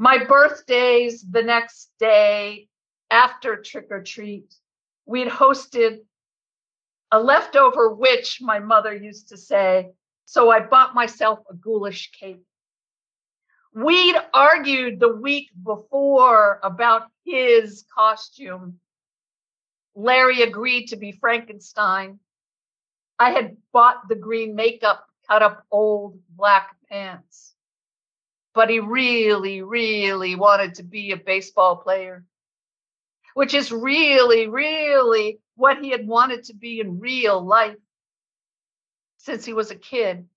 My 0.00 0.22
birthday's 0.22 1.28
the 1.28 1.42
next 1.42 1.90
day 1.98 2.68
after 3.10 3.56
trick 3.56 3.88
or 3.90 4.00
treat. 4.00 4.54
We'd 5.06 5.26
hosted 5.26 5.98
a 7.10 7.18
leftover 7.18 7.92
witch, 7.92 8.38
my 8.40 8.60
mother 8.60 8.94
used 8.94 9.30
to 9.30 9.36
say. 9.36 9.90
So 10.24 10.50
I 10.50 10.60
bought 10.60 10.94
myself 10.94 11.40
a 11.50 11.54
ghoulish 11.54 12.12
cake. 12.12 12.44
We'd 13.74 14.14
argued 14.32 15.00
the 15.00 15.16
week 15.16 15.50
before 15.64 16.60
about 16.62 17.08
his 17.24 17.84
costume. 17.92 18.78
Larry 19.96 20.42
agreed 20.42 20.86
to 20.90 20.96
be 20.96 21.10
Frankenstein. 21.10 22.20
I 23.18 23.32
had 23.32 23.56
bought 23.72 24.06
the 24.08 24.14
green 24.14 24.54
makeup, 24.54 25.08
cut 25.26 25.42
up 25.42 25.64
old 25.72 26.20
black 26.36 26.76
pants. 26.88 27.56
But 28.54 28.70
he 28.70 28.80
really, 28.80 29.62
really 29.62 30.34
wanted 30.34 30.76
to 30.76 30.82
be 30.82 31.12
a 31.12 31.16
baseball 31.16 31.76
player, 31.76 32.24
which 33.34 33.54
is 33.54 33.70
really, 33.70 34.48
really 34.48 35.40
what 35.54 35.78
he 35.78 35.90
had 35.90 36.06
wanted 36.06 36.44
to 36.44 36.54
be 36.54 36.80
in 36.80 37.00
real 37.00 37.44
life 37.44 37.76
since 39.18 39.44
he 39.44 39.52
was 39.52 39.70
a 39.70 39.76
kid, 39.76 40.28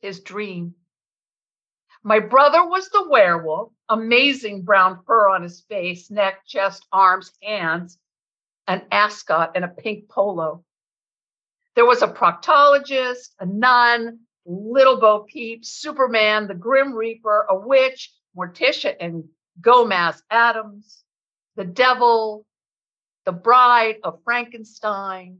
his 0.00 0.20
dream. 0.20 0.74
My 2.02 2.20
brother 2.20 2.66
was 2.66 2.88
the 2.88 3.08
werewolf, 3.08 3.72
amazing 3.88 4.62
brown 4.62 5.02
fur 5.06 5.28
on 5.28 5.42
his 5.42 5.60
face, 5.62 6.10
neck, 6.10 6.46
chest, 6.46 6.86
arms, 6.92 7.32
hands, 7.42 7.98
an 8.66 8.82
ascot, 8.90 9.52
and 9.54 9.64
a 9.64 9.68
pink 9.68 10.08
polo. 10.08 10.64
There 11.74 11.84
was 11.84 12.02
a 12.02 12.08
proctologist, 12.08 13.34
a 13.38 13.46
nun, 13.46 14.20
Little 14.50 14.98
Bo 14.98 15.20
Peep, 15.20 15.64
Superman, 15.64 16.48
the 16.48 16.54
Grim 16.54 16.92
Reaper, 16.92 17.46
a 17.48 17.54
witch, 17.56 18.12
Morticia 18.36 18.96
and 18.98 19.24
Gomez 19.60 20.22
Addams, 20.28 21.04
the 21.54 21.64
devil, 21.64 22.44
the 23.26 23.32
bride 23.32 23.98
of 24.02 24.24
Frankenstein, 24.24 25.38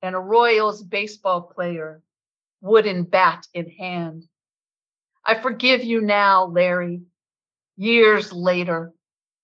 and 0.00 0.14
a 0.14 0.18
Royals 0.18 0.80
baseball 0.80 1.42
player, 1.42 2.00
wooden 2.60 3.02
bat 3.02 3.46
in 3.52 3.68
hand. 3.68 4.24
I 5.24 5.34
forgive 5.40 5.82
you 5.82 6.00
now, 6.00 6.46
Larry, 6.46 7.02
years 7.76 8.32
later, 8.32 8.92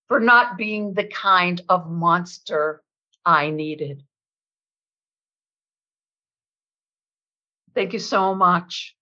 for 0.07 0.21
not 0.21 0.57
being 0.57 0.95
the 0.95 1.05
kind 1.09 1.61
of 1.69 1.91
monster 1.91 2.83
I 3.25 3.51
needed. 3.51 4.05
Thank 7.75 7.93
you 7.93 7.99
so 7.99 8.35
much. 8.35 8.95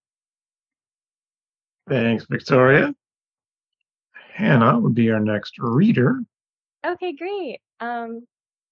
Thanks, 1.89 2.27
Victoria. 2.31 2.95
Hannah 4.33 4.79
would 4.79 4.95
be 4.95 5.11
our 5.11 5.21
next 5.21 5.55
reader. 5.59 6.21
Okay, 6.87 7.13
great. 7.13 7.61
Um, 7.81 8.27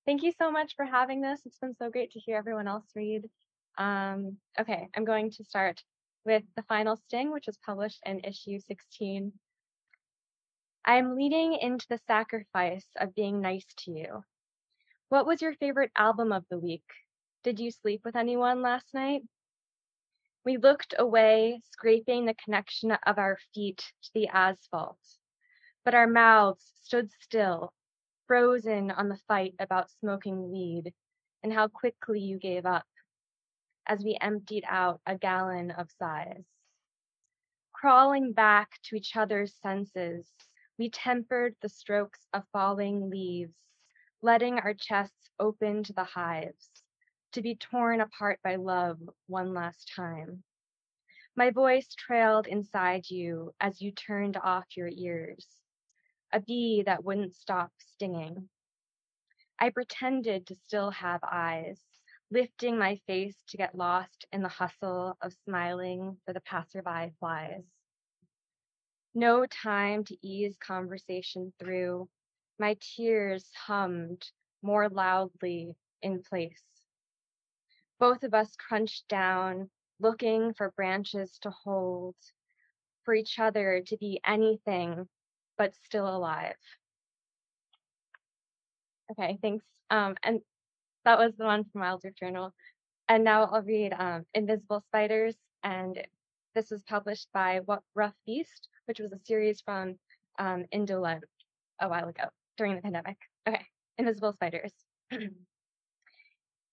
thank 0.07 0.23
you 0.23 0.33
so 0.39 0.51
much 0.51 0.75
for 0.75 0.85
having 0.85 1.21
this. 1.21 1.41
It's 1.45 1.59
been 1.59 1.75
so 1.75 1.91
great 1.91 2.13
to 2.13 2.21
hear 2.21 2.37
everyone 2.37 2.67
else 2.67 2.87
read. 2.97 3.29
Um, 3.77 4.39
okay, 4.59 4.89
I'm 4.97 5.05
going 5.05 5.31
to 5.33 5.45
start 5.45 5.83
with 6.25 6.43
The 6.57 6.63
Final 6.63 6.97
Sting, 6.97 7.33
which 7.33 7.47
was 7.47 7.59
published 7.65 8.01
in 8.07 8.21
issue 8.21 8.59
16. 8.59 9.33
I 10.85 10.97
am 10.97 11.17
leading 11.17 11.55
into 11.55 11.87
the 11.91 12.01
sacrifice 12.07 12.87
of 12.99 13.15
being 13.15 13.41
nice 13.41 13.67
to 13.81 13.91
you. 13.91 14.25
What 15.11 15.27
was 15.27 15.43
your 15.43 15.55
favorite 15.55 15.93
album 15.97 16.33
of 16.33 16.45
the 16.51 16.59
week? 16.59 16.85
Did 17.45 17.61
you 17.61 17.71
sleep 17.71 18.01
with 18.05 18.17
anyone 18.17 18.63
last 18.63 18.87
night? 18.95 19.23
We 20.45 20.57
looked 20.57 20.95
away, 20.99 21.61
scraping 21.71 22.25
the 22.25 22.35
connection 22.35 22.93
of 22.93 23.19
our 23.19 23.39
feet 23.53 23.93
to 24.03 24.11
the 24.15 24.29
asphalt, 24.29 24.99
but 25.85 25.95
our 25.95 26.07
mouths 26.07 26.73
stood 26.83 27.11
still, 27.21 27.75
frozen 28.27 28.91
on 28.91 29.11
the 29.11 29.21
fight 29.29 29.55
about 29.59 29.91
smoking 29.91 30.51
weed 30.51 30.95
and 31.43 31.53
how 31.53 31.69
quickly 31.69 32.21
you 32.21 32.39
gave 32.39 32.65
up 32.65 32.87
as 33.87 34.03
we 34.03 34.17
emptied 34.21 34.65
out 34.67 35.01
a 35.05 35.19
gallon 35.19 35.73
of 35.73 35.91
sighs. 35.99 36.45
Crawling 37.73 38.33
back 38.33 38.79
to 38.85 38.97
each 38.97 39.17
other's 39.17 39.55
senses, 39.61 40.33
we 40.79 40.89
tempered 40.89 41.55
the 41.61 41.69
strokes 41.69 42.27
of 42.33 42.45
falling 42.53 43.11
leaves, 43.11 43.57
letting 44.23 44.59
our 44.59 44.73
chests 44.73 45.29
open 45.39 45.83
to 45.85 45.93
the 45.93 46.05
hives, 46.05 46.70
to 47.33 47.43
be 47.43 47.55
torn 47.55 48.01
apart 48.01 48.41
by 48.43 48.57
love 48.57 48.99
one 49.27 49.55
last 49.55 49.93
time. 49.95 50.43
My 51.37 51.51
voice 51.51 51.95
trailed 51.95 52.47
inside 52.47 53.09
you 53.09 53.53
as 53.61 53.81
you 53.81 53.93
turned 53.93 54.37
off 54.37 54.77
your 54.77 54.89
ears, 54.89 55.47
a 56.33 56.41
bee 56.41 56.83
that 56.87 57.05
wouldn't 57.05 57.35
stop 57.35 57.73
stinging. 57.79 58.49
I 59.59 59.71
pretended 59.71 60.47
to 60.47 60.55
still 60.55 60.91
have 60.91 61.21
eyes, 61.23 61.81
lifting 62.31 62.79
my 62.79 63.01
face 63.07 63.37
to 63.49 63.57
get 63.57 63.75
lost 63.75 64.27
in 64.33 64.43
the 64.43 64.49
hustle 64.49 65.17
of 65.23 65.35
smiling 65.45 66.17
for 66.25 66.33
the 66.33 66.41
passerby 66.41 67.13
flies. 67.21 67.65
No 69.15 69.45
time 69.47 70.05
to 70.05 70.17
ease 70.27 70.57
conversation 70.59 71.53
through. 71.59 72.09
My 72.59 72.77
tears 72.81 73.51
hummed 73.67 74.25
more 74.63 74.89
loudly 74.89 75.75
in 76.03 76.23
place. 76.23 76.63
Both 78.01 78.25
of 78.25 78.35
us 78.35 78.57
crunched 78.57 79.07
down, 79.09 79.71
looking 80.01 80.55
for 80.55 80.73
branches 80.73 81.39
to 81.43 81.51
hold, 81.51 82.17
for 83.05 83.15
each 83.15 83.39
other 83.39 83.83
to 83.87 83.97
be 83.99 84.21
anything 84.27 85.07
but 85.59 85.75
still 85.85 86.09
alive. 86.09 86.57
Okay, 89.13 89.39
thanks. 89.43 89.65
Um, 89.91 90.17
and 90.23 90.41
that 91.05 91.19
was 91.19 91.35
the 91.37 91.45
one 91.45 91.65
from 91.65 91.83
Wild 91.83 92.01
Rift 92.03 92.19
Journal. 92.19 92.53
And 93.09 93.25
now 93.25 93.45
I'll 93.45 93.63
read 93.63 93.93
um, 93.99 94.25
Invisible 94.35 94.83
Spiders. 94.87 95.37
And 95.63 96.01
this 96.55 96.71
was 96.71 96.83
published 96.85 97.29
by 97.35 97.61
What 97.65 97.83
Rough 97.95 98.15
Beast, 98.25 98.69
which 98.87 99.01
was 99.01 99.13
a 99.13 99.19
series 99.19 99.61
from 99.61 99.97
um, 100.39 100.65
Indolent 100.73 101.25
a 101.81 101.89
while 101.89 102.09
ago 102.09 102.25
during 102.57 102.77
the 102.77 102.83
pandemic. 102.83 103.19
Okay, 103.49 103.67
Invisible 103.99 104.33
Spiders. 104.33 104.73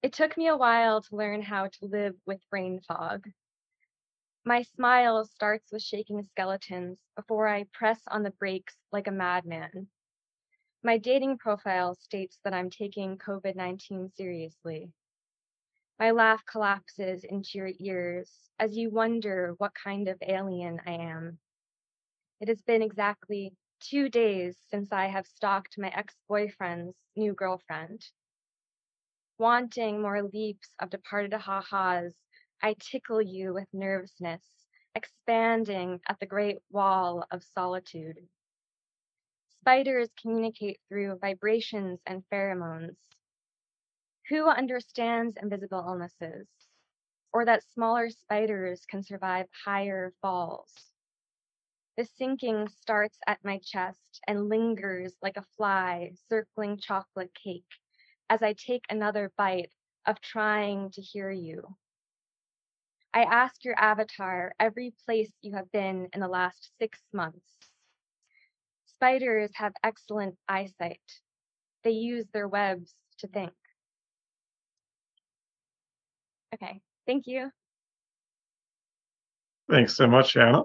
it 0.02 0.14
took 0.14 0.38
me 0.38 0.48
a 0.48 0.58
while 0.58 1.02
to 1.02 1.16
learn 1.16 1.41
how 1.41 1.68
to 1.68 1.86
live 1.86 2.16
with 2.26 2.48
brain 2.50 2.80
fog. 2.88 3.28
My 4.45 4.62
smile 4.62 5.26
starts 5.26 5.72
with 5.72 5.82
shaking 5.82 6.24
skeletons 6.24 7.00
before 7.16 7.48
I 7.48 7.66
press 7.74 8.00
on 8.08 8.24
the 8.24 8.32
brakes 8.32 8.76
like 8.91 9.08
a 9.08 9.12
madman. 9.12 9.88
My 10.84 10.98
dating 10.98 11.39
profile 11.39 11.95
states 11.95 12.39
that 12.43 12.54
I'm 12.54 12.70
taking 12.70 13.18
COVID 13.18 13.56
19 13.56 14.10
seriously. 14.16 14.93
My 16.00 16.12
laugh 16.12 16.45
collapses 16.45 17.24
into 17.24 17.58
your 17.58 17.72
ears 17.80 18.32
as 18.60 18.78
you 18.78 18.91
wonder 18.91 19.56
what 19.58 19.74
kind 19.74 20.08
of 20.08 20.18
alien 20.22 20.80
I 20.86 20.91
am. 20.91 21.39
It 22.39 22.48
has 22.48 22.62
been 22.62 22.84
exactly 22.84 23.54
two 23.80 24.08
days 24.08 24.58
since 24.70 24.91
I 24.91 25.08
have 25.08 25.26
stalked 25.26 25.78
my 25.78 25.89
ex 25.89 26.16
boyfriend's 26.30 26.95
new 27.16 27.34
girlfriend. 27.34 28.06
Wanting 29.40 30.02
more 30.02 30.24
leaps 30.24 30.74
of 30.80 30.90
departed 30.90 31.32
ha 31.32 31.62
ha's, 31.62 32.16
I 32.64 32.74
tickle 32.74 33.22
you 33.22 33.54
with 33.54 33.72
nervousness, 33.72 34.42
expanding 34.96 36.02
at 36.08 36.20
the 36.20 36.26
great 36.26 36.58
wall 36.72 37.24
of 37.30 37.44
solitude. 37.44 38.28
Spiders 39.60 40.10
communicate 40.20 40.80
through 40.90 41.20
vibrations 41.20 42.00
and 42.08 42.24
pheromones. 42.32 42.98
Who 44.30 44.50
understands 44.50 45.38
invisible 45.40 45.86
illnesses? 45.86 46.48
Or 47.32 47.46
that 47.46 47.64
smaller 47.64 48.10
spiders 48.10 48.88
can 48.88 49.04
survive 49.04 49.46
higher 49.66 50.16
falls? 50.20 50.74
The 51.96 52.06
sinking 52.06 52.70
starts 52.70 53.20
at 53.28 53.46
my 53.46 53.60
chest 53.60 54.20
and 54.26 54.50
lingers 54.50 55.16
like 55.22 55.38
a 55.38 55.46
fly 55.58 56.14
circling 56.28 56.80
chocolate 56.80 57.36
cake 57.36 57.66
as 58.30 58.41
I 58.41 58.53
take 58.53 58.84
another 58.89 59.32
bite 59.38 59.71
of 60.05 60.21
trying 60.21 60.91
to 60.91 61.01
hear 61.01 61.32
you. 61.32 61.75
I 63.13 63.23
ask 63.23 63.63
your 63.63 63.75
avatar 63.80 64.53
every 64.59 64.93
place 65.05 65.32
you 65.41 65.55
have 65.55 65.71
been 65.71 66.07
in 66.13 66.19
the 66.19 66.28
last 66.28 66.71
six 66.80 66.99
months. 67.13 67.57
Spiders 68.86 69.51
have 69.55 69.73
excellent 69.84 70.36
eyesight. 70.47 71.01
They 71.84 71.91
use 71.91 72.25
their 72.34 72.47
webs 72.47 72.93
to 73.19 73.28
think. 73.28 73.53
Okay, 76.53 76.82
thank 77.05 77.28
you. 77.28 77.49
Thanks 79.69 79.95
so 79.95 80.07
much, 80.07 80.38
Anna. 80.38 80.63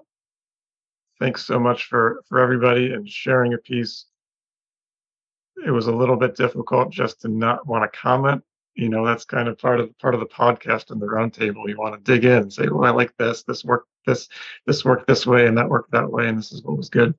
Thanks 1.18 1.44
so 1.44 1.58
much 1.58 1.86
for 1.86 2.22
for 2.28 2.38
everybody 2.38 2.92
and 2.92 3.08
sharing 3.08 3.54
a 3.54 3.58
piece. 3.58 4.06
It 5.64 5.70
was 5.70 5.86
a 5.86 5.92
little 5.92 6.16
bit 6.16 6.36
difficult 6.36 6.90
just 6.90 7.20
to 7.22 7.28
not 7.28 7.66
want 7.66 7.90
to 7.90 7.98
comment. 7.98 8.42
You 8.74 8.88
know, 8.88 9.04
that's 9.04 9.24
kind 9.24 9.48
of 9.48 9.58
part 9.58 9.80
of 9.80 9.96
part 9.98 10.14
of 10.14 10.20
the 10.20 10.26
podcast 10.26 10.90
and 10.90 11.00
the 11.00 11.06
roundtable. 11.06 11.68
You 11.68 11.78
want 11.78 11.94
to 11.94 12.12
dig 12.12 12.24
in 12.24 12.42
and 12.42 12.52
say, 12.52 12.68
"Well, 12.68 12.84
I 12.84 12.90
like 12.90 13.14
this. 13.18 13.42
This 13.42 13.64
worked. 13.64 13.88
This 14.06 14.28
this 14.66 14.84
worked 14.84 15.06
this 15.06 15.26
way, 15.26 15.46
and 15.46 15.56
that 15.58 15.68
worked 15.68 15.92
that 15.92 16.10
way, 16.10 16.26
and 16.28 16.38
this 16.38 16.52
is 16.52 16.62
what 16.62 16.76
was 16.76 16.88
good." 16.88 17.14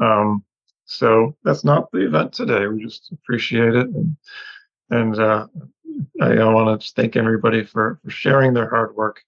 Um, 0.00 0.44
so 0.84 1.36
that's 1.44 1.64
not 1.64 1.90
the 1.92 2.06
event 2.06 2.32
today. 2.32 2.66
We 2.66 2.82
just 2.82 3.12
appreciate 3.12 3.74
it, 3.76 3.86
and 3.86 4.16
and 4.90 5.18
uh, 5.18 5.46
I, 6.20 6.32
I 6.38 6.44
want 6.52 6.80
to 6.80 6.92
thank 6.94 7.16
everybody 7.16 7.64
for 7.64 8.00
for 8.02 8.10
sharing 8.10 8.52
their 8.52 8.68
hard 8.68 8.96
work 8.96 9.22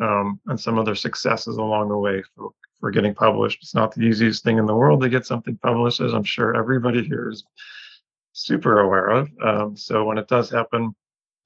um, 0.00 0.40
and 0.46 0.58
some 0.58 0.78
of 0.78 0.86
their 0.86 0.94
successes 0.94 1.56
along 1.56 1.88
the 1.88 1.96
way 1.96 2.22
for 2.34 2.50
for 2.80 2.90
getting 2.90 3.14
published. 3.14 3.62
It's 3.62 3.74
not 3.74 3.94
the 3.94 4.02
easiest 4.02 4.44
thing 4.44 4.58
in 4.58 4.66
the 4.66 4.74
world 4.74 5.00
to 5.02 5.08
get 5.08 5.26
something 5.26 5.56
published, 5.58 6.00
as 6.00 6.12
I'm 6.12 6.24
sure 6.24 6.56
everybody 6.56 7.02
here 7.04 7.28
is 7.30 7.44
super 8.38 8.80
aware 8.80 9.08
of. 9.08 9.28
Um, 9.42 9.76
so 9.76 10.04
when 10.04 10.18
it 10.18 10.28
does 10.28 10.50
happen, 10.50 10.94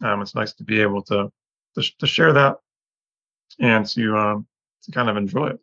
um, 0.03 0.23
it's 0.23 0.35
nice 0.35 0.53
to 0.55 0.65
be 0.65 0.81
able 0.81 1.03
to 1.05 1.31
to, 1.75 1.83
to 1.99 2.07
share 2.07 2.33
that 2.35 2.59
and 3.59 3.87
to 3.87 4.17
um, 4.17 4.47
to 4.83 4.93
kind 4.93 5.09
of 5.09 5.17
enjoy 5.17 5.49
it. 5.49 5.61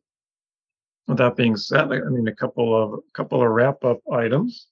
With 1.08 1.18
that 1.18 1.36
being 1.36 1.58
said, 1.58 1.92
I 1.92 2.00
mean 2.10 2.28
a 2.28 2.36
couple 2.36 2.76
of 2.76 2.94
a 2.94 3.12
couple 3.14 3.42
of 3.42 3.50
wrap 3.50 3.84
up 3.84 4.00
items. 4.12 4.68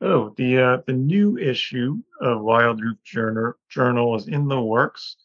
Oh, 0.00 0.34
the 0.36 0.58
uh, 0.58 0.78
the 0.86 0.92
new 0.92 1.38
issue 1.38 1.98
of 2.20 2.42
Wild 2.42 2.82
Rift 2.82 3.04
Journal 3.04 3.54
Journal 3.68 4.16
is 4.16 4.28
in 4.28 4.48
the 4.48 4.60
works, 4.60 5.16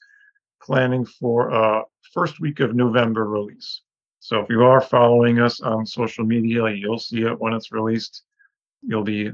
planning 0.61 1.05
for 1.05 1.53
uh 1.53 1.81
first 2.13 2.39
week 2.39 2.59
of 2.59 2.75
November 2.75 3.27
release. 3.27 3.81
So 4.19 4.39
if 4.39 4.49
you 4.49 4.63
are 4.63 4.81
following 4.81 5.39
us 5.39 5.61
on 5.61 5.85
social 5.85 6.23
media, 6.23 6.69
you'll 6.69 6.99
see 6.99 7.23
it 7.23 7.39
when 7.39 7.53
it's 7.53 7.71
released. 7.71 8.23
You'll 8.83 9.03
be 9.03 9.31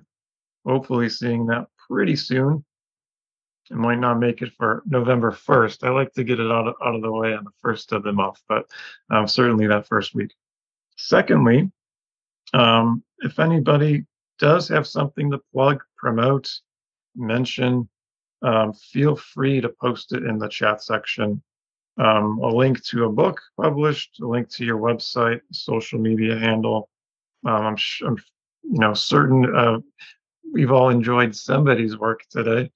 hopefully 0.68 1.10
seeing 1.10 1.46
that 1.48 1.68
pretty 1.88 2.16
soon. 2.16 2.64
It 3.72 3.78
might 3.78 4.00
not 4.00 4.20
make 4.20 4.42
it 4.42 4.54
for 4.58 4.84
November 4.86 5.32
1st. 5.32 5.86
I 5.86 5.90
like 5.90 6.14
to 6.14 6.24
get 6.24 6.40
it 6.40 6.52
out 6.52 6.68
of, 6.68 6.76
out 6.84 6.96
of 6.96 7.02
the 7.02 7.12
way 7.12 7.34
on 7.34 7.44
the 7.44 7.52
first 7.62 7.92
of 7.92 8.04
the 8.04 8.14
month, 8.14 8.42
but 8.48 8.70
um, 9.10 9.28
certainly 9.28 9.68
that 9.68 9.88
first 9.88 10.16
week. 10.16 10.32
Secondly, 10.96 11.70
um, 12.54 13.04
if 13.20 13.40
anybody 13.40 14.06
does 14.40 14.68
have 14.70 14.88
something 14.88 15.32
to 15.32 15.40
plug, 15.54 15.82
promote, 15.98 16.50
mention, 17.16 17.90
um, 18.42 18.74
feel 18.74 19.16
free 19.16 19.60
to 19.60 19.70
post 19.70 20.14
it 20.14 20.24
in 20.24 20.38
the 20.38 20.48
chat 20.48 20.82
section. 20.84 21.42
Um, 21.98 22.40
a 22.44 22.48
link 22.48 22.84
to 22.86 23.06
a 23.06 23.12
book 23.12 23.42
published, 23.60 24.20
a 24.22 24.28
link 24.28 24.50
to 24.50 24.64
your 24.64 24.78
website, 24.78 25.42
social 25.52 26.00
media 26.00 26.38
handle. 26.38 26.90
Um, 27.46 27.66
I'm, 27.66 27.76
sh- 27.76 28.04
I'm, 28.06 28.18
you 28.64 28.80
know, 28.80 28.94
certain 28.94 29.56
uh, 29.56 29.80
we've 30.54 30.72
all 30.72 30.90
enjoyed 30.90 31.36
somebody's 31.36 31.98
work 31.98 32.22
today 32.30 32.72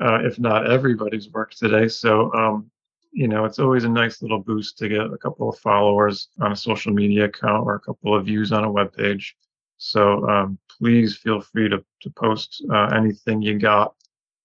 uh, 0.00 0.18
if 0.22 0.38
not 0.38 0.70
everybody's 0.70 1.30
work 1.30 1.52
today. 1.54 1.88
So, 1.88 2.32
um, 2.34 2.70
you 3.12 3.28
know, 3.28 3.44
it's 3.44 3.58
always 3.58 3.84
a 3.84 3.88
nice 3.88 4.20
little 4.20 4.40
boost 4.40 4.76
to 4.78 4.88
get 4.88 5.00
a 5.00 5.18
couple 5.18 5.48
of 5.48 5.58
followers 5.58 6.28
on 6.40 6.52
a 6.52 6.56
social 6.56 6.92
media 6.92 7.24
account 7.24 7.66
or 7.66 7.76
a 7.76 7.80
couple 7.80 8.14
of 8.14 8.26
views 8.26 8.52
on 8.52 8.64
a 8.64 8.70
web 8.70 8.92
page. 8.92 9.36
So 9.78 10.28
um, 10.28 10.58
please 10.78 11.16
feel 11.16 11.40
free 11.40 11.68
to, 11.68 11.82
to 12.02 12.10
post 12.10 12.64
uh, 12.70 12.86
anything 12.94 13.42
you 13.42 13.58
got 13.58 13.94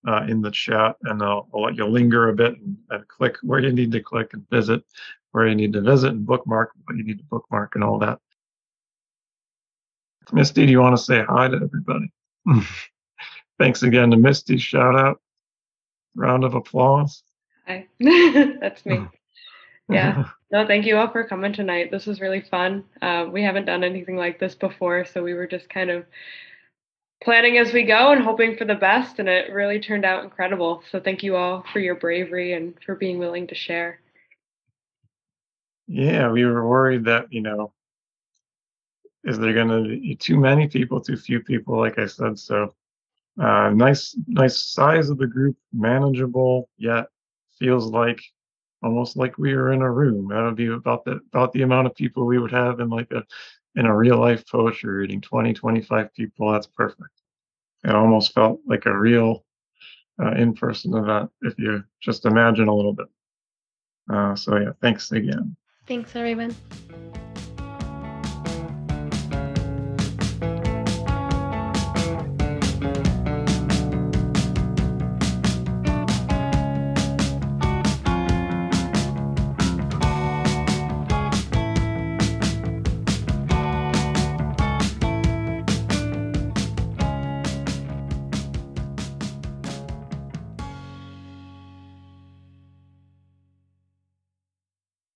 uh, 0.07 0.25
in 0.27 0.41
the 0.41 0.51
chat, 0.51 0.95
and 1.03 1.21
I'll, 1.21 1.47
I'll, 1.53 1.63
let 1.63 1.75
you 1.75 1.86
linger 1.86 2.29
a 2.29 2.34
bit 2.34 2.53
and, 2.57 2.75
and, 2.89 3.07
click 3.07 3.38
where 3.43 3.59
you 3.59 3.71
need 3.71 3.91
to 3.91 3.99
click 3.99 4.34
and 4.34 4.49
visit 4.49 4.84
where 5.32 5.47
you 5.47 5.53
need 5.53 5.73
to 5.73 5.82
visit 5.82 6.11
and 6.11 6.25
bookmark 6.25 6.71
what 6.86 6.97
you 6.97 7.03
need 7.03 7.19
to 7.19 7.23
bookmark 7.25 7.75
and 7.75 7.84
all 7.84 7.99
that. 7.99 8.17
Misty, 10.34 10.65
do 10.65 10.71
you 10.71 10.79
want 10.79 10.97
to 10.97 11.03
say 11.03 11.23
hi 11.23 11.49
to 11.49 11.55
everybody? 11.55 12.11
Thanks 13.60 13.84
again 13.84 14.12
to 14.12 14.18
Misty. 14.18 14.58
Shout 14.58 14.96
out 14.96 15.22
round 16.16 16.44
of 16.44 16.56
applause. 16.56 17.24
Hi, 17.68 17.88
that's 18.00 18.86
me. 18.86 19.06
Yeah. 19.89 20.30
No, 20.52 20.66
thank 20.66 20.86
you 20.86 20.96
all 20.96 21.12
for 21.12 21.26
coming 21.26 21.52
tonight. 21.52 21.92
This 21.92 22.06
was 22.06 22.22
really 22.22 22.39
fun. 22.39 22.86
Uh, 23.02 23.26
we 23.30 23.44
haven't 23.44 23.66
done 23.66 23.84
anything 23.84 24.16
like 24.16 24.39
this 24.39 24.56
before, 24.56 25.04
so 25.04 25.22
we 25.22 25.34
were 25.34 25.48
just 25.48 25.70
kind 25.70 25.89
of 25.89 26.06
planning 27.22 27.58
as 27.58 27.74
we 27.74 27.84
go 27.84 28.14
and 28.14 28.24
hoping 28.24 28.56
for 28.56 28.64
the 28.64 28.76
best, 28.76 29.20
and 29.20 29.28
it 29.28 29.52
really 29.52 29.82
turned 29.82 30.06
out 30.06 30.24
incredible. 30.24 30.82
So 30.92 31.02
thank 31.02 31.24
you 31.24 31.36
all 31.36 31.66
for 31.74 31.80
your 31.80 31.96
bravery 31.96 32.54
and 32.54 32.74
for 32.86 32.96
being 32.96 33.20
willing 33.20 33.48
to 33.48 33.56
share. 33.56 34.00
Yeah, 35.88 36.32
we 36.32 36.46
were 36.46 36.66
worried 36.66 37.06
that, 37.06 37.34
you 37.34 37.42
know, 37.42 37.74
is 39.24 39.38
there 39.38 39.53
going 39.53 39.67
to 39.67 39.99
be 39.99 40.15
too 40.15 40.38
many 40.38 40.67
people, 40.67 40.99
too 40.99 41.17
few 41.17 41.41
people, 41.41 41.78
like 41.78 41.99
I 41.99 42.07
said. 42.07 42.39
So 42.39 42.74
uh, 43.39 43.69
nice, 43.69 44.15
nice 44.28 44.61
size 44.61 45.09
of 45.09 45.17
the 45.17 45.28
group, 45.28 45.55
manageable, 45.74 46.69
yet 46.78 47.07
feels 47.57 47.88
like 47.88 48.22
almost 48.84 49.15
like 49.15 49.38
we 49.38 49.53
are 49.53 49.72
in 49.72 49.82
a 49.82 49.91
room. 49.91 50.28
That 50.30 50.43
would 50.43 50.55
be 50.55 50.67
about 50.67 51.05
the 51.05 51.19
about 51.34 51.53
the 51.53 51.61
amount 51.61 51.88
of 51.88 51.95
people 51.95 52.26
we 52.26 52.39
would 52.39 52.51
have 52.51 52.80
in 52.80 52.89
like 52.89 53.11
a 53.11 53.24
in 53.76 53.86
a 53.86 53.95
real 53.95 54.19
life 54.19 54.45
poetry 54.47 54.91
reading. 54.91 55.22
20, 55.22 55.53
25 55.53 56.13
people. 56.13 56.51
That's 56.51 56.67
perfect. 56.67 57.09
It 57.84 57.95
almost 57.95 58.34
felt 58.34 58.59
like 58.67 58.86
a 58.86 58.97
real 58.97 59.45
uh, 60.22 60.32
in-person 60.32 60.93
event 60.93 61.32
if 61.41 61.57
you 61.57 61.84
just 62.01 62.26
imagine 62.26 62.67
a 62.67 62.76
little 62.76 62.93
bit. 62.93 63.07
Uh, 64.11 64.36
so 64.36 64.57
yeah, 64.57 64.72
thanks 64.82 65.11
again. 65.11 65.55
Thanks, 65.88 66.15
everyone. 66.15 66.55